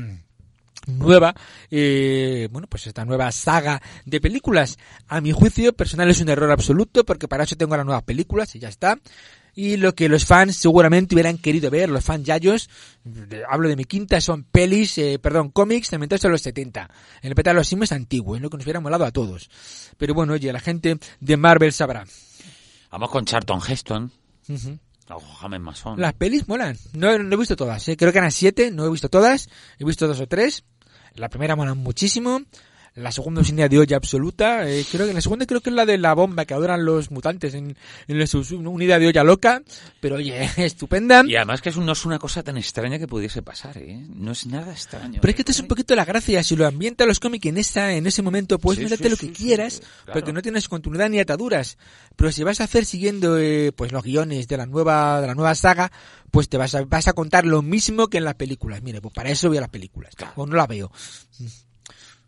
nueva, 0.87 1.35
eh, 1.71 2.47
bueno, 2.51 2.67
pues 2.67 2.87
esta 2.87 3.05
nueva 3.05 3.31
saga 3.31 3.81
de 4.05 4.21
películas. 4.21 4.77
A 5.07 5.21
mi 5.21 5.31
juicio 5.31 5.73
personal 5.73 6.09
es 6.09 6.21
un 6.21 6.29
error 6.29 6.51
absoluto 6.51 7.05
porque 7.05 7.27
para 7.27 7.43
eso 7.43 7.55
tengo 7.55 7.75
las 7.75 7.85
nuevas 7.85 8.03
películas 8.03 8.55
y 8.55 8.59
ya 8.59 8.69
está 8.69 8.99
y 9.55 9.77
lo 9.77 9.95
que 9.95 10.09
los 10.09 10.25
fans 10.25 10.57
seguramente 10.57 11.15
hubieran 11.15 11.37
querido 11.37 11.71
ver, 11.71 11.89
los 11.89 12.03
fans 12.03 12.25
yayos, 12.25 12.69
hablo 13.49 13.69
de 13.69 13.77
mi 13.77 13.85
quinta, 13.85 14.19
son 14.19 14.43
pelis, 14.43 14.97
eh, 14.97 15.17
perdón, 15.17 15.49
cómics 15.49 15.93
inventados 15.93 16.25
en 16.25 16.31
los 16.31 16.41
70. 16.41 16.89
En 17.21 17.31
el 17.31 17.35
de 17.35 17.53
los 17.53 17.67
sims 17.67 17.93
antiguo, 17.93 18.35
es 18.35 18.41
lo 18.41 18.49
que 18.49 18.57
nos 18.57 18.65
hubiera 18.65 18.81
molado 18.81 19.05
a 19.05 19.11
todos. 19.11 19.49
Pero 19.97 20.13
bueno, 20.13 20.33
oye, 20.33 20.51
la 20.51 20.59
gente 20.59 20.99
de 21.21 21.37
Marvel 21.37 21.71
sabrá. 21.71 22.05
Vamos 22.91 23.09
con 23.09 23.25
Charlton 23.25 23.61
Heston. 23.65 24.11
Las 25.99 26.13
pelis 26.13 26.47
molan. 26.47 26.77
No, 26.93 27.17
no 27.17 27.35
he 27.35 27.37
visto 27.37 27.55
todas, 27.55 27.87
¿eh? 27.87 27.95
creo 27.95 28.11
que 28.11 28.17
eran 28.17 28.31
siete, 28.31 28.71
no 28.71 28.85
he 28.85 28.89
visto 28.89 29.09
todas, 29.09 29.49
he 29.79 29.85
visto 29.85 30.07
dos 30.07 30.19
o 30.19 30.27
tres. 30.27 30.65
La 31.15 31.29
primera 31.29 31.55
mola 31.55 31.73
muchísimo. 31.73 32.41
La 32.95 33.11
segunda 33.11 33.41
es 33.41 33.49
una 33.49 33.67
de 33.67 33.77
olla 33.77 33.97
absoluta. 33.97 34.69
Eh, 34.69 34.85
creo 34.89 35.05
que 35.05 35.13
la 35.13 35.19
segunda 35.19 35.45
creo 35.45 35.59
que 35.59 35.69
es 35.69 35.75
la 35.75 35.85
de 35.85 35.97
la 35.97 36.13
bomba 36.13 36.45
que 36.45 36.53
adoran 36.53 36.85
los 36.85 37.11
mutantes 37.11 37.53
en, 37.53 37.75
en 38.07 38.27
su 38.27 38.39
unidad 38.55 39.01
de 39.01 39.07
olla 39.07 39.23
loca. 39.25 39.61
Pero 39.99 40.15
oye, 40.15 40.49
estupenda. 40.57 41.23
Y 41.27 41.35
además 41.35 41.61
que 41.61 41.69
es 41.69 41.77
no 41.77 41.91
es 41.91 42.05
una 42.05 42.19
cosa 42.19 42.41
tan 42.41 42.57
extraña 42.57 42.97
que 42.97 43.05
pudiese 43.05 43.41
pasar, 43.41 43.77
¿eh? 43.79 44.01
No 44.15 44.31
es 44.31 44.45
nada 44.45 44.71
extraño. 44.71 45.19
Pero 45.19 45.29
es 45.29 45.35
que 45.35 45.41
esto 45.41 45.51
es 45.51 45.59
un 45.59 45.67
poquito 45.67 45.93
la 45.93 46.05
gracia. 46.05 46.41
Si 46.41 46.55
lo 46.55 46.65
ambienta 46.65 47.05
los 47.05 47.19
cómics 47.19 47.45
en 47.47 47.57
esa, 47.57 47.91
en 47.91 48.07
ese 48.07 48.21
momento, 48.21 48.59
puedes 48.59 48.89
sí, 48.89 49.09
lo 49.09 49.17
que 49.17 49.33
quieras, 49.33 49.81
porque 50.13 50.31
no 50.31 50.41
tienes 50.41 50.69
continuidad 50.69 51.09
ni 51.09 51.19
ataduras. 51.19 51.77
Pero 52.15 52.31
si 52.31 52.43
vas 52.43 52.61
a 52.61 52.63
hacer 52.63 52.85
siguiendo, 52.85 53.37
eh, 53.37 53.73
pues 53.75 53.91
los 53.91 54.03
guiones 54.03 54.47
de 54.47 54.55
la 54.55 54.65
nueva, 54.67 55.19
de 55.19 55.27
la 55.27 55.35
nueva 55.35 55.53
saga, 55.55 55.91
pues 56.31 56.47
te 56.47 56.55
vas 56.55 56.73
a, 56.75 56.85
vas 56.85 57.09
a 57.09 57.13
contar 57.13 57.45
lo 57.45 57.61
mismo 57.61 58.07
que 58.07 58.19
en 58.19 58.23
las 58.23 58.35
películas. 58.35 58.81
Mire, 58.81 59.01
pues 59.01 59.13
para 59.13 59.31
eso 59.31 59.49
veo 59.49 59.59
las 59.59 59.69
películas. 59.69 60.13
O 60.37 60.45
no 60.45 60.55
la 60.55 60.65
veo. 60.65 60.91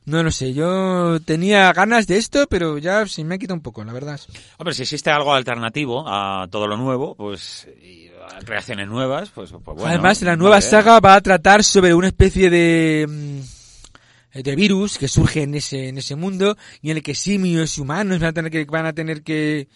No 0.07 0.23
lo 0.23 0.31
sé, 0.31 0.53
yo 0.53 1.19
tenía 1.19 1.73
ganas 1.73 2.07
de 2.07 2.15
esto, 2.15 2.47
pero 2.49 2.77
ya 2.77 3.05
se 3.07 3.25
me 3.25 3.35
ha 3.35 3.37
quitado 3.37 3.55
un 3.55 3.61
poco, 3.61 3.83
la 3.83 3.91
verdad. 3.91 4.17
Hombre, 4.57 4.73
si 4.73 4.83
existe 4.83 5.09
algo 5.09 5.33
alternativo 5.33 6.05
a 6.07 6.47
todo 6.49 6.65
lo 6.65 6.77
nuevo, 6.77 7.13
pues 7.13 7.67
y 7.83 8.09
reacciones 8.45 8.87
nuevas, 8.87 9.31
pues, 9.31 9.51
pues 9.51 9.63
bueno. 9.65 9.85
Además, 9.85 10.21
la 10.21 10.37
nueva 10.37 10.61
saga 10.61 11.01
va 11.01 11.15
a 11.15 11.21
tratar 11.21 11.61
sobre 11.61 11.93
una 11.93 12.07
especie 12.07 12.49
de 12.49 13.05
mm, 13.05 14.41
de 14.43 14.55
virus 14.55 14.97
que 14.97 15.09
surge 15.09 15.43
en 15.43 15.55
ese 15.55 15.89
en 15.89 15.97
ese 15.97 16.15
mundo 16.15 16.55
y 16.81 16.91
en 16.91 16.97
el 16.97 17.03
que 17.03 17.13
simios 17.13 17.77
y 17.77 17.81
humanos 17.81 18.19
van 18.19 18.29
a 18.29 18.33
tener 18.33 18.49
que 18.49 18.63
van 18.63 18.85
a 18.85 18.93
tener 18.93 19.23
que 19.23 19.67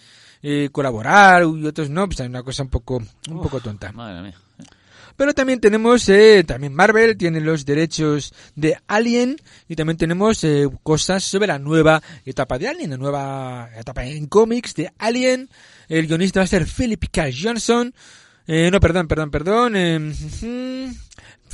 eh, 0.42 0.70
colaborar 0.72 1.44
y 1.44 1.66
otros 1.66 1.90
no, 1.90 2.06
pues 2.06 2.22
es 2.22 2.28
una 2.30 2.44
cosa 2.44 2.64
un 2.64 2.70
poco 2.70 3.04
un 3.30 3.42
poco 3.42 3.60
tonta. 3.60 3.92
Madre 3.92 4.22
mía. 4.22 4.36
Pero 5.22 5.36
también 5.36 5.60
tenemos, 5.60 6.10
eh, 6.10 6.44
también 6.44 6.74
Marvel 6.74 7.16
tiene 7.16 7.42
los 7.42 7.64
derechos 7.64 8.34
de 8.56 8.76
Alien 8.88 9.38
y 9.70 9.76
también 9.76 9.96
tenemos 9.96 10.44
eh, 10.44 10.68
cosas 10.82 11.24
sobre 11.24 11.46
la 11.46 11.60
nueva 11.60 12.02
etapa 12.26 12.58
de 12.58 12.68
Alien, 12.68 12.90
la 12.90 12.98
nueva 12.98 13.70
etapa 13.78 14.04
en 14.04 14.26
cómics 14.26 14.74
de 14.74 14.92
Alien. 14.98 15.48
El 15.88 16.08
guionista 16.08 16.40
va 16.40 16.46
a 16.46 16.48
ser 16.48 16.66
Philip 16.66 17.06
K. 17.12 17.30
Johnson. 17.40 17.94
Eh, 18.48 18.72
no, 18.72 18.80
perdón, 18.80 19.08
perdón, 19.08 19.30
perdón. 19.30 19.76
Eh, 19.76 20.12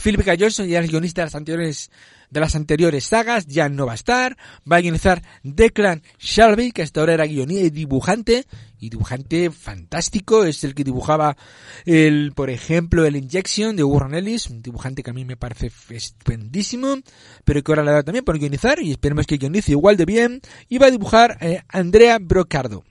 Philip 0.01 0.23
K. 0.23 0.35
Johnson 0.39 0.65
ya 0.65 0.79
es 0.79 0.89
guionista 0.89 1.23
de 1.23 1.25
las 1.25 1.35
anteriores 1.35 1.91
de 2.29 2.39
las 2.39 2.55
anteriores 2.55 3.05
sagas, 3.05 3.45
ya 3.47 3.69
no 3.69 3.85
va 3.85 3.93
a 3.93 3.95
estar. 3.95 4.37
Va 4.69 4.77
a 4.77 4.81
guionizar 4.81 5.21
Declan 5.43 6.03
Shelby, 6.19 6.71
que 6.71 6.81
hasta 6.81 6.99
ahora 6.99 7.13
era 7.13 7.25
guionista 7.25 7.65
y 7.65 7.69
dibujante, 7.69 8.45
y 8.79 8.89
dibujante 8.89 9.49
fantástico, 9.51 10.43
es 10.43 10.63
el 10.63 10.75
que 10.75 10.83
dibujaba 10.83 11.37
el, 11.85 12.33
por 12.35 12.49
ejemplo, 12.49 13.05
el 13.05 13.15
Injection 13.15 13.75
de 13.75 13.83
Warren 13.83 14.13
Ellis, 14.13 14.47
un 14.47 14.61
dibujante 14.61 15.03
que 15.03 15.09
a 15.09 15.13
mí 15.13 15.25
me 15.25 15.37
parece 15.37 15.71
estupendísimo, 15.89 16.97
pero 17.43 17.63
que 17.63 17.71
ahora 17.71 17.83
le 17.83 17.91
da 17.91 18.03
también 18.03 18.25
por 18.25 18.37
guionizar, 18.37 18.79
y 18.79 18.91
esperemos 18.91 19.25
que 19.25 19.37
guionice 19.37 19.71
igual 19.71 19.97
de 19.97 20.05
bien, 20.05 20.41
y 20.69 20.77
va 20.77 20.87
a 20.87 20.91
dibujar 20.91 21.37
eh, 21.41 21.61
Andrea 21.69 22.19
Brocardo. 22.19 22.83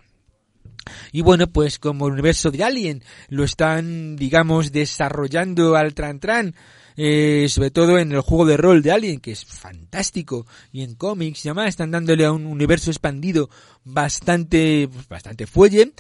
Y 1.13 1.23
bueno, 1.23 1.49
pues 1.49 1.79
como 1.79 2.07
el 2.07 2.13
universo 2.13 2.51
de 2.51 2.65
Alien 2.65 3.03
lo 3.29 3.45
están, 3.45 4.17
digamos, 4.17 4.73
desarrollando 4.73 5.77
al 5.77 5.95
tran 5.95 6.21
tran, 6.21 6.55
eh, 6.97 7.47
sobre 7.49 7.71
todo 7.71 7.99
en 7.99 8.13
el 8.13 8.21
juego 8.21 8.47
de 8.47 8.57
rol 8.57 8.83
de 8.83 8.93
Alien, 8.93 9.21
que 9.21 9.33
es 9.33 9.45
fantástico, 9.45 10.47
y 10.73 10.83
en 10.83 10.95
cómics 10.95 11.45
y 11.45 11.49
demás, 11.49 11.69
están 11.69 11.91
dándole 11.91 12.25
a 12.25 12.33
un 12.33 12.47
universo 12.47 12.91
expandido 12.91 13.51
bastante, 13.85 14.89
bastante 15.09 15.47
fuelle. 15.47 15.93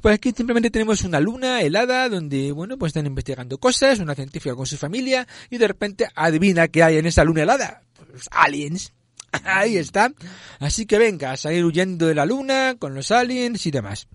Pues 0.00 0.14
aquí 0.14 0.32
simplemente 0.36 0.70
tenemos 0.70 1.02
una 1.02 1.20
luna 1.20 1.62
helada 1.62 2.08
donde, 2.08 2.52
bueno, 2.52 2.78
pues 2.78 2.90
están 2.90 3.06
investigando 3.06 3.58
cosas, 3.58 3.98
una 3.98 4.14
científica 4.14 4.54
con 4.54 4.66
su 4.66 4.76
familia, 4.76 5.26
y 5.50 5.58
de 5.58 5.68
repente 5.68 6.08
adivina 6.14 6.68
qué 6.68 6.82
hay 6.82 6.98
en 6.98 7.06
esa 7.06 7.24
luna 7.24 7.42
helada. 7.42 7.82
Pues 8.10 8.28
aliens. 8.30 8.92
Ahí 9.44 9.76
está. 9.76 10.12
Así 10.60 10.86
que 10.86 10.98
venga, 10.98 11.32
a 11.32 11.36
salir 11.36 11.64
huyendo 11.64 12.06
de 12.06 12.14
la 12.14 12.26
luna 12.26 12.76
con 12.78 12.94
los 12.94 13.10
aliens 13.10 13.66
y 13.66 13.70
demás. 13.70 14.08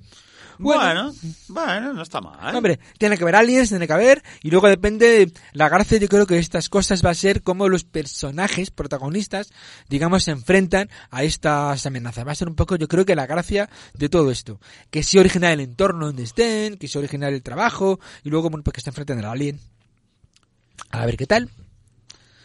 Bueno, 0.59 1.13
bueno, 1.47 1.93
no 1.93 2.01
está 2.01 2.19
mal. 2.19 2.53
Hombre, 2.53 2.79
tiene 2.97 3.17
que 3.17 3.23
haber 3.23 3.37
aliens, 3.37 3.69
tiene 3.69 3.87
que 3.87 3.93
haber, 3.93 4.21
y 4.43 4.51
luego 4.51 4.67
depende, 4.67 5.31
la 5.53 5.69
gracia 5.69 5.97
yo 5.97 6.09
creo 6.09 6.27
que 6.27 6.37
estas 6.37 6.67
cosas 6.67 7.03
va 7.03 7.11
a 7.11 7.15
ser 7.15 7.43
como 7.43 7.69
los 7.69 7.85
personajes 7.85 8.69
protagonistas, 8.69 9.51
digamos, 9.87 10.25
se 10.25 10.31
enfrentan 10.31 10.89
a 11.11 11.23
estas 11.23 11.85
amenazas. 11.85 12.27
Va 12.27 12.33
a 12.33 12.35
ser 12.35 12.49
un 12.49 12.55
poco, 12.55 12.75
yo 12.75 12.89
creo 12.89 13.05
que 13.05 13.15
la 13.15 13.25
gracia 13.25 13.69
de 13.93 14.09
todo 14.09 14.31
esto. 14.31 14.59
Que 14.89 15.01
sea 15.01 15.21
original 15.21 15.53
el 15.53 15.61
entorno 15.61 16.07
donde 16.07 16.23
estén, 16.23 16.77
que 16.77 16.89
sea 16.89 16.99
original 16.99 17.33
el 17.33 17.41
trabajo, 17.41 18.01
y 18.23 18.29
luego, 18.29 18.49
bueno, 18.49 18.63
pues 18.63 18.75
que 18.75 18.81
se 18.81 18.89
enfrenten 18.89 19.19
al 19.19 19.25
alien. 19.25 19.59
A 20.91 21.05
ver 21.05 21.15
qué 21.15 21.25
tal. 21.25 21.49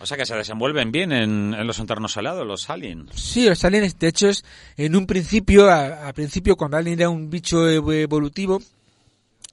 O 0.04 0.06
sea 0.06 0.18
que 0.18 0.26
se 0.26 0.34
desenvuelven 0.34 0.92
bien 0.92 1.12
en, 1.12 1.66
los 1.66 1.78
entornos 1.78 2.14
helados, 2.18 2.46
los 2.46 2.68
aliens. 2.68 3.10
Sí, 3.14 3.48
los 3.48 3.64
aliens, 3.64 3.98
de 3.98 4.08
hecho, 4.08 4.28
en 4.76 4.96
un 4.96 5.06
principio, 5.06 5.70
a, 5.70 6.12
principio, 6.12 6.56
cuando 6.56 6.76
alien 6.76 7.00
era 7.00 7.08
un 7.08 7.30
bicho 7.30 7.66
evolutivo, 7.70 8.60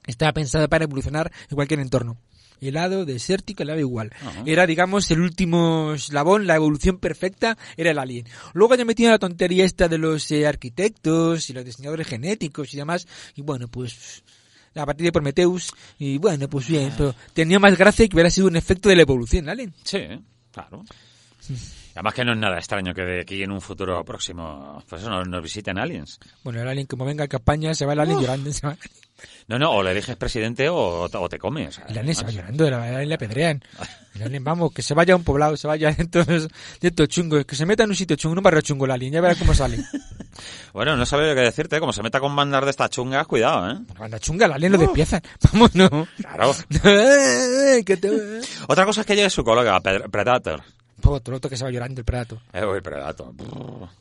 estaba 0.06 0.32
pensado 0.32 0.68
para 0.68 0.84
evolucionar 0.84 1.32
en 1.48 1.54
cualquier 1.54 1.80
entorno. 1.80 2.18
Helado, 2.60 3.06
desértico, 3.06 3.62
helado 3.62 3.80
igual. 3.80 4.12
Era, 4.44 4.66
digamos, 4.66 5.10
el 5.10 5.22
último 5.22 5.94
eslabón, 5.94 6.46
la 6.46 6.56
evolución 6.56 6.98
perfecta 6.98 7.56
era 7.78 7.92
el 7.92 7.98
alien. 7.98 8.26
Luego 8.52 8.74
ya 8.74 8.84
metido 8.84 9.10
la 9.10 9.18
tontería 9.18 9.64
esta 9.64 9.88
de 9.88 9.96
los 9.96 10.30
eh, 10.32 10.46
arquitectos 10.46 11.48
y 11.48 11.54
los 11.54 11.64
diseñadores 11.64 12.06
genéticos 12.06 12.74
y 12.74 12.76
demás. 12.76 13.08
Y 13.36 13.40
bueno, 13.40 13.68
pues 13.68 14.22
a 14.74 14.84
partir 14.84 15.06
de 15.06 15.12
Prometheus. 15.12 15.72
Y 15.98 16.18
bueno, 16.18 16.46
pues 16.48 16.68
bien, 16.68 16.90
ah. 16.92 16.94
pero 16.98 17.14
tenía 17.32 17.58
más 17.58 17.78
gracia 17.78 18.06
que 18.06 18.14
hubiera 18.14 18.30
sido 18.30 18.48
un 18.48 18.56
efecto 18.56 18.90
de 18.90 18.96
la 18.96 19.02
evolución, 19.02 19.48
alien. 19.48 19.72
Sí. 19.84 20.00
Claro. 20.52 20.84
Además 21.94 22.14
que 22.14 22.24
no 22.24 22.32
es 22.32 22.38
nada 22.38 22.56
extraño 22.56 22.94
que 22.94 23.02
de 23.02 23.20
aquí 23.20 23.42
en 23.42 23.52
un 23.52 23.60
futuro 23.60 24.04
próximo, 24.04 24.82
pues 24.88 25.02
eso, 25.02 25.24
nos, 25.24 25.42
visiten 25.42 25.78
aliens. 25.78 26.18
Bueno, 26.42 26.62
el 26.62 26.68
alien 26.68 26.86
como 26.86 27.04
venga 27.04 27.24
a 27.24 27.28
campaña 27.28 27.74
se 27.74 27.84
va 27.84 27.92
el 27.92 28.00
alien 28.00 28.20
llorando. 28.20 28.50
No, 29.46 29.58
no, 29.58 29.70
o 29.70 29.82
le 29.82 29.94
dejes 29.94 30.16
presidente 30.16 30.68
o, 30.68 31.08
te 31.28 31.38
comes. 31.38 31.80
el 31.88 31.98
alien 31.98 32.14
se 32.14 32.24
va 32.24 32.30
llorando, 32.30 32.66
el 32.66 32.74
alien 32.74 33.08
le 33.08 33.14
apedrean. 33.14 33.62
El 34.14 34.22
alien, 34.22 34.44
vamos, 34.44 34.72
que 34.72 34.82
se 34.82 34.94
vaya 34.94 35.14
a 35.14 35.16
un 35.16 35.24
poblado, 35.24 35.56
se 35.56 35.66
vaya 35.66 35.92
dentro 35.92 36.24
de 36.24 36.48
estos 36.80 37.08
chungos, 37.08 37.44
que 37.44 37.56
se 37.56 37.66
meta 37.66 37.84
en 37.84 37.90
un 37.90 37.96
sitio 37.96 38.16
chungo, 38.16 38.34
en 38.34 38.38
un 38.38 38.44
barrio 38.44 38.60
chungo 38.62 38.84
el 38.84 38.90
alien, 38.90 39.12
ya 39.12 39.20
verás 39.20 39.38
cómo 39.38 39.54
sale. 39.54 39.78
bueno, 40.72 40.96
no 40.96 41.06
sabía 41.06 41.34
qué 41.34 41.40
decirte, 41.40 41.80
como 41.80 41.92
se 41.92 42.02
meta 42.02 42.20
con 42.20 42.34
bandas 42.34 42.64
de 42.64 42.70
estas 42.70 42.90
chungas, 42.90 43.26
cuidado, 43.26 43.70
¿eh? 43.70 43.78
Banda 43.98 44.18
chunga, 44.18 44.46
el 44.46 44.52
alien 44.52 44.72
lo 44.72 44.78
despiezan. 44.78 45.22
Vamos, 45.52 45.74
no. 45.74 45.88
Claro. 46.16 46.50
Otra 48.68 48.84
cosa 48.84 49.00
es 49.02 49.06
que 49.06 49.16
llegue 49.16 49.30
su 49.30 49.44
colega, 49.44 49.80
Predator. 49.80 50.62
Otro, 51.04 51.40
que 51.40 51.56
se 51.56 51.64
va 51.64 51.70
llorando 51.70 52.00
el 52.00 52.04
Predator. 52.04 52.38
Eh, 52.52 52.60
el 52.60 52.82
Predator. 52.82 53.32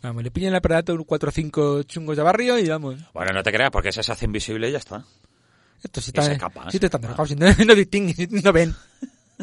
Vamos, 0.01 0.23
le 0.23 0.31
pillan 0.31 0.53
al 0.53 0.61
Predator 0.61 1.03
4 1.05 1.29
o 1.29 1.31
5 1.31 1.83
chungos 1.83 2.17
de 2.17 2.23
barrio 2.23 2.57
y 2.57 2.67
vamos. 2.69 2.95
Bueno, 3.13 3.31
no 3.33 3.43
te 3.43 3.51
creas, 3.51 3.71
porque 3.71 3.89
ese 3.89 4.03
se 4.03 4.11
hace 4.11 4.25
invisible 4.25 4.69
y 4.69 4.71
ya 4.71 4.77
está. 4.77 5.03
Esto 5.83 5.99
sí 5.99 6.11
está, 6.15 6.23
sí 6.69 6.79
te 6.79 6.85
están 6.85 7.01
drogados, 7.01 7.35
no, 7.35 7.47
no 7.65 7.75
distinguen, 7.75 8.29
no 8.43 8.53
ven. 8.53 8.75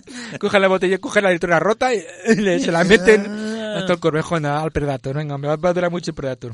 cogen 0.40 0.62
la 0.62 0.68
botella, 0.68 0.98
cogen 0.98 1.24
la 1.24 1.30
lectura 1.30 1.58
rota 1.58 1.92
y, 1.92 2.00
se 2.60 2.70
la 2.70 2.84
meten 2.84 3.26
hasta 3.26 3.92
el 3.94 4.00
corvejón 4.00 4.46
al 4.46 4.70
Predator. 4.70 5.16
Venga, 5.16 5.38
me 5.38 5.48
va 5.48 5.54
a 5.54 5.72
durar 5.72 5.90
mucho 5.90 6.12
el 6.12 6.14
Predator. 6.14 6.52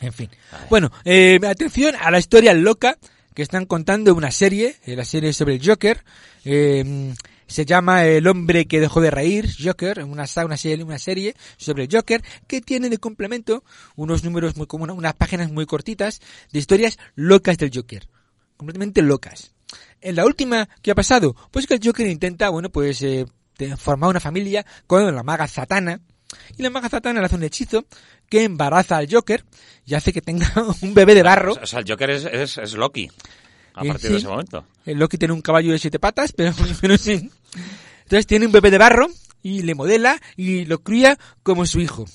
En 0.00 0.12
fin. 0.12 0.30
Bueno, 0.68 0.90
eh, 1.04 1.40
atención 1.46 1.94
a 2.00 2.10
la 2.10 2.18
historia 2.18 2.52
loca 2.52 2.98
que 3.34 3.42
están 3.42 3.66
contando 3.66 4.14
una 4.14 4.30
serie, 4.30 4.76
eh, 4.84 4.96
la 4.96 5.04
serie 5.04 5.32
sobre 5.32 5.54
el 5.54 5.66
Joker. 5.66 6.04
Eh, 6.44 7.14
se 7.46 7.64
llama 7.64 8.04
El 8.04 8.26
hombre 8.26 8.66
que 8.66 8.80
dejó 8.80 9.00
de 9.00 9.10
reír, 9.10 9.48
Joker, 9.62 10.04
una, 10.04 10.24
una, 10.44 10.56
serie, 10.56 10.84
una 10.84 10.98
serie 10.98 11.34
sobre 11.56 11.88
Joker 11.90 12.22
que 12.46 12.60
tiene 12.60 12.88
de 12.88 12.98
complemento 12.98 13.64
unos 13.96 14.24
números 14.24 14.56
muy 14.56 14.66
comunes, 14.66 14.96
unas 14.96 15.14
páginas 15.14 15.50
muy 15.50 15.66
cortitas 15.66 16.20
de 16.52 16.58
historias 16.58 16.98
locas 17.14 17.58
del 17.58 17.70
Joker. 17.74 18.08
Completamente 18.56 19.02
locas. 19.02 19.54
En 20.00 20.16
la 20.16 20.24
última, 20.24 20.68
¿qué 20.82 20.90
ha 20.90 20.94
pasado? 20.94 21.34
Pues 21.50 21.66
que 21.66 21.74
el 21.74 21.80
Joker 21.82 22.06
intenta, 22.06 22.50
bueno, 22.50 22.70
pues 22.70 23.02
eh, 23.02 23.26
formar 23.76 24.10
una 24.10 24.20
familia 24.20 24.64
con 24.86 25.14
la 25.14 25.22
maga 25.22 25.48
Satana. 25.48 26.00
Y 26.56 26.62
la 26.62 26.70
maga 26.70 26.88
Satana 26.88 27.20
le 27.20 27.26
hace 27.26 27.36
un 27.36 27.44
hechizo 27.44 27.86
que 28.28 28.44
embaraza 28.44 28.96
al 28.96 29.08
Joker 29.10 29.44
y 29.84 29.94
hace 29.94 30.12
que 30.12 30.20
tenga 30.20 30.52
un 30.82 30.94
bebé 30.94 31.14
de 31.14 31.22
barro. 31.22 31.54
O 31.60 31.66
sea, 31.66 31.80
el 31.80 31.86
Joker 31.88 32.10
es, 32.10 32.24
es, 32.24 32.58
es 32.58 32.74
Loki 32.74 33.10
a 33.74 33.84
partir 33.84 34.10
de 34.10 34.16
ese 34.18 34.28
momento. 34.28 34.64
Loki 34.86 35.18
tiene 35.18 35.34
un 35.34 35.42
caballo 35.42 35.72
de 35.72 35.78
siete 35.78 35.98
patas, 35.98 36.32
pero, 36.36 36.52
pero 36.80 36.96
sí. 36.96 37.30
Entonces 38.04 38.26
tiene 38.26 38.46
un 38.46 38.52
bebé 38.52 38.70
de 38.70 38.78
barro 38.78 39.08
y 39.42 39.62
le 39.62 39.74
modela 39.74 40.20
y 40.36 40.64
lo 40.64 40.82
cría 40.82 41.18
como 41.42 41.66
su 41.66 41.80
hijo. 41.80 42.06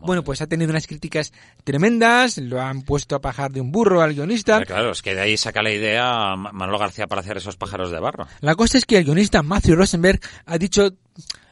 Bueno, 0.00 0.22
pues 0.22 0.42
ha 0.42 0.46
tenido 0.46 0.70
unas 0.70 0.86
críticas 0.86 1.32
tremendas, 1.64 2.36
lo 2.36 2.60
han 2.60 2.82
puesto 2.82 3.16
a 3.16 3.22
pajar 3.22 3.52
de 3.52 3.62
un 3.62 3.72
burro 3.72 4.02
al 4.02 4.12
guionista. 4.12 4.62
claro, 4.62 4.92
es 4.92 5.00
que 5.00 5.14
de 5.14 5.22
ahí 5.22 5.36
saca 5.38 5.62
la 5.62 5.72
idea 5.72 6.36
Manolo 6.36 6.78
García 6.78 7.06
para 7.06 7.22
hacer 7.22 7.38
esos 7.38 7.56
pájaros 7.56 7.90
de 7.90 8.00
barro. 8.00 8.26
La 8.40 8.54
cosa 8.54 8.76
es 8.76 8.84
que 8.84 8.98
el 8.98 9.04
guionista 9.04 9.42
Matthew 9.42 9.76
Rosenberg 9.76 10.20
ha 10.44 10.58
dicho, 10.58 10.90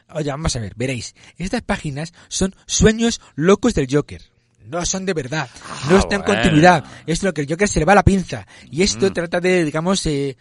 oye, 0.09 0.29
vamos 0.29 0.55
a 0.55 0.59
ver, 0.59 0.73
veréis, 0.75 1.15
estas 1.39 1.63
páginas 1.63 2.13
son 2.27 2.55
sueños 2.67 3.21
locos 3.35 3.73
del 3.73 3.87
Joker 3.89 4.32
no 4.65 4.85
son 4.85 5.05
de 5.05 5.13
verdad, 5.13 5.49
ah, 5.69 5.87
no 5.89 5.99
está 5.99 6.15
en 6.15 6.23
continuidad, 6.23 6.83
es 7.05 7.23
lo 7.23 7.33
que 7.33 7.41
el 7.41 7.47
Joker 7.49 7.67
se 7.67 7.79
le 7.79 7.85
va 7.85 7.93
a 7.93 7.95
la 7.95 8.03
pinza. 8.03 8.45
Y 8.71 8.81
esto 8.81 9.07
mm. 9.07 9.13
trata 9.13 9.39
de, 9.39 9.63
digamos, 9.65 10.05
eh, 10.05 10.37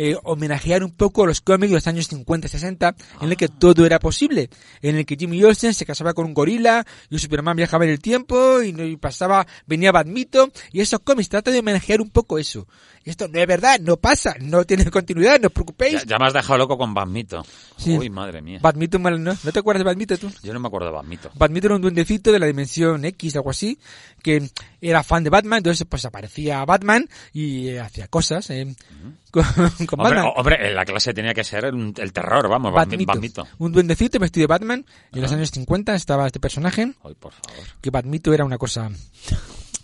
eh, 0.00 0.16
homenajear 0.22 0.84
un 0.84 0.92
poco 0.92 1.26
los 1.26 1.40
cómics 1.40 1.70
de 1.70 1.74
los 1.74 1.86
años 1.88 2.06
50 2.06 2.46
60, 2.46 2.94
en 3.20 3.30
el 3.30 3.36
que 3.36 3.48
todo 3.48 3.84
era 3.84 3.98
posible, 3.98 4.48
en 4.80 4.94
el 4.94 5.04
que 5.04 5.16
Jimmy 5.16 5.42
Olsen 5.42 5.74
se 5.74 5.84
casaba 5.84 6.14
con 6.14 6.24
un 6.24 6.34
gorila, 6.34 6.86
y 7.10 7.18
Superman 7.18 7.56
viajaba 7.56 7.84
en 7.84 7.90
el 7.90 7.98
tiempo, 7.98 8.62
y, 8.62 8.96
pasaba, 8.96 9.44
venía 9.66 9.90
Badmito, 9.90 10.52
y 10.70 10.82
esos 10.82 11.00
cómics 11.00 11.30
tratan 11.30 11.52
de 11.52 11.58
homenajear 11.58 12.00
un 12.00 12.10
poco 12.10 12.38
eso. 12.38 12.68
Esto 13.08 13.26
no 13.26 13.38
es 13.38 13.46
verdad, 13.46 13.80
no 13.80 13.96
pasa, 13.96 14.36
no 14.40 14.64
tiene 14.64 14.84
continuidad, 14.90 15.40
no 15.40 15.46
os 15.46 15.52
preocupéis. 15.52 16.04
Ya, 16.04 16.18
me 16.18 16.26
has 16.26 16.34
dejado 16.34 16.58
loco 16.58 16.76
con 16.76 16.92
Badmito. 16.92 17.42
Uy, 17.86 18.10
madre 18.10 18.42
mía. 18.42 18.58
Badmito, 18.62 18.98
¿no? 18.98 19.18
¿no 19.18 19.52
te 19.52 19.58
acuerdas 19.58 19.80
de 19.80 19.84
Badmito 19.84 20.18
tú? 20.18 20.30
Yo 20.42 20.52
no 20.52 20.60
me 20.60 20.68
acuerdo 20.68 20.88
de 20.88 20.92
Badmito. 20.92 21.30
Badmito 21.34 21.68
era 21.68 21.76
un 21.76 21.82
duendecito 21.82 22.30
de 22.32 22.38
la 22.38 22.46
dimensión 22.46 23.04
X, 23.04 23.36
algo 23.36 23.50
así, 23.50 23.78
que 24.22 24.50
era 24.80 25.02
fan 25.02 25.24
de 25.24 25.30
Batman, 25.30 25.58
entonces 25.58 25.86
pues 25.88 26.04
aparecía 26.04 26.64
Batman 26.64 27.08
y 27.32 27.68
eh, 27.68 27.80
hacía 27.80 28.08
cosas 28.08 28.50
eh, 28.50 28.74
con, 29.30 29.44
hombre, 29.44 29.86
Batman. 29.96 30.32
Hombre, 30.36 30.74
la 30.74 30.84
clase 30.84 31.14
tenía 31.14 31.32
que 31.32 31.44
ser 31.44 31.64
el 31.64 32.12
terror, 32.12 32.48
vamos, 32.48 32.74
Badmito. 32.74 33.46
Un 33.58 33.72
duendecito 33.72 34.18
vestido 34.18 34.42
de 34.42 34.48
Batman. 34.48 34.84
En 35.12 35.22
los 35.22 35.32
años 35.32 35.50
50 35.50 35.94
estaba 35.94 36.26
este 36.26 36.40
personaje. 36.40 36.92
Ay, 37.04 37.14
por 37.18 37.32
favor. 37.32 37.64
Que 37.80 37.90
Badmito 37.90 38.34
era 38.34 38.44
una 38.44 38.58
cosa 38.58 38.90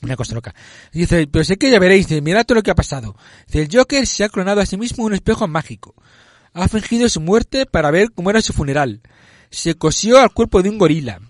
una 0.05 0.17
cosa 0.17 0.35
loca. 0.35 0.55
dice, 0.93 1.27
pero 1.27 1.45
sé 1.45 1.57
que 1.57 1.71
ya 1.71 1.79
veréis, 1.79 2.09
dice, 2.09 2.21
mirad 2.21 2.45
todo 2.45 2.57
lo 2.57 2.63
que 2.63 2.71
ha 2.71 2.75
pasado. 2.75 3.17
Dice, 3.47 3.63
el 3.63 3.69
Joker 3.73 4.07
se 4.07 4.25
ha 4.25 4.29
clonado 4.29 4.61
a 4.61 4.67
sí 4.67 4.77
mismo 4.77 5.05
un 5.05 5.15
espejo 5.15 5.47
mágico. 5.49 5.95
Ha 6.53 6.69
fingido 6.69 7.09
su 7.09 7.21
muerte 7.21 7.67
para 7.67 7.91
ver 7.91 8.13
cómo 8.13 8.31
era 8.31 8.41
su 8.41 8.53
funeral. 8.53 9.01
Se 9.51 9.75
cosió 9.75 10.21
al 10.21 10.33
cuerpo 10.33 10.63
de 10.63 10.71
un 10.71 10.79
gorila. 10.79 11.21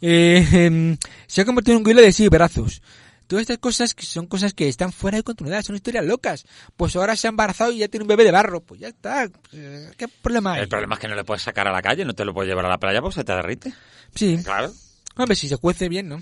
Eh, 0.00 0.46
em, 0.52 0.96
se 1.26 1.40
ha 1.40 1.44
convertido 1.44 1.74
en 1.74 1.78
un 1.78 1.84
gorila 1.84 2.02
de 2.02 2.12
seis 2.12 2.28
brazos. 2.28 2.82
Todas 3.26 3.42
estas 3.42 3.58
cosas 3.58 3.94
que 3.94 4.04
son 4.04 4.26
cosas 4.26 4.52
que 4.52 4.68
están 4.68 4.92
fuera 4.92 5.16
de 5.16 5.22
continuidad, 5.22 5.62
son 5.62 5.76
historias 5.76 6.04
locas. 6.04 6.44
Pues 6.76 6.94
ahora 6.96 7.16
se 7.16 7.26
ha 7.26 7.30
embarazado 7.30 7.72
y 7.72 7.78
ya 7.78 7.88
tiene 7.88 8.04
un 8.04 8.08
bebé 8.08 8.24
de 8.24 8.32
barro. 8.32 8.60
Pues 8.60 8.80
ya 8.80 8.88
está. 8.88 9.30
Eh, 9.52 9.90
¿Qué 9.96 10.08
problema 10.08 10.54
hay? 10.54 10.62
El 10.62 10.68
problema 10.68 10.96
es 10.96 11.00
que 11.00 11.08
no 11.08 11.14
le 11.14 11.24
puedes 11.24 11.42
sacar 11.42 11.66
a 11.66 11.72
la 11.72 11.80
calle, 11.80 12.04
no 12.04 12.12
te 12.12 12.24
lo 12.24 12.34
puedes 12.34 12.48
llevar 12.48 12.66
a 12.66 12.68
la 12.68 12.78
playa 12.78 13.00
porque 13.00 13.14
se 13.14 13.24
te 13.24 13.32
derrite. 13.32 13.72
Sí. 14.14 14.38
Claro. 14.44 14.72
Hombre, 15.16 15.36
si 15.36 15.48
se 15.48 15.56
cuece 15.56 15.88
bien, 15.88 16.08
¿no? 16.08 16.20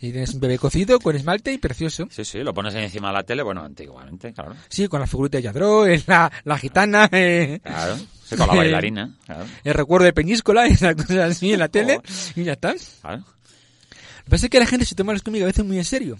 Y 0.00 0.10
tienes 0.10 0.34
un 0.34 0.40
bebé 0.40 0.58
cocido 0.58 0.98
con 0.98 1.16
esmalte 1.16 1.52
y 1.52 1.58
precioso. 1.58 2.08
Sí, 2.10 2.24
sí, 2.24 2.38
lo 2.38 2.52
pones 2.52 2.74
encima 2.74 3.08
de 3.08 3.14
la 3.14 3.22
tele, 3.22 3.42
bueno, 3.42 3.62
antiguamente, 3.62 4.32
claro. 4.32 4.54
Sí, 4.68 4.88
con 4.88 5.00
la 5.00 5.06
figurita 5.06 5.38
de 5.38 5.42
Yadro, 5.42 5.86
la, 6.06 6.32
la 6.44 6.58
gitana. 6.58 7.08
Eh, 7.12 7.60
claro, 7.62 7.96
sí, 8.24 8.36
con 8.36 8.46
la 8.46 8.54
bailarina. 8.54 9.16
Claro. 9.24 9.46
El 9.64 9.74
recuerdo 9.74 10.04
de 10.04 10.12
Peñíscola, 10.12 10.66
esa 10.68 10.94
cosa 10.94 11.26
así 11.26 11.52
en 11.52 11.60
la 11.60 11.68
tele, 11.68 12.00
y 12.34 12.44
ya 12.44 12.52
está. 12.52 12.74
Claro. 13.00 13.18
Lo 13.18 14.24
que 14.24 14.30
pasa 14.30 14.46
es 14.46 14.50
que 14.50 14.58
la 14.58 14.66
gente 14.66 14.86
se 14.86 14.94
toma 14.94 15.12
los 15.12 15.22
cómics 15.22 15.42
a 15.42 15.46
veces 15.46 15.64
muy 15.64 15.78
en 15.78 15.84
serio. 15.84 16.18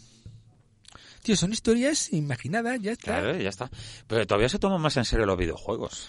Tío, 1.23 1.37
son 1.37 1.53
historias 1.53 2.13
imaginadas, 2.13 2.81
ya 2.81 2.93
está. 2.93 3.21
Claro, 3.21 3.39
ya 3.39 3.49
está. 3.49 3.71
Pero 4.09 4.27
todavía 4.27 4.49
se 4.49 4.59
toman 4.59 4.81
más 4.81 4.97
en 4.97 5.05
serio 5.05 5.25
los 5.25 5.39
videojuegos. 5.39 6.09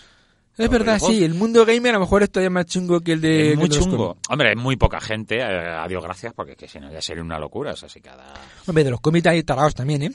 Es 0.58 0.70
verdad, 0.70 1.00
sí, 1.00 1.24
el 1.24 1.34
mundo 1.34 1.66
gamer 1.66 1.92
a 1.92 1.98
lo 1.98 2.02
mejor 2.02 2.24
es 2.24 2.32
todavía 2.32 2.52
más 2.52 2.68
chungo 2.68 3.02
que 3.02 3.14
el 3.14 3.22
de... 3.22 3.54
Es 3.54 3.58
muy 3.58 3.70
chungo. 3.70 4.18
Hombre, 4.30 4.52
es 4.52 4.58
muy 4.58 4.76
poca 4.76 5.02
gente, 5.02 5.38
eh, 5.38 5.44
adiós 5.44 6.04
gracias, 6.04 6.34
porque 6.34 6.56
que 6.56 6.68
si 6.68 6.80
no 6.80 6.92
ya 6.92 7.02
sería 7.02 7.24
una 7.24 7.40
locura, 7.40 7.72
así 7.72 8.00
cada... 8.00 8.34
Hombre, 8.68 8.84
de 8.84 8.92
los 8.92 9.02
cómics 9.02 9.28
hay 9.28 9.42
talados 9.44 9.74
también, 9.74 10.04
¿eh? 10.04 10.12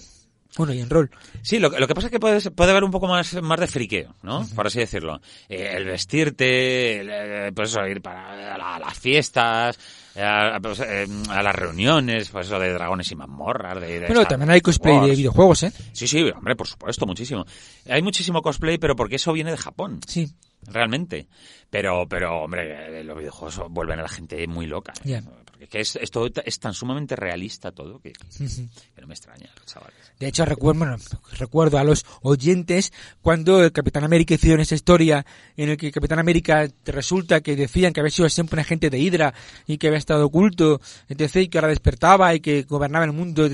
Bueno, 0.57 0.73
y 0.73 0.81
en 0.81 0.91
rol. 0.91 1.11
Sí, 1.43 1.59
lo, 1.59 1.69
lo, 1.69 1.87
que 1.87 1.95
pasa 1.95 2.09
es 2.09 2.11
que 2.11 2.19
puede, 2.19 2.51
puede 2.51 2.71
haber 2.71 2.83
un 2.83 2.91
poco 2.91 3.07
más, 3.07 3.41
más 3.43 3.61
de 3.61 3.67
friqueo, 3.67 4.15
¿no? 4.23 4.47
Por 4.55 4.67
así 4.67 4.81
decirlo. 4.81 5.21
Eh, 5.49 5.73
el 5.77 5.85
vestirte, 5.85 7.01
el, 7.01 7.53
pues 7.53 7.71
eso, 7.71 7.87
ir 7.87 8.01
para 8.01 8.57
las 8.79 8.99
fiestas, 8.99 9.79
a, 10.17 10.59
pues, 10.61 10.81
eh, 10.81 11.07
a, 11.31 11.43
las 11.43 11.55
reuniones, 11.55 12.31
pues 12.31 12.47
eso 12.47 12.59
de 12.59 12.73
dragones 12.73 13.11
y 13.13 13.15
mazmorras. 13.15 13.81
De, 13.81 14.07
bueno, 14.07 14.25
también 14.25 14.51
hay 14.51 14.61
cosplay 14.61 15.01
de 15.01 15.17
videojuegos, 15.17 15.63
¿eh? 15.65 15.73
Sí, 15.93 16.09
sí, 16.09 16.29
hombre, 16.35 16.57
por 16.57 16.67
supuesto, 16.67 17.07
muchísimo. 17.07 17.45
Hay 17.89 18.03
muchísimo 18.03 18.43
cosplay, 18.43 18.79
pero 18.79 18.97
porque 18.97 19.17
eso 19.17 19.33
viene 19.33 19.51
de 19.51 19.59
Japón. 19.59 20.01
Sí. 20.07 20.29
Realmente. 20.67 21.29
Pero, 21.71 22.07
pero, 22.09 22.43
hombre, 22.43 23.05
los 23.05 23.17
videojuegos 23.17 23.71
vuelven 23.71 23.99
a 24.01 24.03
la 24.03 24.09
gente 24.09 24.47
muy 24.47 24.67
loca. 24.67 24.93
¿eh? 25.05 25.23
Que 25.67 25.81
es, 25.81 25.97
esto 25.97 26.29
es 26.45 26.59
tan 26.61 26.75
sumamente 26.75 27.17
realista 27.17 27.73
todo 27.73 28.01
que, 28.01 28.13
que 28.13 29.01
no 29.01 29.07
me 29.07 29.15
extraña, 29.15 29.51
chavales. 29.65 29.97
De 30.19 30.29
hecho, 30.29 30.45
recuerdo, 30.45 30.97
recuerdo 31.39 31.79
a 31.79 31.85
los 31.85 32.05
oyentes 32.23 32.93
cuando 33.23 33.63
el 33.63 33.73
Capitán 33.73 34.05
América 34.05 34.35
hicieron 34.35 34.61
esa 34.61 34.75
historia 34.75 35.25
en 35.57 35.71
el 35.71 35.77
que 35.77 35.87
el 35.87 35.93
Capitán 35.93 36.19
América 36.19 36.69
resulta 36.85 37.41
que 37.41 37.57
decían 37.57 37.93
que 37.93 38.01
había 38.01 38.11
sido 38.11 38.29
siempre 38.29 38.57
un 38.57 38.61
agente 38.61 38.91
de 38.91 38.99
Hydra 38.99 39.35
y 39.67 39.79
que 39.79 39.89
había 39.89 39.99
estado 39.99 40.27
oculto, 40.27 40.81
etc., 41.09 41.37
y 41.37 41.49
que 41.49 41.59
ahora 41.59 41.69
despertaba 41.69 42.35
y 42.35 42.41
que 42.41 42.63
gobernaba 42.63 43.05
el 43.05 43.13
mundo. 43.13 43.49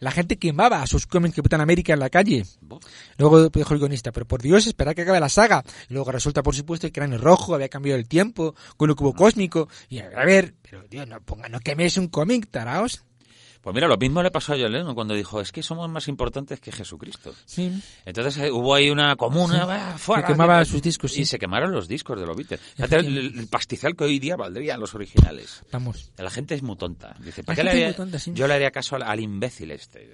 La 0.00 0.10
gente 0.10 0.38
quemaba 0.38 0.82
a 0.82 0.86
sus 0.86 1.06
cómics 1.06 1.34
Capitán 1.36 1.60
América 1.60 1.92
en 1.92 2.00
la 2.00 2.10
calle. 2.10 2.44
Luego 3.16 3.48
dijo 3.48 3.74
el 3.74 3.80
guionista, 3.80 4.12
pero 4.12 4.26
por 4.26 4.42
Dios, 4.42 4.66
espera 4.66 4.94
que 4.94 5.02
acabe 5.02 5.20
la 5.20 5.28
saga. 5.28 5.64
Y 5.88 5.94
luego 5.94 6.12
resulta, 6.12 6.42
por 6.42 6.54
supuesto, 6.54 6.90
que 6.90 7.00
era 7.00 7.06
en 7.06 7.20
rojo, 7.20 7.54
había 7.54 7.68
cambiado 7.68 7.98
el 7.98 8.06
tiempo, 8.06 8.54
con 8.76 8.90
el 8.90 8.96
cubo 8.96 9.14
cósmico. 9.14 9.68
Y 9.88 9.98
a 9.98 10.24
ver, 10.24 10.54
pero 10.62 10.84
Dios, 10.88 11.06
no 11.06 11.20
ponga, 11.28 11.48
no 11.48 11.60
queméis 11.60 12.00
un 12.00 12.08
cómic, 12.08 12.48
taraos. 12.50 13.04
Pues 13.60 13.74
mira, 13.74 13.88
lo 13.88 13.96
mismo 13.96 14.22
le 14.22 14.30
pasó 14.30 14.52
a 14.52 14.56
Yoleno 14.56 14.94
cuando 14.94 15.14
dijo, 15.14 15.40
es 15.40 15.52
que 15.52 15.62
somos 15.62 15.90
más 15.90 16.08
importantes 16.08 16.60
que 16.60 16.70
Jesucristo. 16.70 17.34
Sí. 17.44 17.82
Entonces 18.06 18.38
eh, 18.38 18.50
hubo 18.50 18.74
ahí 18.74 18.88
una 18.88 19.16
comuna, 19.16 19.98
fuera. 19.98 20.22
Se 20.22 20.32
quemaba 20.32 20.64
sus 20.64 20.80
discos, 20.80 21.12
sí. 21.12 21.22
Y 21.22 21.24
se 21.26 21.38
quemaron 21.38 21.72
los 21.72 21.88
discos 21.88 22.18
de 22.18 22.24
los 22.24 22.36
Beatles. 22.36 22.60
el, 22.78 23.46
pastizal 23.50 23.96
que 23.96 24.04
hoy 24.04 24.18
día 24.20 24.36
valdrían 24.36 24.80
los 24.80 24.94
originales. 24.94 25.64
Vamos. 25.72 26.12
La 26.16 26.30
gente 26.30 26.54
es 26.54 26.62
muy 26.62 26.76
tonta. 26.76 27.16
Dice, 27.18 27.42
¿para 27.42 27.56
qué 27.56 27.64
le 27.64 27.70
haría, 27.70 27.96
yo 28.32 28.46
le 28.46 28.54
haría 28.54 28.70
caso 28.70 28.96
al, 28.96 29.20
imbécil 29.20 29.72
este? 29.72 30.12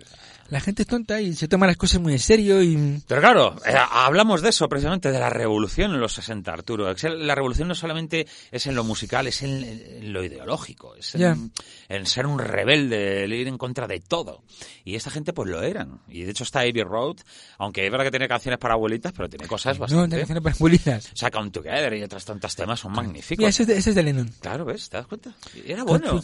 La 0.49 0.61
gente 0.61 0.83
es 0.83 0.89
tonta 0.89 1.21
y 1.21 1.35
se 1.35 1.49
toma 1.49 1.67
las 1.67 1.77
cosas 1.77 2.01
muy 2.01 2.15
en 2.15 2.19
serio 2.19 2.63
y... 2.63 3.03
Pero 3.07 3.21
claro, 3.21 3.57
eh, 3.67 3.75
hablamos 3.91 4.41
de 4.41 4.51
eso 4.51 4.69
precisamente, 4.69 5.11
de 5.11 5.19
la 5.19 5.31
revolución 5.31 5.93
en 5.93 6.01
los 6.01 6.13
60, 6.15 6.53
Arturo. 6.53 6.95
La 7.03 7.35
revolución 7.35 7.69
no 7.69 7.75
solamente 7.75 8.27
es 8.51 8.67
en 8.67 8.75
lo 8.75 8.85
musical, 8.85 9.27
es 9.27 9.43
en, 9.43 10.13
lo 10.13 10.25
ideológico, 10.25 10.95
es 10.97 11.15
en, 11.15 11.53
en 11.89 12.07
ser 12.07 12.27
un 12.27 12.39
rebelde 12.39 13.27
suele 13.35 13.37
ir 13.37 13.49
en 13.49 13.59
contra 13.59 13.87
de 13.87 14.01
todo. 14.01 14.43
Y 14.85 14.95
esta 14.95 15.11
gente 15.11 15.33
pues 15.33 15.49
lo 15.49 15.63
eran. 15.63 16.01
Y 16.09 16.23
de 16.23 16.31
hecho 16.31 16.45
está 16.45 16.61
Abbey 16.61 16.83
Road, 16.83 17.17
aunque 17.59 17.85
es 17.85 17.91
verdad 17.91 18.05
que 18.05 18.11
tiene 18.11 18.29
canciones 18.29 18.59
para 18.59 18.75
abuelitas, 18.75 19.13
pero 19.13 19.29
tiene 19.29 19.47
cosas 19.47 19.79
bastante... 19.79 20.03
No, 20.03 20.09
tiene 20.09 20.23
canciones 20.23 20.43
para 20.43 20.55
abuelitas. 20.55 21.13
O 21.13 21.17
sea, 21.17 21.31
Come 21.31 21.51
Together 21.51 21.95
y 21.95 22.03
otros 22.03 22.25
tantos 22.25 22.55
temas 22.55 22.81
son 22.81 22.93
magníficos. 22.93 23.47
ese, 23.47 23.77
es 23.77 23.95
de, 23.95 24.03
Lennon. 24.03 24.31
Claro, 24.41 24.65
¿ves? 24.65 24.89
¿Te 24.89 24.97
das 24.97 25.07
cuenta? 25.07 25.35
Era 25.65 25.85
bueno. 25.85 26.23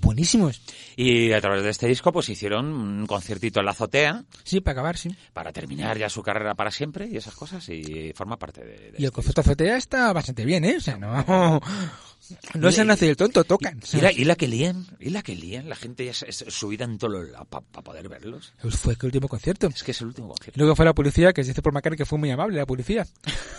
buenísimos. 0.00 0.60
Y 0.96 1.32
a 1.32 1.40
través 1.40 1.62
de 1.62 1.70
este 1.70 1.86
disco 1.86 2.12
pues 2.12 2.28
hicieron 2.28 2.66
un 2.66 3.06
conciertito 3.24 3.60
en 3.60 3.66
la 3.66 3.72
azotea. 3.72 4.24
Sí, 4.42 4.60
para 4.60 4.72
acabar, 4.72 4.98
sí. 4.98 5.08
Para 5.32 5.50
terminar 5.50 5.96
ya 5.96 6.10
su 6.10 6.22
carrera 6.22 6.54
para 6.54 6.70
siempre 6.70 7.08
y 7.10 7.16
esas 7.16 7.34
cosas 7.34 7.66
y 7.70 8.12
forma 8.14 8.38
parte 8.38 8.62
de... 8.62 8.74
y 8.74 9.02
el 9.02 9.04
este 9.04 9.10
concierto 9.10 9.40
azotea 9.40 9.76
está 9.78 10.12
bastante 10.12 10.44
bien, 10.44 10.64
¿eh? 10.64 10.76
O 10.76 10.80
sea, 10.80 10.98
no... 10.98 11.60
No 12.54 12.72
se 12.72 12.80
han 12.80 12.86
nacido 12.86 13.10
el 13.10 13.16
tonto, 13.16 13.44
tocan. 13.44 13.80
Y 13.92 14.00
la, 14.00 14.12
y 14.12 14.24
la 14.24 14.36
que 14.36 14.48
lían, 14.48 14.86
y 14.98 15.10
la 15.10 15.22
que 15.22 15.34
lían, 15.34 15.68
la 15.68 15.76
gente 15.76 16.04
ya 16.04 16.12
es, 16.12 16.44
subida 16.48 16.84
en 16.84 16.98
todo 16.98 17.20
para 17.48 17.82
poder 17.82 18.08
verlos. 18.08 18.52
Pues 18.62 18.76
fue 18.76 18.94
el 18.94 19.04
último 19.06 19.28
concierto. 19.28 19.68
Es 19.68 19.82
que 19.82 19.90
es 19.90 20.00
el 20.00 20.08
último 20.08 20.28
concierto. 20.28 20.58
Luego 20.58 20.74
fue 20.74 20.84
la 20.84 20.94
policía, 20.94 21.32
que 21.32 21.42
se 21.42 21.50
dice 21.50 21.62
por 21.62 21.72
Macari 21.72 21.96
que 21.96 22.06
fue 22.06 22.18
muy 22.18 22.30
amable 22.30 22.56
la 22.56 22.66
policía. 22.66 23.06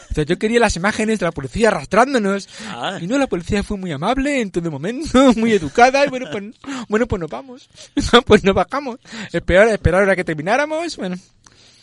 Entonces 0.09 0.25
yo 0.25 0.37
quería 0.37 0.59
las 0.59 0.75
imágenes 0.75 1.19
de 1.19 1.25
la 1.25 1.31
policía 1.31 1.69
arrastrándonos. 1.69 2.47
Ah. 2.67 2.97
Y 3.01 3.07
no, 3.07 3.17
la 3.17 3.27
policía 3.27 3.63
fue 3.63 3.77
muy 3.77 3.91
amable 3.91 4.41
en 4.41 4.51
todo 4.51 4.71
momento, 4.71 5.33
muy 5.37 5.51
educada, 5.51 6.05
y 6.05 6.09
bueno, 6.09 6.27
pues, 6.31 6.43
bueno, 6.89 7.07
pues 7.07 7.19
nos 7.19 7.29
vamos. 7.29 7.69
pues 8.25 8.43
nos 8.43 8.55
bajamos. 8.55 8.99
Esperar, 9.31 9.69
esperar 9.69 10.09
a 10.09 10.15
que 10.15 10.23
termináramos, 10.23 10.97
bueno. 10.97 11.15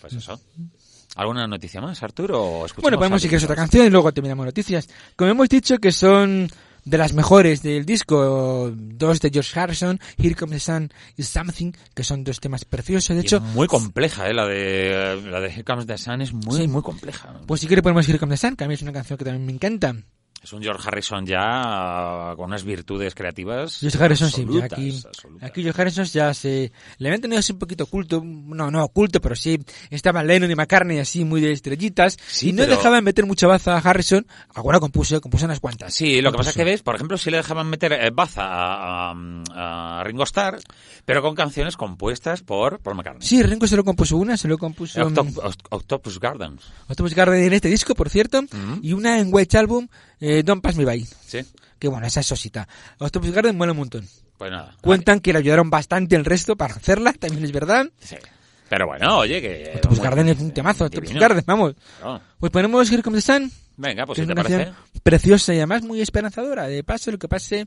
Pues 0.01 0.15
eso. 0.15 0.41
¿Alguna 1.15 1.47
noticia 1.47 1.81
más, 1.81 2.03
Arturo? 2.03 2.67
bueno, 2.81 2.97
podemos 2.97 3.21
seguir 3.21 3.43
otra 3.45 3.55
canción 3.55 3.87
y 3.87 3.91
luego 3.91 4.13
terminamos 4.13 4.47
noticias. 4.47 4.89
Como 5.15 5.31
hemos 5.31 5.49
dicho 5.49 5.79
que 5.79 5.93
son 5.93 6.51
de 6.85 6.99
las 6.99 7.13
mejores 7.13 7.63
del 7.63 7.85
disco, 7.85 8.73
dos 8.75 9.21
de 9.21 9.31
George 9.31 9.59
Harrison, 9.59 10.01
Here 10.19 10.35
Comes 10.35 10.65
the 10.65 10.73
Sun 10.73 10.93
y 11.17 11.23
Something, 11.23 11.73
que 11.95 12.05
son 12.05 12.25
dos 12.25 12.41
temas 12.41 12.65
preciosos, 12.65 13.17
de 13.17 13.23
hecho. 13.23 13.41
muy 13.41 13.67
compleja, 13.69 14.29
¿eh? 14.29 14.35
La 14.35 14.47
de, 14.47 15.23
la 15.31 15.41
de 15.41 15.49
Here 15.49 15.65
Comes 15.65 15.87
the 15.87 15.99
Sun 15.99 16.23
es 16.23 16.33
muy, 16.33 16.67
muy 16.69 16.83
compleja. 16.83 17.41
Pues 17.47 17.61
si 17.61 17.67
quiere 17.67 17.83
ponemos 17.83 18.09
Here 18.09 18.19
Comes 18.19 18.41
the 18.41 18.49
Sun, 18.49 18.57
que 18.57 18.65
a 18.65 18.69
mí 18.69 18.75
es 18.75 18.83
una 18.83 18.93
canción 18.93 19.17
que 19.17 19.25
también 19.25 19.47
me 19.47 19.53
encanta. 19.53 19.95
Es 20.43 20.53
un 20.53 20.61
George 20.61 20.83
Harrison 20.85 21.25
ya 21.25 22.33
con 22.37 22.47
unas 22.47 22.65
virtudes 22.65 23.15
creativas. 23.15 23.79
George 23.79 24.03
Harrison 24.03 24.29
sí, 24.29 24.45
aquí, 24.61 25.01
aquí 25.41 25.63
George 25.63 25.81
Harrison 25.81 26.05
ya 26.05 26.35
se 26.35 26.73
le 26.99 27.09
habían 27.09 27.21
tenido 27.21 27.39
así 27.39 27.53
un 27.53 27.61
poquito 27.61 27.85
oculto, 27.85 28.21
no, 28.25 28.69
no 28.69 28.83
oculto, 28.83 29.21
pero 29.21 29.37
sí 29.37 29.61
estaban 29.91 30.27
Lennon 30.27 30.51
y 30.51 30.57
McCartney 30.57 30.99
así 30.99 31.25
muy 31.25 31.41
de 31.41 31.53
estrellitas 31.53 32.19
y 32.43 32.53
no 32.53 32.67
dejaban 32.67 33.05
meter 33.05 33.25
mucha 33.25 33.47
baza 33.47 33.77
a 33.77 33.79
Harrison. 33.79 34.27
Alguna 34.53 34.81
compuso, 34.81 35.21
compuso 35.21 35.45
unas 35.45 35.61
cuantas. 35.61 35.95
Sí, 35.95 36.21
lo 36.21 36.33
que 36.33 36.39
pasa 36.39 36.51
es 36.51 36.57
que 36.57 36.65
ves, 36.65 36.83
por 36.83 36.97
ejemplo, 36.97 37.17
si 37.19 37.31
le 37.31 37.37
dejaban 37.37 37.69
meter 37.69 37.93
eh, 37.93 38.11
baza 38.13 38.43
a, 38.45 39.15
a, 39.55 40.03
Ringo 40.03 40.25
Starr, 40.25 40.59
pero 41.05 41.23
con 41.23 41.37
canciones 41.37 41.77
compuestas 41.77 42.43
por, 42.43 42.81
por 42.81 42.97
McCartney. 42.97 43.25
Sí, 43.25 43.45
Ringo 43.45 43.69
se 43.69 43.77
lo 43.77 43.85
compuso 43.85 44.17
una, 44.17 44.37
se 44.37 44.49
lo 44.49 44.59
compuso 44.59 45.01
Octopus 45.71 46.19
Garden. 46.19 46.59
Octopus 46.89 47.15
Garden 47.15 47.45
en 47.45 47.53
este 47.53 47.69
disco, 47.69 47.95
por 47.95 48.11
cierto, 48.11 48.43
y 48.83 48.93
una 48.93 49.21
en 49.21 49.29
White 49.33 49.57
Album 49.57 49.87
eh, 50.23 50.43
Don't 50.45 50.63
Pass 50.63 50.77
Me 50.77 50.85
By. 50.85 51.05
Sí. 51.27 51.41
Que 51.81 51.89
bueno, 51.89 52.07
esa 52.07 52.21
es 52.21 52.27
sosita. 52.27 52.69
Octopus 52.99 53.33
Garden 53.33 53.57
mola 53.57 53.73
un 53.73 53.79
montón. 53.79 54.07
Pues 54.39 54.53
nada. 54.53 54.77
Cuentan 54.81 55.19
que 55.19 55.33
le 55.33 55.41
ayudaron 55.41 55.69
bastante 55.69 56.15
el 56.15 56.25
resto 56.25 56.57
para 56.57 56.75
hacerla, 56.75 57.13
también 57.13 57.45
es 57.45 57.51
verdad. 57.51 57.91
Sí. 57.99 58.17
Pero 58.69 58.87
bueno, 58.87 59.19
oye, 59.19 59.43
que... 59.43 59.73
Octopus 59.75 59.99
Garden 59.99 60.29
es 60.29 60.39
un 60.39 60.53
temazo, 60.53 60.85
Octopus 60.85 61.13
Garden, 61.13 61.43
vamos. 61.45 61.75
Pues 62.39 62.53
ponemos 62.53 62.91
Here 62.91 63.03
Comes 63.03 63.27
the 63.27 63.33
Sun. 63.33 63.53
Venga, 63.77 64.07
pues 64.07 64.21
si 64.21 64.27
te 64.27 64.35
parece. 64.35 64.73
Preciosa 65.03 65.55
y 65.55 65.57
además 65.57 65.83
muy 65.83 66.01
esperanzadora. 66.01 66.69
De 66.69 66.85
paso, 66.85 67.11
lo 67.11 67.19
que 67.19 67.27
pase, 67.27 67.67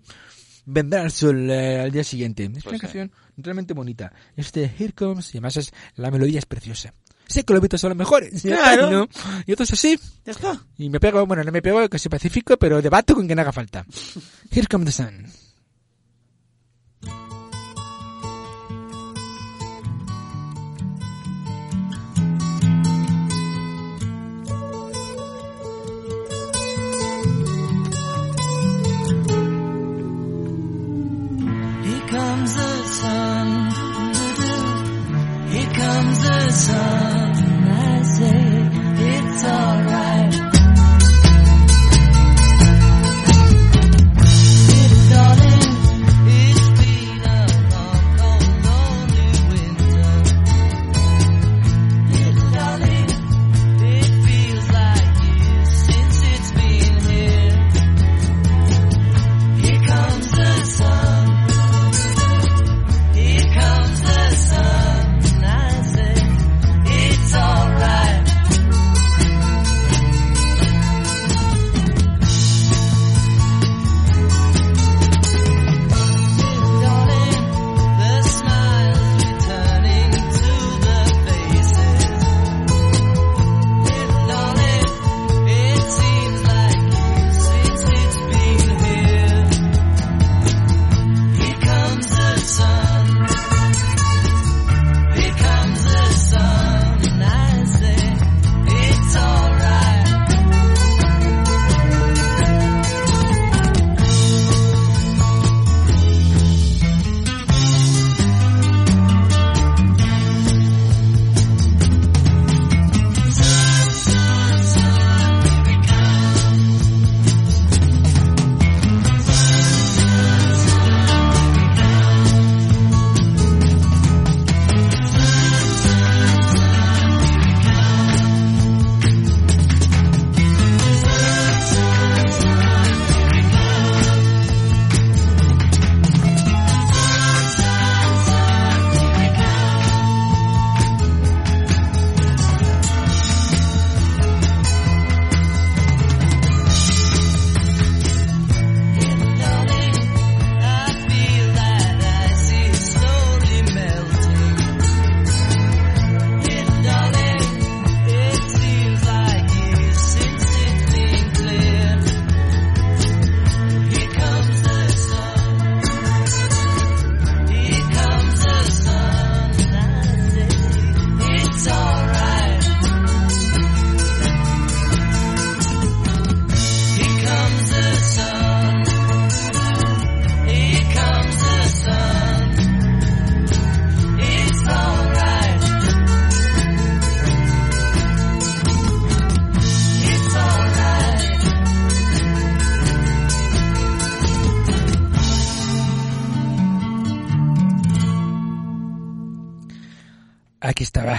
vendrá 0.66 1.04
el 1.04 1.12
sol 1.12 1.52
eh, 1.52 1.82
al 1.82 1.92
día 1.92 2.06
siguiente. 2.06 2.44
Es 2.46 2.50
una 2.50 2.62
pues 2.64 2.82
canción 2.82 3.12
realmente 3.36 3.74
bonita. 3.74 4.14
Este 4.38 4.64
Here 4.64 4.94
Comes, 4.94 5.28
y 5.36 5.40
además 5.40 5.58
es, 5.58 5.74
la 5.96 6.10
melodía 6.10 6.40
es 6.40 6.46
preciosa 6.46 6.94
sé 7.28 7.44
que 7.44 7.54
los 7.54 7.62
Beatles 7.62 7.82
son 7.82 7.90
los 7.90 7.98
mejores. 7.98 8.42
Claro. 8.56 8.90
¿no? 8.90 9.10
Y 9.46 9.54
otros 9.54 9.72
así. 9.74 10.00
Ya 10.26 10.32
está. 10.32 10.60
Y 10.78 10.90
me 10.90 11.00
pego, 11.00 11.26
bueno, 11.26 11.44
no 11.44 11.52
me 11.52 11.62
pego 11.62 11.88
casi 11.90 12.10
pacífico, 12.10 12.58
pero 12.58 12.82
debato 12.82 13.16
con 13.16 13.26
quien 13.28 13.40
haga 13.40 13.52
falta. 13.52 13.86
Here 14.52 14.68
comes 14.68 14.86
the 14.86 14.92
sun. 14.92 15.26
Here 35.52 35.70
comes 35.74 36.24
the 36.24 36.52
sun. 36.52 37.05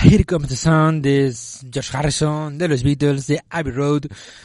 Here 0.08 0.24
comes 0.24 0.48
the 0.48 0.54
sun. 0.54 1.02
De 1.02 1.34
George 1.68 1.96
Harrison, 1.96 2.56
de 2.56 2.68
los 2.68 2.84
Beatles, 2.84 3.26
de 3.26 3.42
Abbey 3.50 3.72
Road, 3.72 4.02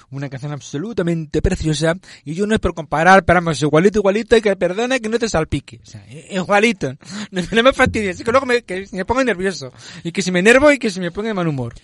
una 0.09 0.27
canción 0.27 0.51
absolutamente 0.51 1.39
preciosa. 1.39 1.93
Y 2.25 2.33
yo 2.33 2.47
no 2.47 2.55
es 2.55 2.59
por 2.59 2.73
comparar, 2.73 3.23
pero 3.25 3.37
vamos, 3.41 3.61
igualito, 3.61 3.99
igualito, 3.99 4.35
y 4.35 4.41
que 4.41 4.55
perdone 4.55 4.99
que 4.99 5.07
no 5.07 5.19
te 5.19 5.29
salpique. 5.29 5.79
O 5.83 5.85
sea, 5.85 6.03
igualito. 6.31 6.95
No, 7.31 7.63
me 7.63 7.73
fastidies, 7.73 8.19
es 8.19 8.25
que 8.25 8.31
luego 8.31 8.47
me, 8.47 8.63
que 8.63 8.87
me 8.91 9.05
pongo 9.05 9.23
nervioso. 9.23 9.71
Y 10.03 10.11
que 10.11 10.23
si 10.23 10.31
me 10.31 10.39
enervo 10.39 10.71
y 10.71 10.79
que 10.79 10.89
si 10.89 10.99
me 10.99 11.11
ponga 11.11 11.27
de 11.27 11.35
mal 11.35 11.47
humor. 11.47 11.75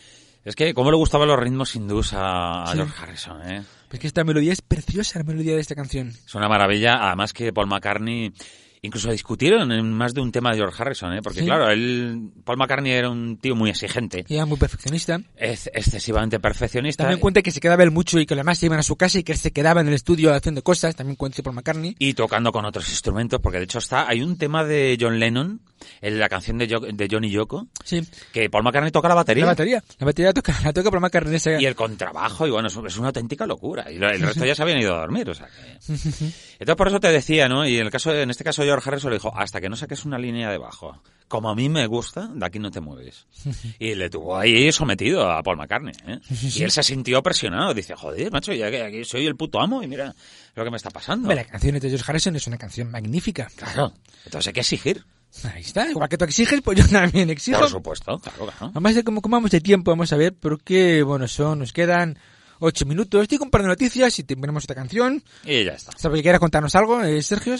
Es 0.43 0.55
que, 0.55 0.73
¿cómo 0.73 0.89
le 0.89 0.97
gustaban 0.97 1.27
los 1.27 1.39
ritmos 1.39 1.75
hindús 1.75 2.13
a, 2.13 2.65
George 2.73 2.93
Harrison, 2.99 3.47
eh? 3.47 3.63
Pues 3.89 3.99
que 3.99 4.07
esta 4.07 4.23
melodía 4.23 4.53
es 4.53 4.61
preciosa, 4.61 5.19
la 5.19 5.25
melodía 5.25 5.53
de 5.53 5.61
esta 5.61 5.75
canción. 5.75 6.13
Es 6.25 6.33
una 6.33 6.49
maravilla, 6.49 7.05
además 7.05 7.31
que 7.31 7.53
Paul 7.53 7.67
McCartney 7.67 8.33
Incluso 8.81 9.11
discutieron 9.11 9.71
en 9.71 9.91
más 9.91 10.13
de 10.13 10.21
un 10.21 10.31
tema 10.31 10.51
de 10.51 10.57
George 10.57 10.81
Harrison, 10.81 11.13
¿eh? 11.13 11.21
porque 11.21 11.43
claro, 11.43 11.69
él, 11.69 12.29
Paul 12.43 12.57
McCartney 12.57 12.91
era 12.91 13.09
un 13.09 13.37
tío 13.37 13.55
muy 13.55 13.69
exigente. 13.69 14.25
Y 14.27 14.35
era 14.35 14.45
muy 14.45 14.57
perfeccionista. 14.57 15.19
Es 15.35 15.69
excesivamente 15.73 16.39
perfeccionista. 16.39 17.03
También 17.03 17.19
cuenta 17.19 17.41
que 17.41 17.51
se 17.51 17.59
quedaba 17.59 17.83
él 17.83 17.91
mucho 17.91 18.19
y 18.19 18.25
que 18.25 18.33
además 18.35 18.59
se 18.59 18.67
iban 18.67 18.79
a 18.79 18.83
su 18.83 18.95
casa 18.95 19.19
y 19.19 19.23
que 19.23 19.31
él 19.31 19.37
se 19.37 19.51
quedaba 19.51 19.81
en 19.81 19.87
el 19.87 19.93
estudio 19.93 20.33
haciendo 20.33 20.63
cosas, 20.63 20.95
también 20.95 21.15
cuenta 21.15 21.41
Paul 21.41 21.55
McCartney. 21.55 21.95
Y 21.99 22.13
tocando 22.13 22.51
con 22.51 22.65
otros 22.65 22.87
instrumentos, 22.89 23.39
porque 23.41 23.57
de 23.57 23.65
hecho 23.65 23.79
está, 23.79 24.07
hay 24.07 24.21
un 24.21 24.37
tema 24.37 24.63
de 24.63 24.97
John 24.99 25.19
Lennon, 25.19 25.61
en 26.01 26.19
la 26.19 26.29
canción 26.29 26.57
de, 26.57 26.67
de 26.67 27.07
Johnny 27.09 27.29
Yoko, 27.29 27.67
sí. 27.83 28.01
que 28.31 28.49
Paul 28.49 28.63
McCartney 28.63 28.91
toca 28.91 29.07
la 29.07 29.15
batería. 29.15 29.45
La 29.45 29.51
batería, 29.51 29.83
la 29.99 30.05
batería 30.05 30.33
toca, 30.33 30.55
la 30.63 30.73
toca 30.73 30.89
Paul 30.89 31.01
McCartney. 31.01 31.39
Y 31.59 31.65
el 31.65 31.75
contrabajo, 31.75 32.47
y 32.47 32.51
bueno, 32.51 32.67
es, 32.67 32.97
una 32.97 33.07
auténtica 33.07 33.45
locura. 33.45 33.91
Y 33.91 33.95
el 33.97 34.21
resto 34.21 34.45
ya 34.45 34.55
se 34.55 34.63
habían 34.63 34.79
ido 34.79 34.95
a 34.95 34.99
dormir, 34.99 35.29
o 35.29 35.33
sea 35.33 35.47
que... 35.47 35.93
Entonces 36.59 36.75
por 36.75 36.87
eso 36.87 36.99
te 36.99 37.11
decía, 37.11 37.47
¿no? 37.47 37.67
Y 37.67 37.77
en 37.77 37.85
el 37.85 37.91
caso, 37.91 38.13
en 38.13 38.29
este 38.29 38.43
caso 38.43 38.63
George 38.67 38.89
Harrison 38.89 39.09
le 39.11 39.17
dijo, 39.17 39.33
hasta 39.35 39.61
que 39.61 39.69
no 39.69 39.75
saques 39.75 40.05
una 40.05 40.17
línea 40.17 40.49
de 40.51 40.57
bajo, 40.57 41.01
como 41.27 41.49
a 41.49 41.55
mí 41.55 41.69
me 41.69 41.85
gusta, 41.87 42.29
de 42.33 42.45
aquí 42.45 42.59
no 42.59 42.71
te 42.71 42.79
mueves. 42.79 43.25
Y 43.79 43.95
le 43.95 44.09
tuvo 44.09 44.37
ahí 44.37 44.71
sometido 44.71 45.29
a 45.29 45.43
Paul 45.43 45.57
McCartney, 45.57 45.93
¿eh? 46.07 46.19
Y 46.29 46.63
él 46.63 46.71
se 46.71 46.83
sintió 46.83 47.21
presionado, 47.21 47.73
dice, 47.73 47.95
joder, 47.95 48.31
macho, 48.31 48.53
ya 48.53 48.69
que 48.71 48.83
aquí 48.83 49.05
soy 49.05 49.25
el 49.25 49.35
puto 49.35 49.59
amo 49.59 49.83
y 49.83 49.87
mira 49.87 50.13
lo 50.55 50.63
que 50.63 50.71
me 50.71 50.77
está 50.77 50.89
pasando. 50.89 51.33
La 51.33 51.43
canción 51.45 51.79
de 51.79 51.89
George 51.89 52.05
Harrison 52.07 52.35
es 52.35 52.47
una 52.47 52.57
canción 52.57 52.89
magnífica. 52.89 53.47
Claro, 53.55 53.93
entonces 54.25 54.47
hay 54.47 54.53
que 54.53 54.61
exigir. 54.61 55.05
Ahí 55.43 55.61
está, 55.61 55.89
igual 55.89 56.09
que 56.09 56.17
tú 56.17 56.25
exiges, 56.25 56.61
pues 56.61 56.77
yo 56.77 56.87
también 56.87 57.29
exijo. 57.29 57.59
Por 57.59 57.69
supuesto, 57.69 58.19
claro, 58.19 58.45
claro. 58.45 58.71
Además 58.71 58.95
de 58.95 59.03
cómo, 59.03 59.21
vamos 59.21 59.51
de 59.51 59.61
tiempo, 59.61 59.91
vamos 59.91 60.11
a 60.13 60.17
ver, 60.17 60.33
porque, 60.33 61.03
bueno, 61.03 61.27
son, 61.27 61.59
nos 61.59 61.73
quedan 61.73 62.17
ocho 62.59 62.85
minutos. 62.85 63.21
Estoy 63.21 63.37
con 63.37 63.47
un 63.47 63.51
par 63.51 63.61
de 63.61 63.67
noticias 63.67 64.17
y 64.19 64.23
tenemos 64.23 64.63
otra 64.63 64.75
canción. 64.75 65.23
Y 65.43 65.63
ya 65.63 65.73
está. 65.73 65.91
¿Sabes 65.97 66.17
que 66.17 66.23
quieras 66.23 66.39
contarnos 66.39 66.73
algo, 66.75 67.03
eh, 67.03 67.21
Sergio? 67.21 67.55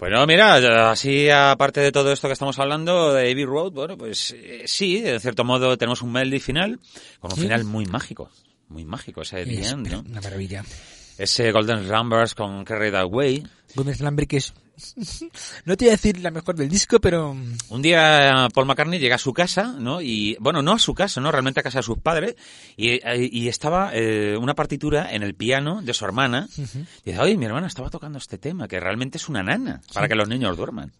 Bueno, 0.00 0.26
mira, 0.26 0.90
así 0.90 1.28
aparte 1.28 1.80
de 1.80 1.92
todo 1.92 2.10
esto 2.10 2.26
que 2.26 2.32
estamos 2.32 2.58
hablando 2.58 3.12
de 3.12 3.30
Abbey 3.30 3.44
Road, 3.44 3.72
bueno, 3.72 3.98
pues 3.98 4.34
eh, 4.34 4.62
sí, 4.64 4.98
de 5.02 5.20
cierto 5.20 5.44
modo 5.44 5.76
tenemos 5.76 6.00
un 6.00 6.10
melody 6.10 6.40
final, 6.40 6.80
con 7.20 7.30
un 7.30 7.38
final 7.38 7.64
muy 7.64 7.84
mágico, 7.84 8.30
muy 8.68 8.86
mágico, 8.86 9.20
ese 9.20 9.42
es, 9.42 9.76
¿no? 9.76 10.00
Una 10.00 10.22
maravilla. 10.22 10.64
Ese 11.18 11.52
Golden 11.52 11.86
Rambers 11.86 12.34
con 12.34 12.64
Carry 12.64 12.90
That 12.90 13.08
Way. 13.10 13.46
Golden 13.74 13.98
Rambers 13.98 14.28
que 14.28 14.36
es 14.38 14.54
no 15.64 15.76
te 15.76 15.84
voy 15.84 15.88
a 15.90 15.92
decir 15.92 16.20
la 16.20 16.30
mejor 16.30 16.56
del 16.56 16.68
disco, 16.68 17.00
pero... 17.00 17.36
Un 17.68 17.82
día 17.82 18.48
Paul 18.52 18.66
McCartney 18.66 18.98
llega 18.98 19.16
a 19.16 19.18
su 19.18 19.32
casa, 19.32 19.74
¿no? 19.78 20.00
Y, 20.00 20.36
bueno, 20.40 20.62
no 20.62 20.72
a 20.72 20.78
su 20.78 20.94
casa, 20.94 21.20
¿no? 21.20 21.30
Realmente 21.30 21.60
a 21.60 21.62
casa 21.62 21.78
de 21.78 21.82
sus 21.82 21.98
padres. 21.98 22.36
Y, 22.76 23.00
y 23.16 23.48
estaba 23.48 23.90
eh, 23.94 24.36
una 24.36 24.54
partitura 24.54 25.12
en 25.12 25.22
el 25.22 25.34
piano 25.34 25.82
de 25.82 25.94
su 25.94 26.04
hermana. 26.04 26.48
Y 26.56 27.10
dice, 27.10 27.18
oye, 27.18 27.36
mi 27.36 27.46
hermana 27.46 27.66
estaba 27.66 27.90
tocando 27.90 28.18
este 28.18 28.38
tema, 28.38 28.68
que 28.68 28.80
realmente 28.80 29.18
es 29.18 29.28
una 29.28 29.42
nana, 29.42 29.80
para 29.92 30.08
que 30.08 30.14
los 30.14 30.28
niños 30.28 30.56
duerman. 30.56 30.92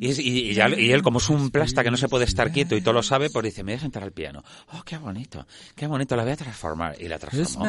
Y, 0.00 0.12
y, 0.20 0.52
y, 0.52 0.92
él, 0.92 1.02
como 1.02 1.18
es 1.18 1.28
un 1.28 1.50
plasta 1.50 1.82
que 1.82 1.90
no 1.90 1.96
se 1.96 2.08
puede 2.08 2.24
estar 2.24 2.52
quieto 2.52 2.76
y 2.76 2.80
todo 2.80 2.94
lo 2.94 3.02
sabe, 3.02 3.30
pues 3.30 3.44
dice, 3.44 3.62
me 3.62 3.72
voy 3.72 3.78
a 3.78 3.80
sentar 3.80 4.02
al 4.02 4.12
piano. 4.12 4.42
Oh, 4.72 4.82
qué 4.84 4.98
bonito, 4.98 5.46
qué 5.74 5.86
bonito, 5.86 6.16
la 6.16 6.22
voy 6.24 6.32
a 6.32 6.36
transformar. 6.36 6.96
Y 7.00 7.08
la 7.08 7.18
transformó. 7.18 7.64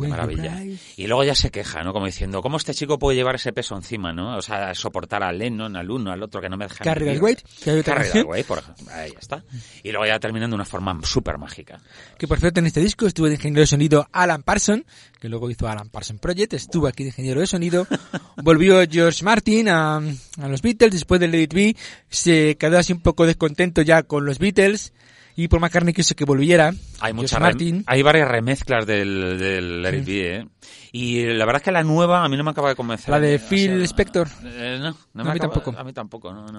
Qué 0.00 0.08
maravilla. 0.08 0.62
Y 0.96 1.06
luego 1.06 1.24
ya 1.24 1.34
se 1.34 1.50
queja, 1.50 1.82
¿no? 1.82 1.92
Como 1.92 2.06
diciendo, 2.06 2.42
¿cómo 2.42 2.56
este 2.56 2.72
chico 2.78 2.98
puede 2.98 3.16
llevar 3.16 3.34
ese 3.34 3.52
peso 3.52 3.74
encima, 3.74 4.12
¿no? 4.12 4.36
O 4.36 4.42
sea, 4.42 4.74
soportar 4.74 5.22
al 5.22 5.38
Lennon, 5.38 5.76
al 5.76 5.90
uno, 5.90 6.12
al 6.12 6.22
otro, 6.22 6.40
que 6.40 6.48
no 6.48 6.56
me 6.56 6.66
deja... 6.66 6.84
Carry 6.84 7.06
the 7.06 7.18
weight. 7.18 7.40
Carry 7.64 7.82
the 7.82 8.22
weight, 8.22 8.46
por 8.46 8.58
ejemplo. 8.58 8.86
Ahí 8.92 9.12
está. 9.18 9.44
Y 9.82 9.90
luego 9.90 10.06
ya 10.06 10.18
terminando 10.20 10.54
de 10.54 10.56
una 10.56 10.64
forma 10.64 10.98
súper 11.02 11.38
mágica. 11.38 11.80
Que 12.16 12.28
por 12.28 12.38
cierto 12.38 12.60
en 12.60 12.66
este 12.66 12.80
disco 12.80 13.06
estuvo 13.06 13.26
de 13.26 13.34
ingeniero 13.34 13.60
de 13.60 13.66
sonido 13.66 14.08
Alan 14.12 14.42
Parson, 14.42 14.84
que 15.20 15.28
luego 15.28 15.50
hizo 15.50 15.68
Alan 15.68 15.88
Parson 15.90 16.18
Project, 16.18 16.54
estuvo 16.54 16.86
aquí 16.86 17.02
de 17.02 17.10
ingeniero 17.10 17.40
de 17.40 17.46
sonido. 17.46 17.86
Volvió 18.36 18.80
George 18.88 19.24
Martin 19.24 19.68
a, 19.68 19.96
a 19.96 20.48
los 20.48 20.62
Beatles 20.62 20.92
después 20.92 21.20
del 21.20 21.32
Let 21.32 21.42
It 21.42 21.54
Be. 21.54 21.76
Se 22.08 22.56
quedó 22.56 22.78
así 22.78 22.92
un 22.92 23.00
poco 23.00 23.26
descontento 23.26 23.82
ya 23.82 24.04
con 24.04 24.24
los 24.24 24.38
Beatles 24.38 24.92
y 25.38 25.46
Paul 25.46 25.60
McCartney 25.60 25.94
quiso 25.94 26.16
que 26.16 26.24
volviera. 26.24 26.74
Hay 26.98 27.12
muchas 27.12 27.40
hay 27.86 28.02
varias 28.02 28.26
remezclas 28.26 28.84
del, 28.84 29.38
del 29.38 29.82
Let 29.82 29.98
It 29.98 30.04
Be, 30.04 30.36
¿eh? 30.36 30.48
Y 30.90 31.26
la 31.26 31.44
verdad 31.44 31.60
es 31.60 31.62
que 31.62 31.70
la 31.70 31.84
nueva 31.84 32.24
a 32.24 32.28
mí 32.28 32.36
no 32.36 32.42
me 32.42 32.50
acaba 32.50 32.70
de 32.70 32.74
convencer. 32.74 33.10
¿La 33.10 33.20
de 33.20 33.38
Phil 33.38 33.80
Spector? 33.82 34.26
Eh, 34.42 34.80
no, 34.80 35.22
a 35.22 35.32
mí 35.32 35.38
tampoco. 35.38 35.72
A 35.78 35.84
mí 35.84 35.92
tampoco, 35.92 36.32
no, 36.32 36.44
no, 36.46 36.58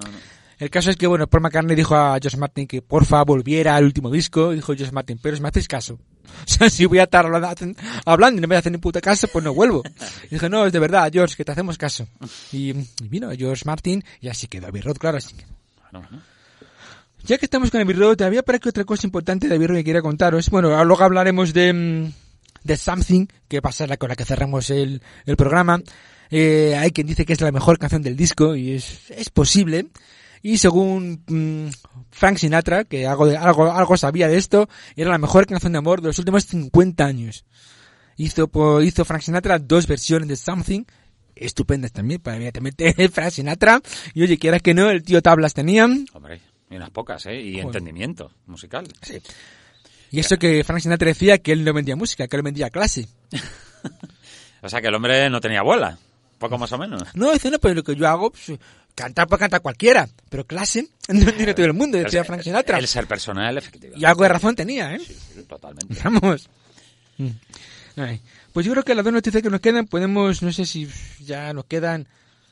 El 0.58 0.70
caso 0.70 0.88
es 0.88 0.96
que, 0.96 1.06
bueno, 1.06 1.26
Paul 1.26 1.42
McCartney 1.42 1.76
dijo 1.76 1.94
a 1.94 2.18
George 2.18 2.38
Martin 2.38 2.66
que 2.66 2.80
porfa 2.80 3.22
volviera 3.22 3.76
al 3.76 3.84
último 3.84 4.10
disco. 4.10 4.52
Dijo 4.52 4.74
George 4.74 4.92
Martin, 4.92 5.18
pero 5.22 5.36
si 5.36 5.42
me 5.42 5.48
hacéis 5.48 5.68
caso. 5.68 5.98
O 6.46 6.48
sea, 6.50 6.70
si 6.70 6.86
voy 6.86 7.00
a 7.00 7.02
estar 7.02 7.26
hablando, 7.26 8.38
y 8.38 8.40
no 8.40 8.48
me 8.48 8.56
hacer 8.56 8.72
ni 8.72 8.78
puta 8.78 9.02
caso, 9.02 9.28
pues 9.30 9.44
no 9.44 9.52
vuelvo. 9.52 9.82
Y 10.30 10.36
dije, 10.36 10.48
no, 10.48 10.64
es 10.64 10.72
de 10.72 10.78
verdad, 10.78 11.10
George, 11.12 11.36
que 11.36 11.44
te 11.44 11.52
hacemos 11.52 11.76
caso. 11.76 12.06
Y, 12.50 12.72
vino 13.02 13.30
George 13.36 13.64
Martin 13.66 14.02
y 14.22 14.28
así 14.28 14.46
quedó 14.46 14.68
Abbey 14.68 14.80
Road, 14.80 14.96
claro, 14.96 15.18
así 15.18 15.34
que... 15.34 15.44
Ya 17.24 17.38
que 17.38 17.46
estamos 17.46 17.70
con 17.70 17.80
Abbey 17.80 17.94
Road, 17.94 18.16
todavía 18.16 18.42
para 18.42 18.58
que 18.58 18.68
otra 18.68 18.84
cosa 18.84 19.06
importante 19.06 19.48
de 19.48 19.58
Road 19.58 19.78
que 19.78 19.84
quería 19.84 20.02
contaros. 20.02 20.50
Bueno, 20.50 20.84
luego 20.84 21.02
hablaremos 21.02 21.52
de, 21.52 21.72
mm, 21.72 22.12
de 22.64 22.76
Something, 22.76 23.26
que 23.48 23.62
pasa 23.62 23.86
la 23.86 23.96
con 23.96 24.08
la 24.08 24.16
que 24.16 24.24
cerramos 24.24 24.70
el, 24.70 25.02
el 25.26 25.36
programa. 25.36 25.82
Eh, 26.30 26.76
hay 26.78 26.92
quien 26.92 27.06
dice 27.06 27.24
que 27.24 27.32
es 27.32 27.40
la 27.40 27.52
mejor 27.52 27.78
canción 27.78 28.02
del 28.02 28.16
disco 28.16 28.54
y 28.54 28.72
es, 28.72 29.10
es 29.10 29.30
posible. 29.30 29.88
Y 30.42 30.58
según 30.58 31.22
mm, 31.26 31.68
Frank 32.10 32.38
Sinatra, 32.38 32.84
que 32.84 33.06
algo, 33.06 33.26
de, 33.26 33.36
algo, 33.36 33.70
algo 33.70 33.96
sabía 33.96 34.28
de 34.28 34.38
esto, 34.38 34.68
era 34.96 35.10
la 35.10 35.18
mejor 35.18 35.46
canción 35.46 35.72
de 35.72 35.78
amor 35.78 36.00
de 36.00 36.08
los 36.08 36.18
últimos 36.18 36.44
50 36.46 37.04
años. 37.04 37.44
Hizo, 38.16 38.50
hizo 38.82 39.04
Frank 39.04 39.22
Sinatra 39.22 39.58
dos 39.58 39.86
versiones 39.86 40.28
de 40.28 40.36
Something, 40.36 40.84
estupendas 41.34 41.92
también, 41.92 42.20
para 42.20 42.36
evidentemente 42.36 43.08
Frank 43.12 43.30
Sinatra. 43.30 43.80
Y 44.14 44.22
oye, 44.22 44.38
quiera 44.38 44.60
que 44.60 44.72
no, 44.72 44.88
el 44.88 45.02
tío 45.02 45.20
tablas 45.20 45.52
tenía. 45.52 45.84
Hombre, 45.84 46.40
y 46.70 46.76
unas 46.76 46.90
pocas, 46.90 47.26
¿eh? 47.26 47.40
Y 47.40 47.58
entendimiento 47.58 48.32
musical. 48.46 48.86
Sí. 49.02 49.20
Y 50.12 50.20
eso 50.20 50.38
que 50.38 50.64
Frank 50.64 50.80
Sinatra 50.80 51.08
decía 51.08 51.38
que 51.38 51.52
él 51.52 51.64
no 51.64 51.72
vendía 51.72 51.96
música, 51.96 52.26
que 52.28 52.36
él 52.36 52.42
vendía 52.42 52.70
clase. 52.70 53.08
o 54.62 54.68
sea 54.68 54.80
que 54.80 54.88
el 54.88 54.94
hombre 54.94 55.28
no 55.30 55.40
tenía 55.40 55.60
abuela, 55.60 55.98
poco 56.38 56.58
más 56.58 56.72
o 56.72 56.78
menos. 56.78 57.02
No, 57.14 57.32
dice, 57.32 57.50
no, 57.50 57.58
pero 57.58 57.74
lo 57.74 57.82
que 57.82 57.94
yo 57.96 58.08
hago, 58.08 58.30
pues, 58.30 58.58
cantar 58.94 59.28
puede 59.28 59.40
cantar 59.40 59.60
cualquiera, 59.60 60.08
pero 60.28 60.46
clase 60.46 60.88
no 61.08 61.32
tiene 61.32 61.54
todo 61.54 61.66
el 61.66 61.74
mundo, 61.74 61.98
decía 61.98 62.24
Frank 62.24 62.42
Sinatra. 62.42 62.78
El 62.78 62.88
ser 62.88 63.06
personal, 63.06 63.58
efectivamente. 63.58 64.00
Y 64.00 64.04
algo 64.04 64.22
de 64.22 64.28
razón 64.28 64.54
tenía, 64.54 64.94
¿eh? 64.94 65.00
Sí, 65.00 65.16
sí 65.34 65.42
totalmente. 65.42 65.96
Vamos. 66.04 66.48
Mm. 67.18 67.30
Pues 68.52 68.64
yo 68.64 68.72
creo 68.72 68.84
que 68.84 68.94
las 68.94 69.04
dos 69.04 69.12
noticias 69.12 69.42
que 69.42 69.50
nos 69.50 69.60
quedan 69.60 69.86
podemos, 69.86 70.42
no 70.42 70.52
sé 70.52 70.64
si 70.64 70.88
ya 71.20 71.52
nos 71.52 71.66
quedan 71.66 72.08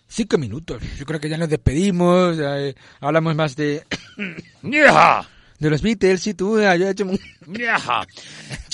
cinco 0.09 0.39
minutos. 0.39 0.83
Yo 0.99 1.05
creo 1.05 1.21
que 1.21 1.29
ya 1.29 1.37
nos 1.37 1.49
despedimos, 1.49 2.37
ya, 2.37 2.59
eh, 2.59 2.75
hablamos 3.01 3.35
más 3.37 3.55
de... 3.55 3.85
de 4.63 5.71
los 5.71 5.83
Beatles 5.83 6.27
y 6.27 6.35
tú, 6.35 6.61
ya, 6.61 6.75
he 6.75 6.91
hecho 6.91 7.05
un... 7.05 7.11
un 7.47 7.55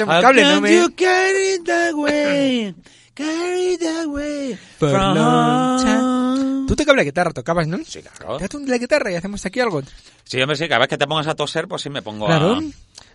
cable, 0.06 0.42
no 0.42 0.60
me... 0.60 0.74
You 0.74 0.94
carry 0.94 1.62
that 1.64 1.94
way, 1.94 2.74
carry 3.14 3.76
that 3.78 4.06
way 4.06 4.58
for 4.78 4.92
long 4.92 5.82
time. 5.82 6.66
Tú 6.66 6.76
tocabas 6.76 6.96
la 6.96 7.04
guitarra, 7.04 7.32
tocabas, 7.32 7.68
¿no? 7.68 7.78
Sí, 7.84 8.00
claro. 8.00 8.38
Te 8.38 8.58
la 8.66 8.78
guitarra 8.78 9.12
y 9.12 9.16
hacemos 9.16 9.44
aquí 9.44 9.60
algo. 9.60 9.82
Sí, 10.24 10.40
hombre, 10.40 10.56
sí, 10.56 10.66
cada 10.66 10.80
vez 10.80 10.88
que 10.88 10.96
te 10.96 11.06
pongas 11.06 11.26
a 11.26 11.34
toser, 11.34 11.68
pues 11.68 11.82
sí 11.82 11.90
me 11.90 12.00
pongo 12.00 12.26
claro. 12.26 12.54
a... 12.54 12.62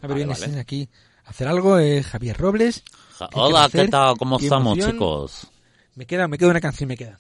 A 0.01 0.07
ver, 0.07 0.17
vienes 0.17 0.39
vale. 0.39 0.59
aquí 0.59 0.88
a 1.26 1.30
hacer 1.32 1.47
algo, 1.47 1.80
eh, 1.80 2.03
Javier 2.03 2.38
Robles. 2.38 2.84
Hola, 3.34 3.67
¿qué 3.72 3.88
tal? 3.88 4.17
¿Cómo 4.17 4.39
estamos, 4.39 4.78
chicos? 4.78 5.47
Me 5.95 6.05
queda, 6.05 6.28
me 6.28 6.38
queda 6.38 6.51
una 6.51 6.61
canción, 6.61 6.88
me 6.88 6.95
queda. 6.95 7.20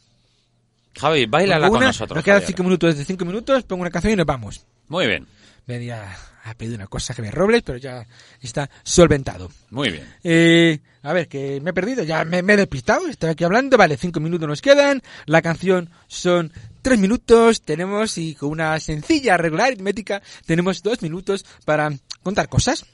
Javi, 0.99 1.25
bailala 1.25 1.69
con 1.69 1.79
nosotros. 1.79 2.17
Nos 2.17 2.25
quedan 2.25 2.41
cinco 2.45 2.63
minutos, 2.63 2.93
desde 2.93 3.05
cinco 3.05 3.25
minutos, 3.25 3.63
pongo 3.63 3.81
una 3.81 3.91
canción 3.91 4.13
y 4.13 4.15
nos 4.17 4.25
vamos. 4.25 4.65
Muy 4.87 5.07
bien. 5.07 5.27
Venía 5.65 6.17
a 6.43 6.53
pedir 6.55 6.75
una 6.75 6.87
cosa 6.87 7.13
Javier 7.13 7.33
Robles, 7.33 7.63
pero 7.63 7.77
ya 7.77 8.05
está 8.41 8.69
solventado. 8.83 9.49
Muy 9.69 9.91
bien. 9.91 10.03
Eh, 10.23 10.79
a 11.03 11.13
ver, 11.13 11.27
que 11.27 11.61
me 11.61 11.69
he 11.69 11.73
perdido, 11.73 12.03
ya 12.03 12.25
me, 12.25 12.41
me, 12.41 12.53
he 12.53 12.57
despistado, 12.57 13.07
estoy 13.07 13.29
aquí 13.29 13.43
hablando, 13.43 13.77
vale, 13.77 13.95
cinco 13.97 14.19
minutos 14.19 14.47
nos 14.47 14.61
quedan, 14.61 15.01
la 15.25 15.41
canción 15.41 15.89
son 16.07 16.51
tres 16.81 16.99
minutos, 16.99 17.61
tenemos, 17.61 18.17
y 18.17 18.35
con 18.35 18.49
una 18.49 18.79
sencilla 18.79 19.37
regular 19.37 19.67
aritmética, 19.67 20.21
tenemos 20.45 20.81
dos 20.81 21.01
minutos 21.01 21.45
para 21.65 21.91
contar 22.23 22.49
cosas. 22.49 22.85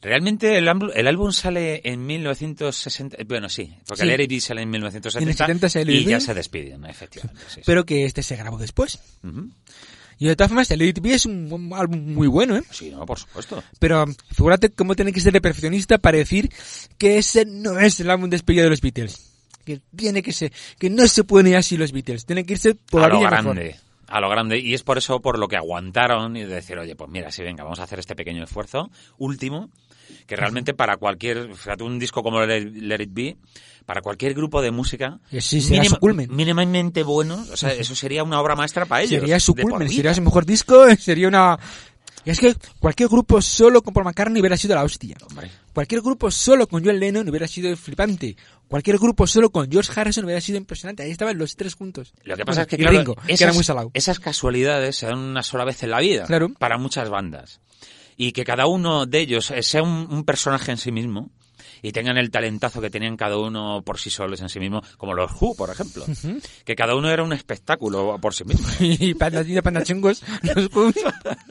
Realmente 0.00 0.56
el, 0.58 0.68
el, 0.94 1.06
álbum 1.06 1.32
sale 1.32 1.80
en 1.84 2.04
1960, 2.06 3.16
bueno 3.26 3.48
sí, 3.48 3.74
porque 3.86 4.02
sí. 4.02 4.08
el 4.08 4.14
Eric 4.14 4.40
sale 4.40 4.62
en 4.62 4.70
1970 4.70 5.44
en 5.44 5.50
el 5.50 5.70
70 5.70 5.92
y 5.92 6.04
ya 6.04 6.20
se 6.20 6.34
despiden, 6.34 6.84
efectivamente. 6.84 7.42
Sí, 7.48 7.60
Pero 7.64 7.84
que 7.84 8.04
este 8.04 8.22
se 8.22 8.36
grabó 8.36 8.58
después. 8.58 8.98
Uh 9.22 9.28
-huh. 9.28 9.50
Y 10.18 10.26
de 10.26 10.36
todas 10.36 10.50
formas, 10.50 10.70
el 10.70 10.78
Let 10.78 10.88
It 10.88 11.00
Be 11.00 11.14
es 11.14 11.26
un 11.26 11.72
álbum 11.74 12.14
muy 12.14 12.28
bueno, 12.28 12.56
¿eh? 12.56 12.62
Sí, 12.70 12.90
no, 12.90 13.04
por 13.04 13.18
supuesto. 13.18 13.62
Pero 13.78 14.04
figúrate 14.32 14.70
cómo 14.70 14.94
tiene 14.94 15.12
que 15.12 15.20
ser 15.20 15.32
de 15.32 15.40
perfeccionista 15.40 15.98
para 15.98 16.18
decir 16.18 16.50
que 16.98 17.18
ese 17.18 17.44
no 17.44 17.78
es 17.78 17.98
el 18.00 18.10
álbum 18.10 18.30
despedido 18.30 18.64
de 18.64 18.70
los 18.70 18.80
Beatles. 18.80 19.32
Que 19.64 19.80
tiene 19.96 20.22
que 20.22 20.32
ser, 20.32 20.52
que 20.78 20.90
no 20.90 21.06
se 21.08 21.24
pueden 21.24 21.48
ir 21.48 21.56
así 21.56 21.76
los 21.76 21.92
Beatles. 21.92 22.26
Tiene 22.26 22.44
que 22.44 22.54
irse 22.54 22.74
todavía 22.74 23.16
a 23.16 23.22
lo 23.22 23.28
grande. 23.28 23.76
A 24.14 24.20
lo 24.20 24.28
grande. 24.28 24.60
Y 24.60 24.74
es 24.74 24.84
por 24.84 24.96
eso 24.96 25.20
por 25.20 25.40
lo 25.40 25.48
que 25.48 25.56
aguantaron 25.56 26.36
y 26.36 26.44
decir, 26.44 26.78
oye, 26.78 26.94
pues 26.94 27.10
mira, 27.10 27.32
sí, 27.32 27.42
venga, 27.42 27.64
vamos 27.64 27.80
a 27.80 27.82
hacer 27.82 27.98
este 27.98 28.14
pequeño 28.14 28.44
esfuerzo 28.44 28.88
último 29.18 29.70
que 30.28 30.36
realmente 30.36 30.72
para 30.72 30.98
cualquier, 30.98 31.52
fíjate, 31.54 31.82
un 31.82 31.98
disco 31.98 32.22
como 32.22 32.40
Let 32.44 33.02
It 33.02 33.10
Be, 33.12 33.36
para 33.86 34.02
cualquier 34.02 34.34
grupo 34.34 34.62
de 34.62 34.70
música 34.70 35.18
sí, 35.40 35.60
mínimamente 36.28 37.02
bueno, 37.02 37.44
o 37.52 37.56
sea, 37.56 37.72
eso 37.72 37.96
sería 37.96 38.22
una 38.22 38.40
obra 38.40 38.54
maestra 38.54 38.86
para 38.86 39.02
ellos. 39.02 39.20
Sería 39.20 39.40
su 39.40 39.54
culmen, 39.54 39.90
sería 39.90 40.14
su 40.14 40.22
mejor 40.22 40.46
disco, 40.46 40.84
sería 40.98 41.26
una... 41.28 41.58
Y 42.24 42.30
es 42.30 42.40
que 42.40 42.54
cualquier 42.78 43.08
grupo 43.08 43.42
solo 43.42 43.82
con 43.82 43.92
Paul 43.92 44.06
McCartney 44.06 44.40
hubiera 44.40 44.56
sido 44.56 44.74
la 44.74 44.82
hostia. 44.82 45.16
Cualquier 45.72 46.00
grupo 46.00 46.30
solo 46.30 46.66
con 46.66 46.84
John 46.84 46.98
Lennon 46.98 47.28
hubiera 47.28 47.46
sido 47.46 47.76
flipante. 47.76 48.36
Cualquier 48.68 48.98
grupo 48.98 49.26
solo 49.26 49.50
con 49.50 49.70
George 49.70 49.92
Harrison 49.94 50.24
hubiera 50.24 50.40
sido 50.40 50.56
impresionante. 50.56 51.02
Ahí 51.02 51.10
estaban 51.10 51.36
los 51.36 51.56
tres 51.56 51.74
juntos. 51.74 52.14
Lo 52.22 52.36
que 52.36 52.44
pasa 52.44 52.62
es 52.62 52.66
que, 52.68 52.78
claro, 52.78 53.16
esas, 53.92 54.20
casualidades 54.20 54.96
se 54.96 55.06
dan 55.06 55.18
una 55.18 55.42
sola 55.42 55.64
vez 55.64 55.82
en 55.82 55.90
la 55.90 56.00
vida. 56.00 56.24
Claro. 56.24 56.50
Para 56.58 56.78
muchas 56.78 57.10
bandas 57.10 57.60
y 58.16 58.32
que 58.32 58.44
cada 58.44 58.66
uno 58.66 59.06
de 59.06 59.20
ellos 59.20 59.52
sea 59.60 59.82
un, 59.82 60.24
personaje 60.24 60.70
en 60.70 60.78
sí 60.78 60.92
mismo 60.92 61.30
y 61.84 61.92
tengan 61.92 62.16
el 62.16 62.30
talentazo 62.30 62.80
que 62.80 62.88
tenían 62.88 63.14
cada 63.14 63.36
uno 63.36 63.82
por 63.84 64.00
sí 64.00 64.08
solos 64.08 64.40
en 64.40 64.48
sí 64.48 64.58
mismo, 64.58 64.82
como 64.96 65.12
los 65.12 65.30
Who, 65.38 65.54
por 65.54 65.68
ejemplo, 65.68 66.06
que 66.64 66.74
cada 66.74 66.94
uno 66.94 67.10
era 67.10 67.22
un 67.22 67.34
espectáculo 67.34 68.18
por 68.22 68.32
sí 68.32 68.44
mismo. 68.44 68.66
y 68.80 69.12
pandachungos, 69.12 70.22
los 70.54 70.74
Who. 70.74 70.94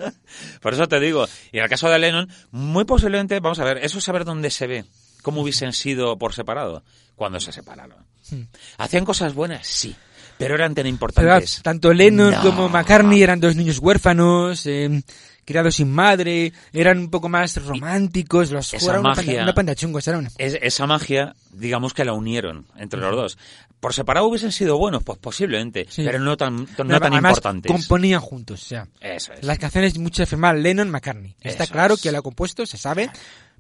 por 0.62 0.74
eso 0.74 0.88
te 0.88 1.00
digo, 1.00 1.28
y 1.52 1.60
en 1.60 1.66
el 1.66 1.70
caso 1.70 1.88
de 1.88 2.00
Lennon, 2.00 2.28
muy 2.50 2.84
posiblemente, 2.84 3.40
vamos 3.42 3.60
a 3.60 3.64
ver, 3.64 3.78
eso 3.86 4.00
es 4.00 4.04
saber 4.04 4.26
dónde 4.26 4.50
se 4.50 4.66
ve, 4.66 4.86
cómo 5.22 5.44
hubiesen 5.44 5.72
sido 5.72 6.18
por 6.18 6.34
separado, 6.34 6.84
cuando 7.16 7.40
se 7.40 7.52
separaron. 7.52 8.04
Hmm. 8.32 8.46
¿Hacían 8.80 9.06
cosas 9.06 9.36
buenas? 9.36 9.68
Sí. 9.68 9.96
Pero 10.38 10.56
eran 10.56 10.76
tan 10.76 10.88
importantes. 10.88 11.62
tanto 11.64 11.94
Lennon 11.94 12.34
como 12.42 12.70
McCartney 12.70 13.22
eran 13.22 13.40
dos 13.40 13.56
niños 13.56 13.80
huérfanos. 13.80 14.66
Eh, 14.66 15.04
criados 15.46 15.76
sin 15.76 15.92
madre, 15.92 16.54
eran 16.72 17.00
un 17.00 17.10
poco 17.10 17.30
más 17.30 17.56
románticos, 17.64 18.52
los 18.52 18.74
esa 18.74 19.00
magia, 19.02 19.44
una, 19.44 19.54
panda, 19.54 19.76
chungos, 19.76 20.08
era 20.08 20.18
una... 20.18 20.30
esa 20.38 20.88
magia, 20.88 21.36
digamos 21.52 21.94
que 21.94 22.06
la 22.06 22.14
unieron 22.14 22.66
entre 22.78 23.00
los 23.00 23.16
dos. 23.16 23.38
Por 23.80 23.94
separado 23.94 24.28
hubiesen 24.28 24.54
sido 24.54 24.78
buenos, 24.78 25.04
pues 25.04 25.20
posiblemente, 25.20 25.88
pero 25.98 26.20
no 26.20 26.38
tan, 26.38 26.66
no, 26.86 27.00
tan 27.00 27.14
importantes. 27.14 27.70
componían 27.70 28.22
juntos, 28.22 28.64
o 28.64 28.66
sea, 28.66 28.88
Eso 29.02 29.34
es. 29.34 29.44
las 29.44 29.60
canciones 29.60 29.98
muchas 29.98 30.30
firmaban 30.30 30.64
Lennon, 30.64 30.90
McCartney. 30.90 31.36
Está 31.42 31.68
claro 31.68 31.98
que 31.98 32.12
la 32.12 32.20
ha 32.20 32.22
compuesto, 32.22 32.66
se 32.66 32.78
sabe, 32.78 33.10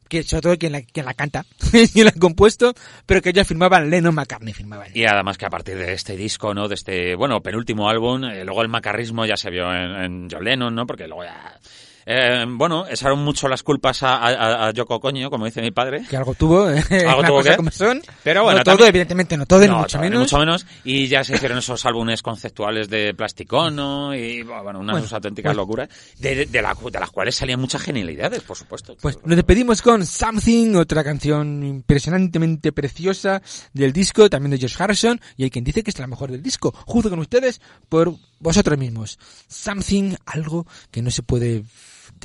que 0.07 0.23
sobre 0.23 0.41
todo 0.41 0.57
quien 0.57 0.71
la, 0.71 0.81
quien 0.81 1.05
la 1.05 1.13
canta, 1.13 1.45
quien 1.93 2.05
la 2.05 2.11
ha 2.11 2.19
compuesto, 2.19 2.73
pero 3.05 3.21
que 3.21 3.29
ellos 3.29 3.47
firmaban 3.47 3.89
Lennon 3.89 4.15
McCartney 4.15 4.53
firmaban. 4.53 4.91
Y 4.93 5.05
además 5.05 5.37
que 5.37 5.45
a 5.45 5.49
partir 5.49 5.77
de 5.77 5.93
este 5.93 6.15
disco, 6.15 6.53
¿no? 6.53 6.67
De 6.67 6.75
este, 6.75 7.15
bueno, 7.15 7.41
penúltimo 7.41 7.89
álbum, 7.89 8.23
eh, 8.25 8.43
luego 8.45 8.61
el 8.61 8.69
macarrismo 8.69 9.25
ya 9.25 9.37
se 9.37 9.49
vio 9.49 9.73
en, 9.73 9.95
en 9.95 10.27
John 10.29 10.43
Lennon, 10.43 10.73
¿no? 10.73 10.85
Porque 10.85 11.07
luego 11.07 11.23
ya 11.23 11.59
eh, 12.05 12.45
bueno, 12.47 12.85
echaron 12.87 13.19
mucho 13.19 13.47
las 13.47 13.63
culpas 13.63 14.03
a, 14.03 14.17
a, 14.17 14.67
a, 14.67 14.71
Yoko 14.71 14.99
Coño, 14.99 15.29
como 15.29 15.45
dice 15.45 15.61
mi 15.61 15.71
padre. 15.71 16.05
Que 16.09 16.17
algo 16.17 16.33
tuvo, 16.33 16.69
¿eh? 16.69 16.83
Algo 17.07 17.23
tuvo 17.27 17.43
que. 17.43 17.55
Como 17.55 17.71
son. 17.71 18.01
Pero 18.23 18.43
bueno, 18.43 18.59
no 18.59 18.63
todo, 18.63 18.85
evidentemente 18.85 19.37
no 19.37 19.45
todo, 19.45 19.61
ni 19.61 19.69
mucho 19.69 19.99
menos. 19.99 20.19
mucho 20.19 20.39
menos. 20.39 20.65
Y 20.83 21.07
ya 21.07 21.23
se 21.23 21.35
hicieron 21.35 21.57
esos 21.57 21.85
álbumes 21.85 22.21
conceptuales 22.21 22.89
de 22.89 23.13
Plasticono 23.13 24.13
y, 24.15 24.43
bueno, 24.43 24.79
unas 24.79 25.11
auténticas 25.13 25.55
locuras, 25.55 25.89
de, 26.19 26.45
de, 26.45 26.61
la, 26.61 26.73
de, 26.73 26.99
las 26.99 27.11
cuales 27.11 27.35
salían 27.35 27.59
muchas 27.59 27.81
genialidades, 27.81 28.41
por 28.41 28.57
supuesto. 28.57 28.95
Pues 29.01 29.17
nos 29.23 29.35
despedimos 29.35 29.81
con 29.81 30.05
Something, 30.05 30.75
otra 30.75 31.03
canción 31.03 31.63
impresionantemente 31.63 32.71
preciosa 32.71 33.41
del 33.73 33.93
disco, 33.93 34.29
también 34.29 34.51
de 34.51 34.57
George 34.57 34.81
Harrison, 34.81 35.21
y 35.37 35.43
hay 35.43 35.49
quien 35.49 35.63
dice 35.63 35.83
que 35.83 35.91
es 35.91 35.99
la 35.99 36.07
mejor 36.07 36.31
del 36.31 36.41
disco. 36.41 36.73
Juzgo 36.85 37.09
con 37.09 37.19
ustedes 37.19 37.61
por 37.89 38.13
vosotros 38.39 38.77
mismos. 38.77 39.17
Something, 39.47 40.15
algo 40.25 40.67
que 40.91 41.01
no 41.01 41.11
se 41.11 41.23
puede 41.23 41.63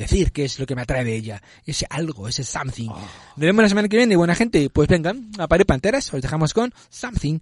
decir 0.03 0.33
qué 0.33 0.45
es 0.45 0.59
lo 0.59 0.67
que 0.67 0.75
me 0.75 0.83
atrae 0.83 1.05
de 1.05 1.15
ella, 1.15 1.43
ese 1.65 1.87
algo, 1.91 2.29
ese 2.29 2.45
something. 2.45 2.89
Ah. 2.91 2.97
Oh. 2.97 3.31
Nos 3.37 3.47
vemos 3.47 3.63
la 3.63 3.69
semana 3.69 3.89
que 3.89 3.97
viene, 3.97 4.17
buena 4.17 4.35
gente. 4.35 4.71
Pues 4.71 4.89
vengan, 4.89 5.31
a 5.39 5.47
Pared 5.47 5.67
Panteras, 5.67 6.13
os 6.13 6.23
dejamos 6.23 6.55
con 6.55 6.73
something. 6.91 7.39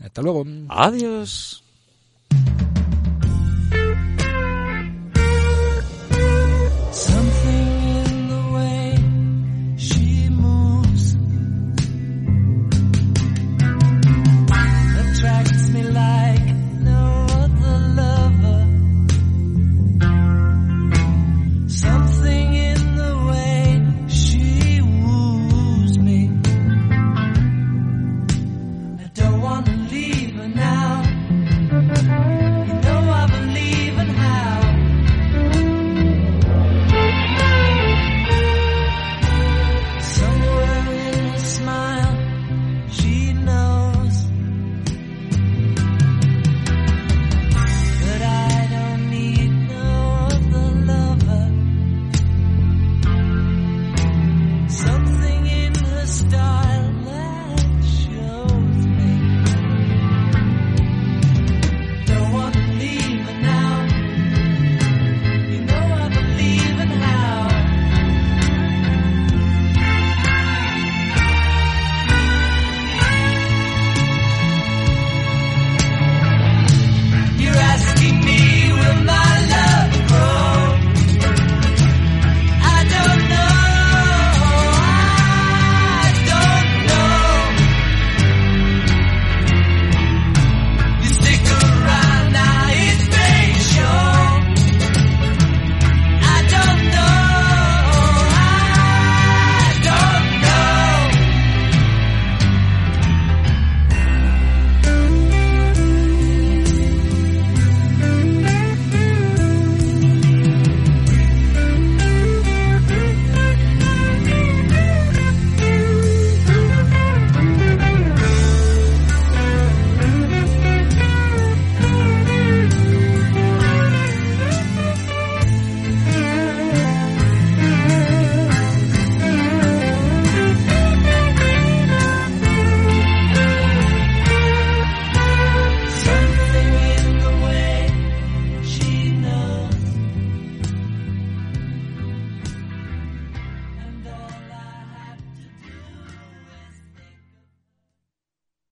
Hasta 0.00 0.22
luego. 0.22 0.44
Adiós. 0.68 1.62